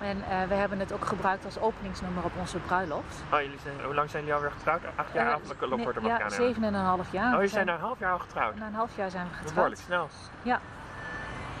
En 0.00 0.48
we 0.48 0.54
hebben 0.54 0.78
het 0.78 0.92
ook 0.92 1.04
gebruikt 1.04 1.44
als 1.44 1.58
openingsnummer 1.58 2.24
op 2.24 2.30
onze 2.40 2.58
bruiloft. 2.58 3.22
Oh, 3.32 3.40
jullie 3.40 3.58
zijn, 3.62 3.74
hoe 3.84 3.94
lang 3.94 4.10
zijn 4.10 4.22
jullie 4.22 4.36
alweer 4.36 4.50
getrouwd? 4.50 4.80
Acht 4.94 5.12
jaar? 5.12 5.34
Of 5.34 5.60
loopt 5.60 6.00
nee, 6.00 6.10
ja, 6.10 6.28
zeven 6.28 6.64
en 6.64 6.74
een 6.74 6.84
half 6.84 7.12
jaar. 7.12 7.26
Oh, 7.26 7.32
jullie 7.32 7.48
zijn- 7.48 7.50
zijn 7.50 7.66
na 7.66 7.74
een 7.74 7.80
half 7.80 7.98
jaar 7.98 8.12
al 8.12 8.18
getrouwd? 8.18 8.54
Na 8.56 8.66
een 8.66 8.74
half 8.74 8.96
jaar 8.96 9.10
zijn 9.10 9.26
we 9.26 9.32
getrouwd. 9.34 9.54
Behoorlijk 9.54 9.80
snel. 9.80 10.08
Ja. 10.42 10.60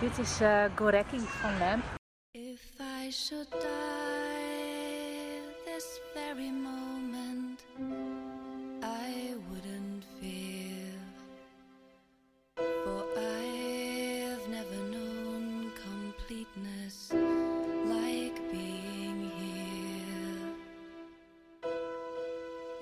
Dit 0.00 0.18
is 0.18 0.40
eh 0.40 0.64
Gorecki 0.74 1.18
van 1.18 1.58
Lamp. 1.58 1.84
If 2.30 2.80
I 2.80 3.10
should 3.10 3.50
die 3.50 5.40
this 5.64 6.00
very 6.14 6.50
moment, 6.50 7.64
I 8.82 9.34
wouldn't 9.48 10.04
fear. 10.20 10.92
For 12.56 13.04
I've 13.16 14.46
never 14.48 14.80
known 14.90 15.72
completeness 15.88 17.12
like 17.86 18.38
being 18.52 19.30
here. 19.40 20.52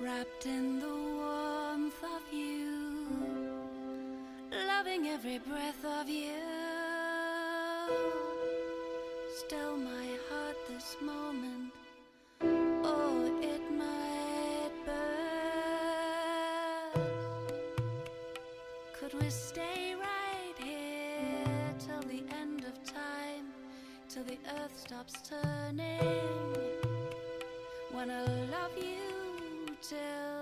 Wrapped 0.01 0.45
in 0.45 0.79
the 0.79 0.95
warmth 1.21 2.03
of 2.03 2.23
you, 2.33 3.07
loving 4.51 5.07
every 5.07 5.39
breath 5.39 5.85
of 6.01 6.09
you. 6.09 6.34
Still, 9.47 9.77
my 9.77 10.07
heart 10.27 10.57
this 10.67 10.97
moment, 11.03 11.71
oh, 12.41 13.39
it 13.43 13.61
might 13.77 14.71
burst. 14.87 15.45
Could 18.99 19.13
we 19.21 19.29
stay 19.29 19.93
right 19.99 20.57
here 20.57 21.75
till 21.77 22.01
the 22.09 22.23
end 22.35 22.63
of 22.63 22.73
time, 22.91 23.53
till 24.09 24.23
the 24.23 24.39
earth 24.57 24.75
stops 24.79 25.13
turning? 25.29 25.99
I 27.93 28.21
love 28.51 28.75
you 28.77 29.75
till 29.81 30.34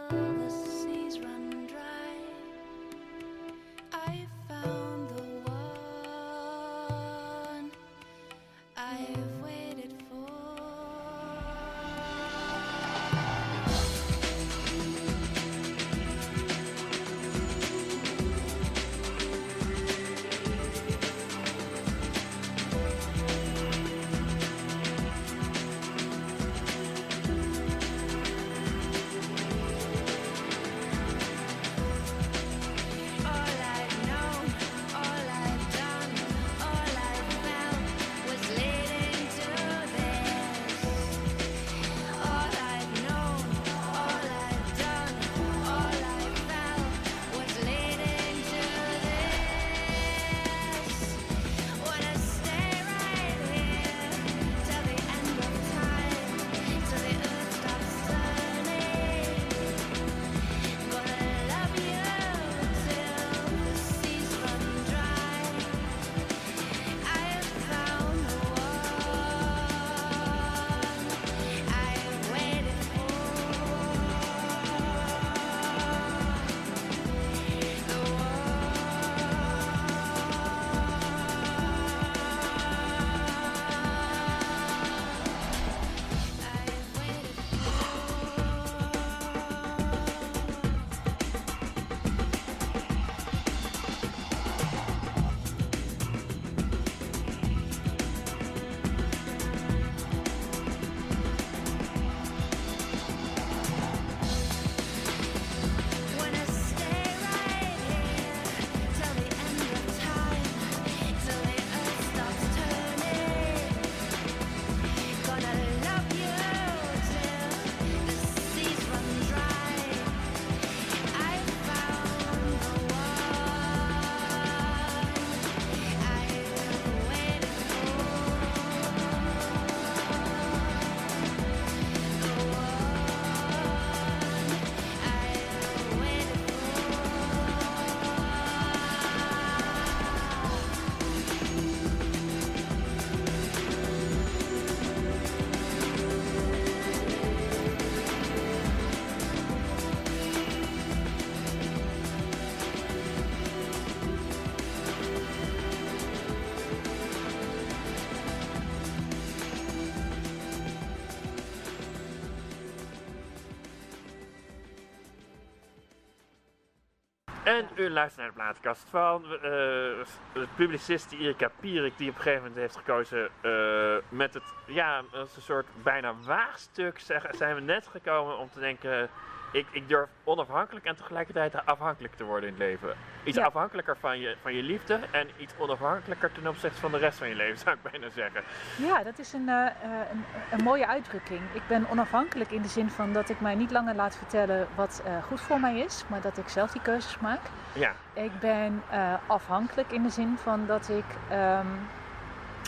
En 167.54 167.68
u 167.76 167.89
luistert 167.89 168.18
naar 168.18 168.28
de 168.28 168.34
plaatkast 168.34 168.86
van 168.89 169.24
eh, 169.24 169.41
de 169.41 170.47
publicist 170.56 171.12
Erika 171.12 171.51
Pierik, 171.60 171.97
die 171.97 172.10
op 172.10 172.16
een 172.16 172.22
gegeven 172.22 172.41
moment 172.43 172.60
heeft 172.60 172.76
gekozen 172.76 173.30
eh, 173.41 173.95
met 174.10 174.34
het, 174.34 174.43
ja, 174.66 175.04
als 175.12 175.36
een 175.36 175.41
soort 175.41 175.68
bijna 175.84 176.16
waagstuk 176.26 176.99
zeg- 176.99 177.36
zijn 177.36 177.56
we 177.56 177.62
net 177.62 177.88
gekomen 177.88 178.38
om 178.38 178.49
te 178.49 178.60
denken, 178.60 179.10
ik, 179.51 179.68
ik 179.72 179.88
durf 179.88 180.10
onafhankelijk 180.24 180.86
en 180.86 180.95
tegelijkertijd 180.95 181.66
afhankelijk 181.66 182.16
te 182.16 182.24
worden 182.24 182.49
in 182.49 182.56
het 182.56 182.64
leven. 182.64 182.95
Iets 183.24 183.38
Ja. 183.38 183.43
afhankelijker 183.43 183.97
van 183.99 184.19
je, 184.19 184.36
van 184.41 184.53
je 184.53 184.63
liefde 184.63 184.99
en 185.11 185.28
iets 185.38 185.53
onafhankelijker 185.57 186.32
ten 186.32 186.47
opzichte 186.47 186.80
van 186.80 186.91
de 186.91 186.97
rest 186.97 187.17
van 187.17 187.28
je 187.30 187.36
leven, 187.36 187.57
zou 187.63 187.76
ik 187.84 187.91
bijna 187.91 188.09
zeggen. 188.09 188.41
Ja, 188.78 189.03
dat 189.03 189.19
is 189.19 189.34
een, 189.34 189.49
eh, 189.49 189.65
eh, 189.65 189.71
een, 190.11 190.24
een 190.51 190.63
mooie 190.63 190.88
uitdrukking. 190.88 191.41
Ik 191.53 191.61
ben 191.67 191.89
onafhankelijk 191.89 192.51
in 192.51 192.61
de 192.61 192.67
zin 192.67 192.89
van 192.89 193.13
dat 193.13 193.30
ik 193.30 193.39
mij 193.41 193.55
niet 193.55 193.71
langer 193.71 193.95
laat 193.95 194.15
vertellen 194.17 194.67
wat 194.76 195.01
eh, 195.05 195.24
goed 195.24 195.41
voor 195.41 195.59
mij 195.59 195.80
is, 195.80 196.03
maar 196.07 196.21
dat 196.21 196.38
ik 196.38 196.47
zelf 196.47 196.71
die 196.71 196.82
keuzes 196.82 197.19
maak. 197.19 197.39
Ja, 197.74 197.93
Ik 198.13 198.39
ben 198.39 198.82
afhankelijk 199.28 199.91
in 199.91 200.03
de 200.03 200.09
zin 200.09 200.38
van 200.43 200.65
dat 200.65 200.89
ik 200.89 201.05
ehm, 201.30 201.67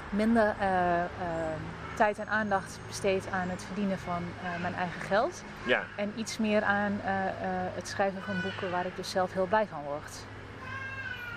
minder 0.10 0.56
eh, 0.60 0.99
ehm, 0.99 1.08
tijd 1.93 2.20
en 2.20 2.28
aandacht 2.30 2.80
besteed 2.88 3.28
aan 3.32 3.49
het 3.49 3.64
verdienen 3.64 3.99
van 3.99 4.24
mijn 4.62 4.76
eigen 4.76 5.01
geld. 5.01 5.43
ja. 5.66 5.84
En 5.95 6.14
iets 6.16 6.38
meer 6.38 6.64
aan 6.64 6.99
het 7.76 7.88
schrijven 7.88 8.22
van 8.22 8.41
boeken 8.41 8.72
waar 8.72 8.86
ik 8.86 8.95
dus 8.95 9.10
zelf 9.10 9.34
heel 9.34 9.45
blij 9.45 9.68
van 9.68 9.82
word. 9.84 10.26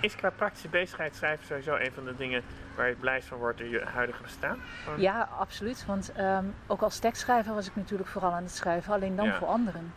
Is 0.01 0.15
qua 0.17 0.31
praktische 0.31 0.69
bezigheid 0.69 1.17
schrijven 1.17 1.47
sowieso 1.47 1.75
een 1.75 1.93
van 1.93 2.05
de 2.05 2.17
dingen 2.17 2.43
waar 2.77 2.89
je 2.89 2.95
blijst 2.95 3.29
van 3.29 3.39
wordt 3.39 3.61
in 3.61 3.69
je 3.71 3.85
huidige 3.85 4.23
bestaan? 4.23 4.59
Ja, 4.97 5.29
absoluut. 5.39 5.87
Want 5.87 6.13
ehm, 6.13 6.45
ook 6.67 6.81
als 6.83 6.99
tekstschrijver 6.99 7.55
was 7.55 7.67
ik 7.67 7.77
natuurlijk 7.77 8.09
vooral 8.09 8.33
aan 8.33 8.43
het 8.43 8.53
schrijven, 8.53 8.93
alleen 8.93 9.17
dan 9.17 9.27
Ja. 9.27 9.35
voor 9.35 9.49
anderen. 9.49 9.93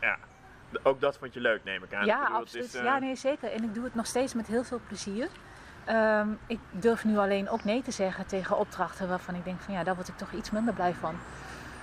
Ja. 0.00 0.16
Ook 0.82 1.00
dat 1.00 1.18
vond 1.18 1.34
je 1.34 1.40
leuk, 1.40 1.64
neem 1.64 1.82
ik 1.82 1.94
aan. 1.94 2.00
Ik 2.00 2.06
ja, 2.06 2.20
bedoel, 2.22 2.36
absoluut. 2.36 2.64
is, 2.66 2.74
eh, 2.74 2.84
Ja, 2.84 2.98
nee, 2.98 3.14
zeker. 3.16 3.52
En 3.52 3.62
ik 3.64 3.74
doe 3.74 3.84
het 3.84 3.94
nog 3.94 4.06
steeds 4.06 4.34
met 4.34 4.46
heel 4.46 4.64
veel 4.64 4.80
plezier. 4.86 5.28
Ehm, 5.84 6.28
ik 6.46 6.58
durf 6.70 7.04
nu 7.04 7.18
alleen 7.18 7.48
ook 7.48 7.64
nee 7.64 7.82
te 7.82 7.90
zeggen 7.90 8.26
tegen 8.26 8.56
opdrachten 8.58 9.08
waarvan 9.08 9.34
ik 9.34 9.44
denk 9.44 9.60
van 9.60 9.74
ja, 9.74 9.84
daar 9.84 9.94
word 9.94 10.08
ik 10.08 10.16
toch 10.16 10.32
iets 10.32 10.50
minder 10.50 10.74
blij 10.74 10.94
van. 10.94 11.16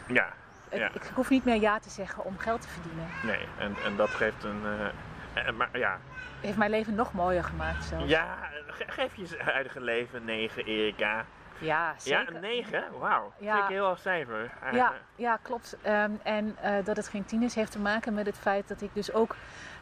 Ja, 0.08 0.28
Ik, 0.70 0.78
Ja. 0.80 0.90
ik 0.94 1.02
hoef 1.14 1.30
niet 1.30 1.46
meer 1.46 1.62
ja 1.62 1.80
te 1.80 1.90
zeggen 1.90 2.24
om 2.26 2.38
geld 2.38 2.62
te 2.62 2.68
verdienen. 2.68 3.06
nee. 3.24 3.46
En, 3.58 3.76
en 3.86 3.96
dat 3.96 4.10
geeft 4.10 4.44
een... 4.44 4.62
eh, 4.66 4.86
eh, 5.46 5.54
maar 5.54 5.78
ja, 5.78 5.98
heeft 6.42 6.58
mijn 6.58 6.70
leven 6.72 6.96
nog 6.96 7.14
mooier 7.14 7.44
gemaakt 7.44 7.84
zelfs. 7.84 8.10
ja 8.10 8.38
ge- 8.68 8.84
geef 8.88 9.16
je 9.16 9.38
huidige 9.44 9.82
leven 9.82 10.26
9, 10.26 10.64
Erika. 10.66 11.26
Ja, 11.60 11.94
zeker. 11.98 12.22
Ja, 12.22 12.36
een 12.36 12.42
9? 12.42 12.84
Wauw. 13.00 13.34
Ja. 13.38 13.52
Vind 13.52 13.64
ik 13.64 13.70
een 13.70 13.76
heel 13.76 13.86
hoog 13.86 14.00
cijfer. 14.00 14.44
Ja, 14.44 14.62
eigenlijk. 14.62 15.02
ja 15.16 15.38
klopt. 15.42 15.78
Ehm, 15.82 16.12
en 16.24 16.56
eh, 16.62 16.72
dat 16.86 16.96
het 16.98 17.08
geen 17.08 17.26
tien 17.26 17.44
is, 17.44 17.56
heeft 17.56 17.72
te 17.72 17.80
maken 17.80 18.14
met 18.14 18.26
het 18.26 18.38
feit 18.40 18.68
dat 18.68 18.82
ik 18.82 18.90
dus 18.94 19.14
ook, 19.14 19.36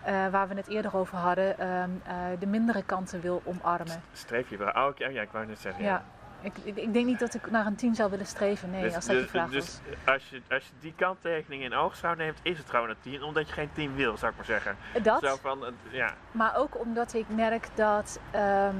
eh, 0.03 0.27
waar 0.27 0.47
we 0.47 0.55
het 0.55 0.67
eerder 0.67 0.97
over 0.97 1.17
hadden, 1.17 1.59
ehm, 1.59 1.89
eh, 2.05 2.15
de 2.39 2.45
mindere 2.47 2.83
kanten 2.83 3.21
wil 3.21 3.41
omarmen. 3.45 4.01
Streef 4.13 4.49
je 4.49 4.57
wel. 4.57 4.67
Oh, 4.71 4.85
oké, 4.85 5.05
ja, 5.05 5.21
ik 5.21 5.29
wou 5.31 5.45
net 5.45 5.59
zeggen. 5.59 5.83
Ja. 5.83 6.03
Ik, 6.45 6.53
ik, 6.63 6.75
ik 6.77 6.93
denk 6.93 7.05
niet 7.05 7.19
dat 7.19 7.33
ik 7.33 7.51
naar 7.51 7.65
een 7.65 7.75
tien 7.75 7.95
zou 7.95 8.09
willen 8.09 8.25
streven, 8.25 8.69
nee, 8.69 8.81
Dus, 8.81 8.95
als 8.95 9.05
dat 9.05 9.15
dus, 9.15 9.23
je 9.23 9.29
vraag 9.29 9.49
dus 9.49 9.79
was. 10.03 10.13
als, 10.13 10.29
je, 10.29 10.41
als 10.49 10.63
je 10.65 10.71
die 10.79 10.93
kanttekening 10.95 11.63
in 11.63 11.73
oogschouw 11.73 12.13
neemt, 12.13 12.39
is 12.41 12.57
het 12.57 12.69
gewoon 12.69 12.89
een 12.89 12.95
10, 13.01 13.23
omdat 13.23 13.47
je 13.47 13.53
geen 13.53 13.69
10 13.73 13.95
wil, 13.95 14.17
zou 14.17 14.31
ik 14.31 14.37
maar 14.37 14.45
zeggen. 14.45 14.77
Dat, 15.03 15.23
Zo 15.23 15.35
van, 15.41 15.63
ja, 15.89 16.13
maar 16.31 16.55
ook 16.57 16.79
omdat 16.79 17.13
ik 17.13 17.25
merk 17.27 17.67
dat 17.73 18.19
ehm, 18.31 18.75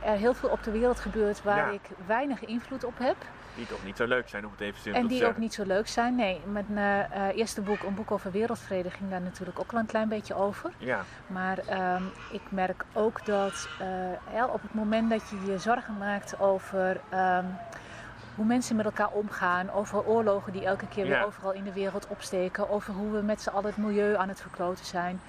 eh, 0.00 0.10
er 0.10 0.16
heel 0.18 0.34
veel 0.34 0.48
op 0.48 0.62
de 0.62 0.70
wereld 0.70 1.00
gebeurt 1.00 1.42
waar 1.42 1.56
Ja. 1.66 1.72
ik 1.72 1.88
weinig 2.06 2.44
invloed 2.44 2.84
op 2.84 2.98
heb. 2.98 3.16
Die 3.56 3.66
toch 3.66 3.82
niet 3.84 3.96
zo 3.96 4.06
leuk 4.06 4.28
zijn, 4.28 4.44
om 4.44 4.50
het 4.50 4.60
even 4.60 4.80
simpel 4.80 4.94
En 4.94 5.02
te 5.02 5.08
die 5.08 5.16
zeggen. 5.18 5.36
ook 5.36 5.42
niet 5.42 5.54
zo 5.54 5.64
leuk 5.64 5.88
zijn. 5.88 6.14
Nee, 6.14 6.40
met 6.46 6.68
mijn 6.68 7.10
eh, 7.10 7.36
eerste 7.36 7.60
boek, 7.60 7.82
een 7.82 7.94
boek 7.94 8.10
over 8.10 8.30
wereldvrede, 8.30 8.90
ging 8.90 9.10
daar 9.10 9.20
natuurlijk 9.20 9.58
ook 9.60 9.72
al 9.72 9.78
een 9.78 9.86
klein 9.86 10.08
beetje 10.08 10.34
over. 10.34 10.70
Ja, 10.78 11.04
Maar 11.26 11.58
ehm, 11.58 12.02
ik 12.30 12.42
merk 12.48 12.84
ook 12.92 13.26
dat 13.26 13.68
ja, 14.32 14.46
op 14.46 14.62
het 14.62 14.74
moment 14.74 15.10
dat 15.10 15.30
je 15.30 15.52
je 15.52 15.58
zorgen 15.58 15.98
maakt 15.98 16.38
over 16.40 17.00
ehm, 17.08 17.44
hoe 18.34 18.44
mensen 18.44 18.76
met 18.76 18.84
elkaar 18.84 19.10
omgaan, 19.10 19.70
over 19.70 20.04
oorlogen 20.04 20.52
die 20.52 20.64
elke 20.64 20.86
keer 20.88 21.04
weer 21.06 21.12
Ja. 21.18 21.22
overal 21.24 21.52
in 21.52 21.64
de 21.64 21.72
wereld 21.72 22.06
opsteken, 22.06 22.68
over 22.70 22.94
hoe 22.94 23.10
we 23.12 23.22
met 23.22 23.42
z'n 23.42 23.48
allen 23.48 23.66
het 23.66 23.76
milieu 23.76 24.16
aan 24.16 24.28
het 24.28 24.40
verkloten 24.40 24.84
zijn, 24.84 25.20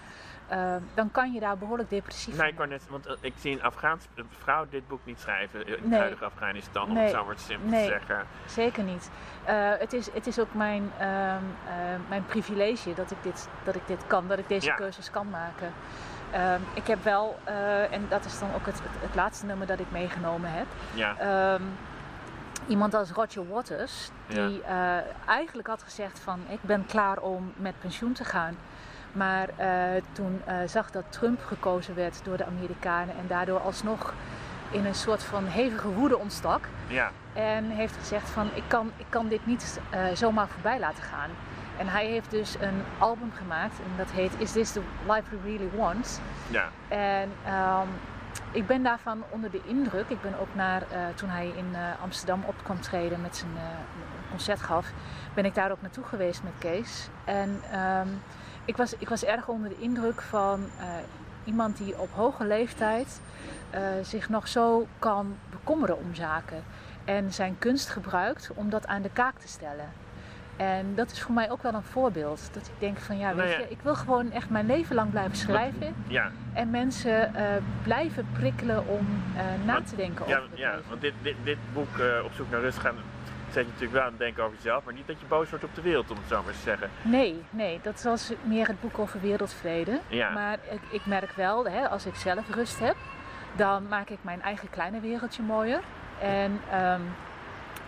ehm, 0.48 0.82
dan 0.94 1.12
kan 1.12 1.34
je 1.34 1.40
daar 1.40 1.58
behoorlijk 1.58 1.90
depressief 1.90 2.38
nee, 2.38 2.52
ik 2.52 2.68
net, 2.68 2.88
want 2.90 3.06
eh, 3.06 3.14
ik 3.22 3.34
zie 3.38 3.52
een 3.54 3.64
Afghaans 3.64 4.08
een 4.16 4.30
vrouw 4.40 4.66
dit 4.70 4.88
boek 4.88 5.00
niet 5.04 5.20
schrijven 5.20 5.66
in 5.66 5.72
het 5.72 5.86
Nee. 5.86 6.00
huidige 6.00 6.26
Afghanistan, 6.26 6.88
om 6.88 6.94
Nee. 6.94 7.04
het 7.04 7.12
zo 7.14 7.26
maar 7.26 7.38
simpel 7.38 7.70
Nee. 7.70 7.82
te 7.82 7.92
zeggen. 7.92 8.26
Zeker 8.46 8.84
niet. 8.84 9.10
Eh, 9.44 9.70
het, 9.78 9.94
is, 9.94 10.12
het 10.14 10.28
is 10.28 10.40
ook 10.40 10.54
mijn, 10.54 10.92
ehm, 10.98 11.10
eh, 11.68 11.74
mijn 12.10 12.26
privilege 12.26 12.94
dat 12.94 13.12
ik, 13.12 13.18
dit, 13.22 13.50
dat 13.64 13.76
ik 13.76 13.88
dit 13.88 14.08
kan, 14.08 14.28
dat 14.28 14.38
ik 14.40 14.48
deze 14.48 14.66
Ja. 14.66 14.76
keuzes 14.76 15.12
kan 15.12 15.30
maken. 15.30 15.74
Ehm, 16.32 16.60
ik 16.74 16.88
heb 16.88 17.04
wel, 17.04 17.40
eh, 17.44 17.94
en 17.94 18.06
dat 18.10 18.26
is 18.26 18.40
dan 18.40 18.54
ook 18.54 18.66
het, 18.66 18.80
het, 18.84 18.92
het 19.02 19.16
laatste 19.16 19.46
nummer 19.46 19.68
dat 19.68 19.80
ik 19.80 19.92
meegenomen 19.92 20.52
heb. 20.52 20.66
Ja, 20.94 21.16
Ehm, 21.18 21.62
iemand 22.68 22.94
als 22.94 23.12
Roger 23.12 23.48
Waters, 23.48 24.10
Ja. 24.28 24.48
die 24.48 24.62
eh, 24.64 24.98
eigenlijk 25.26 25.68
had 25.68 25.84
gezegd 25.84 26.20
van 26.20 26.40
ik 26.48 26.60
ben 26.62 26.86
klaar 26.86 27.20
om 27.20 27.54
met 27.56 27.80
pensioen 27.80 28.14
te 28.14 28.24
gaan. 28.24 28.58
Maar 29.16 29.50
eh, 29.56 30.02
toen 30.12 30.42
eh, 30.46 30.58
zag 30.66 30.92
dat 30.92 31.04
Trump 31.10 31.44
gekozen 31.46 31.96
werd 31.96 32.20
door 32.24 32.38
de 32.38 32.46
Amerikanen 32.46 33.16
en 33.18 33.28
daardoor 33.28 33.60
alsnog 33.60 34.14
in 34.72 34.86
een 34.86 34.96
soort 34.96 35.24
van 35.24 35.46
hevige 35.46 35.88
woede 35.88 36.18
ontstak. 36.18 36.68
ja, 36.88 37.12
En 37.34 37.70
heeft 37.70 37.98
gezegd 37.98 38.30
van 38.30 38.50
ik 38.54 38.64
kan, 38.68 38.92
ik 38.98 39.06
kan 39.10 39.28
dit 39.28 39.46
niet 39.46 39.80
eh, 39.90 40.06
zomaar 40.14 40.48
voorbij 40.48 40.80
laten 40.80 41.04
gaan. 41.04 41.30
En 41.78 41.88
hij 41.88 42.06
heeft 42.06 42.32
dus 42.32 42.56
een 42.60 42.82
album 42.98 43.32
gemaakt 43.32 43.80
en 43.80 43.98
dat 43.98 44.12
heet 44.12 44.32
Is 44.38 44.52
This 44.52 44.72
the 44.72 44.82
Life 45.08 45.24
We 45.30 45.38
Really 45.44 45.70
Want? 45.76 46.22
ja, 46.48 46.70
En 46.88 47.32
ehm, 47.46 47.88
ik 48.52 48.68
ben 48.68 48.84
daarvan 48.84 49.24
onder 49.30 49.52
de 49.52 49.62
indruk. 49.66 50.10
Ik 50.10 50.22
ben 50.22 50.40
ook 50.40 50.56
naar, 50.56 50.84
toen 51.16 51.30
hij 51.30 51.48
in 51.48 51.76
Amsterdam 52.02 52.44
op 52.46 52.56
kwam 52.64 52.82
treden 52.82 53.22
met 53.22 53.36
zijn 53.38 53.52
concert 54.30 54.62
gaf, 54.62 54.92
ben 55.34 55.46
ik 55.46 55.56
daar 55.56 55.72
ook 55.72 55.82
naartoe 55.82 56.04
geweest 56.04 56.44
met 56.44 56.54
Kees. 56.58 57.10
En 57.26 57.62
ehm, 57.72 58.08
ik, 58.66 58.78
was, 58.78 58.94
ik 58.98 59.10
was 59.10 59.24
erg 59.26 59.48
onder 59.48 59.70
de 59.70 59.80
indruk 59.80 60.22
van 60.22 60.66
eh, 60.80 60.86
iemand 61.44 61.78
die 61.78 62.00
op 62.00 62.10
hoge 62.14 62.46
leeftijd 62.46 63.22
eh, 63.70 63.82
zich 64.04 64.30
nog 64.30 64.48
zo 64.48 64.88
kan 65.00 65.36
bekommeren 65.50 65.98
om 65.98 66.16
zaken. 66.16 66.64
En 67.06 67.34
zijn 67.34 67.56
kunst 67.60 67.90
gebruikt 67.90 68.52
om 68.56 68.70
dat 68.70 68.88
aan 68.88 69.02
de 69.02 69.10
kaak 69.14 69.38
te 69.40 69.48
stellen. 69.48 69.90
En 70.58 70.96
dat 70.96 71.12
is 71.12 71.22
voor 71.22 71.34
mij 71.34 71.52
ook 71.52 71.62
wel 71.64 71.74
een 71.74 71.84
voorbeeld. 71.84 72.50
Dat 72.54 72.66
ik 72.68 72.74
denk 72.80 72.98
van 72.98 73.18
ja, 73.18 73.28
weet 73.28 73.38
Nou 73.38 73.50
ja. 73.50 73.58
je, 73.58 73.70
ik 73.70 73.82
wil 73.82 73.96
gewoon 73.96 74.32
echt 74.32 74.50
mijn 74.50 74.66
leven 74.66 74.96
lang 74.96 75.10
blijven 75.12 75.38
schrijven. 75.38 75.96
ja. 76.08 76.32
En 76.54 76.70
mensen 76.70 77.36
eh, 77.36 77.46
blijven 77.84 78.28
prikkelen 78.34 78.88
om 78.88 79.08
na 79.66 79.74
Want- 79.74 79.88
te 79.88 79.96
denken 79.96 80.28
Ja, 80.28 80.38
over 80.38 80.50
ja 80.60 80.76
want 80.90 81.02
dit, 81.02 81.14
dit, 81.22 81.36
dit 81.44 81.58
boek, 81.74 81.88
Op 82.26 82.32
zoek 82.36 82.50
naar 82.52 82.60
rust, 82.62 82.78
gaan, 82.78 82.96
zet 83.56 83.66
je 83.66 83.72
natuurlijk 83.72 83.92
wel 83.98 84.02
aan 84.02 84.10
het 84.10 84.20
denken 84.20 84.44
over 84.44 84.56
jezelf, 84.56 84.84
maar 84.84 84.94
niet 84.94 85.08
dat 85.08 85.20
je 85.20 85.26
boos 85.26 85.50
wordt 85.50 85.66
op 85.66 85.76
de 85.76 85.82
wereld, 85.82 86.10
om 86.12 86.18
het 86.18 86.28
zo 86.28 86.44
maar 86.44 86.54
te 86.54 86.60
zeggen. 86.60 86.90
Nee, 87.02 87.44
nee, 87.50 87.80
dat 87.84 88.04
was 88.04 88.32
meer 88.44 88.68
het 88.68 88.82
boek 88.82 89.00
over 89.00 89.22
wereldvrede. 89.22 90.00
Ja. 90.08 90.30
Maar 90.30 90.58
ik, 90.72 90.82
ik 90.92 91.06
merk 91.06 91.32
wel, 91.32 91.66
hè, 91.68 91.90
als 91.90 92.06
ik 92.06 92.16
zelf 92.16 92.50
rust 92.50 92.80
heb, 92.80 92.96
dan 93.56 93.88
maak 93.88 94.10
ik 94.10 94.18
mijn 94.22 94.42
eigen 94.42 94.70
kleine 94.70 95.00
wereldje 95.00 95.44
mooier. 95.44 95.82
En 96.20 96.62
ehm, 96.72 97.02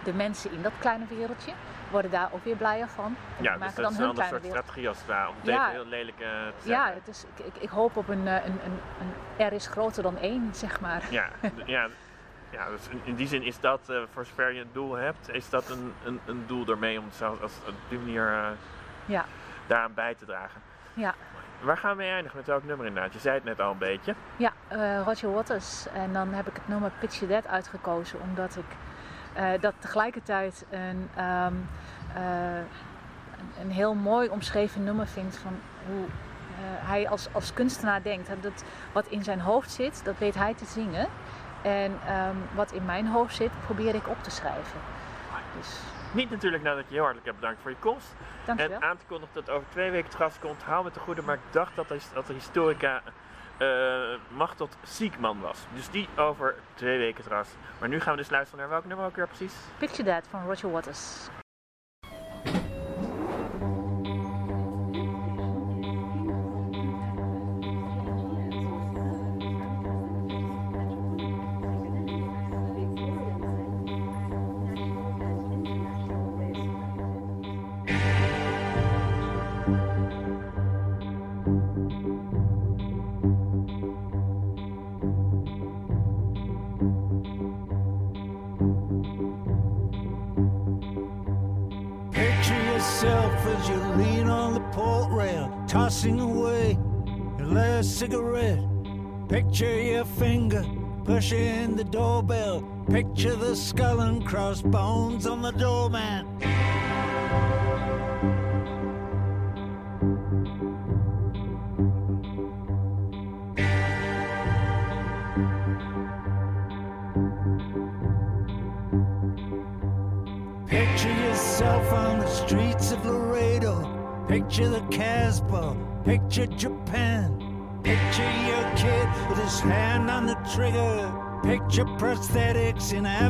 de 0.03 0.13
mensen 0.13 0.51
in 0.51 0.61
dat 0.61 0.72
kleine 0.80 1.05
wereldje 1.09 1.51
worden 1.91 2.11
daar 2.11 2.30
ook 2.32 2.43
weer 2.43 2.55
blijer 2.55 2.88
van. 2.88 3.15
En 3.38 3.43
Ja, 3.43 3.57
dus 3.57 3.76
dat 3.76 3.91
is 3.91 3.97
een 3.97 4.01
hun 4.01 4.09
ander 4.09 4.13
kleine 4.13 4.28
soort 4.30 4.41
wereld. 4.41 4.59
strategie 4.63 4.88
als 4.88 4.97
het 4.97 5.07
ware, 5.07 5.30
om 5.30 5.36
het 5.38 5.45
Ja. 5.45 5.70
heel 5.70 5.86
lelijk 5.86 6.20
eh, 6.20 6.28
te 6.61 6.70
Ja, 6.70 6.86
zeggen. 6.86 6.93
het 6.93 7.07
is, 7.07 7.26
ik, 7.45 7.55
ik, 7.63 7.70
hoop 7.70 7.95
op 7.97 8.07
een, 8.07 8.28
eh, 8.28 8.45
een, 8.45 8.59
een, 8.65 8.80
een 9.39 9.47
R 9.47 9.53
is 9.53 9.68
groter 9.68 10.03
dan 10.03 10.18
één, 10.18 10.49
zeg 10.53 10.80
maar. 10.82 11.01
Ja, 11.09 11.28
ja, 11.65 11.88
ja 12.49 12.69
dus 12.69 12.87
in, 12.89 13.01
in 13.03 13.15
die 13.15 13.27
zin 13.27 13.43
is 13.43 13.59
dat, 13.59 13.79
eh, 13.89 13.97
voor 14.13 14.25
zover 14.25 14.51
je 14.53 14.61
een 14.61 14.69
doel 14.73 14.93
hebt, 14.95 15.33
is 15.33 15.49
dat 15.49 15.69
een, 15.69 15.93
een, 16.05 16.19
een 16.25 16.43
doel 16.47 16.67
ermee 16.67 16.99
om 16.99 17.05
zelfs 17.11 17.41
als, 17.41 17.51
op 17.67 17.73
die 17.89 17.99
manier 17.99 18.27
eh, 18.27 18.47
Ja, 19.05 19.25
daaraan 19.67 19.93
bij 19.93 20.15
te 20.15 20.25
dragen. 20.25 20.61
ja. 20.93 21.13
Waar 21.61 21.77
gaan 21.77 21.91
we 21.91 21.97
mee 21.97 22.09
eindigen? 22.11 22.37
Met 22.37 22.47
welk 22.47 22.63
nummer 22.63 22.85
inderdaad? 22.85 23.13
Je 23.13 23.19
zei 23.19 23.35
het 23.35 23.43
net 23.43 23.59
al 23.61 23.71
een 23.71 23.77
beetje. 23.77 24.15
Ja, 24.35 24.51
eh, 24.67 25.01
Roger 25.05 25.31
Waters. 25.33 25.87
En 25.93 26.13
dan 26.13 26.33
heb 26.33 26.47
ik 26.47 26.53
het 26.53 26.67
nummer 26.67 26.91
Picture 26.99 27.31
That 27.33 27.47
uitgekozen, 27.47 28.19
omdat 28.21 28.55
ik 28.55 28.65
dat 29.61 29.73
tegelijkertijd 29.79 30.65
een, 30.69 31.09
ehm, 31.15 31.53
eh, 32.15 32.57
een, 32.57 33.61
een 33.61 33.71
heel 33.71 33.93
mooi 33.93 34.29
omschreven 34.29 34.83
nummer 34.83 35.07
vind 35.07 35.37
van 35.37 35.59
hoe 35.87 36.05
hij 36.63 37.09
als, 37.09 37.27
als 37.31 37.53
kunstenaar 37.53 38.03
denkt. 38.03 38.29
En 38.29 38.37
Dat, 38.41 38.63
wat 38.91 39.07
in 39.07 39.23
zijn 39.23 39.39
hoofd 39.39 39.71
zit, 39.71 40.01
dat 40.05 40.17
weet 40.17 40.35
hij 40.35 40.53
te 40.53 40.65
zingen. 40.65 41.07
En 41.61 41.99
ehm, 42.07 42.35
wat 42.55 42.71
in 42.71 42.85
mijn 42.85 43.07
hoofd 43.07 43.35
zit, 43.35 43.51
probeer 43.65 43.95
ik 43.95 44.07
op 44.07 44.23
te 44.23 44.31
schrijven. 44.31 44.79
Dus 45.57 45.79
Niet 46.11 46.29
natuurlijk 46.29 46.63
nadat 46.63 46.83
je 46.87 46.93
heel 46.93 46.99
hartelijk 46.99 47.25
hebt 47.27 47.39
bedankt 47.39 47.61
voor 47.61 47.71
je 47.71 47.77
komst. 47.79 48.15
dankjewel. 48.45 48.77
En 48.79 48.83
aan 48.87 48.97
te 48.97 49.05
kondigen 49.07 49.33
dat 49.35 49.49
over 49.49 49.69
twee 49.69 49.91
weken 49.91 50.05
het 50.05 50.15
gast 50.15 50.39
komt, 50.39 50.63
hou 50.63 50.83
met 50.83 50.93
de 50.93 50.99
goede, 50.99 51.21
maar 51.21 51.35
ik 51.35 51.41
dacht 51.51 51.75
dat 51.75 51.87
de, 51.87 51.99
dat 52.13 52.27
de 52.27 52.33
historica 52.33 53.01
eh 53.57 53.67
Machtot 54.27 54.77
Siekman 54.83 55.39
was. 55.39 55.57
Dus 55.73 55.89
die 55.89 56.07
over 56.15 56.55
twee 56.73 56.97
weken 56.97 57.23
het 57.23 57.33
gast. 57.33 57.57
Maar 57.79 57.89
nu 57.89 57.99
gaan 57.99 58.11
we 58.13 58.19
dus 58.19 58.29
luisteren 58.29 58.59
naar 58.59 58.69
welk 58.69 58.85
nummer 58.85 59.05
ook 59.05 59.15
weer 59.15 59.27
precies? 59.27 59.53
Picture 59.77 60.03
That 60.09 60.27
van 60.29 60.45
Roger 60.45 60.71
Waters. 60.71 61.27
Picture 102.97 103.35
the 103.35 103.55
skull 103.55 103.99
and 103.99 104.25
crossbones 104.25 105.27
on 105.27 105.43
the 105.43 105.51
doormat. 105.51 105.76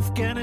Afghanistan. 0.07 0.36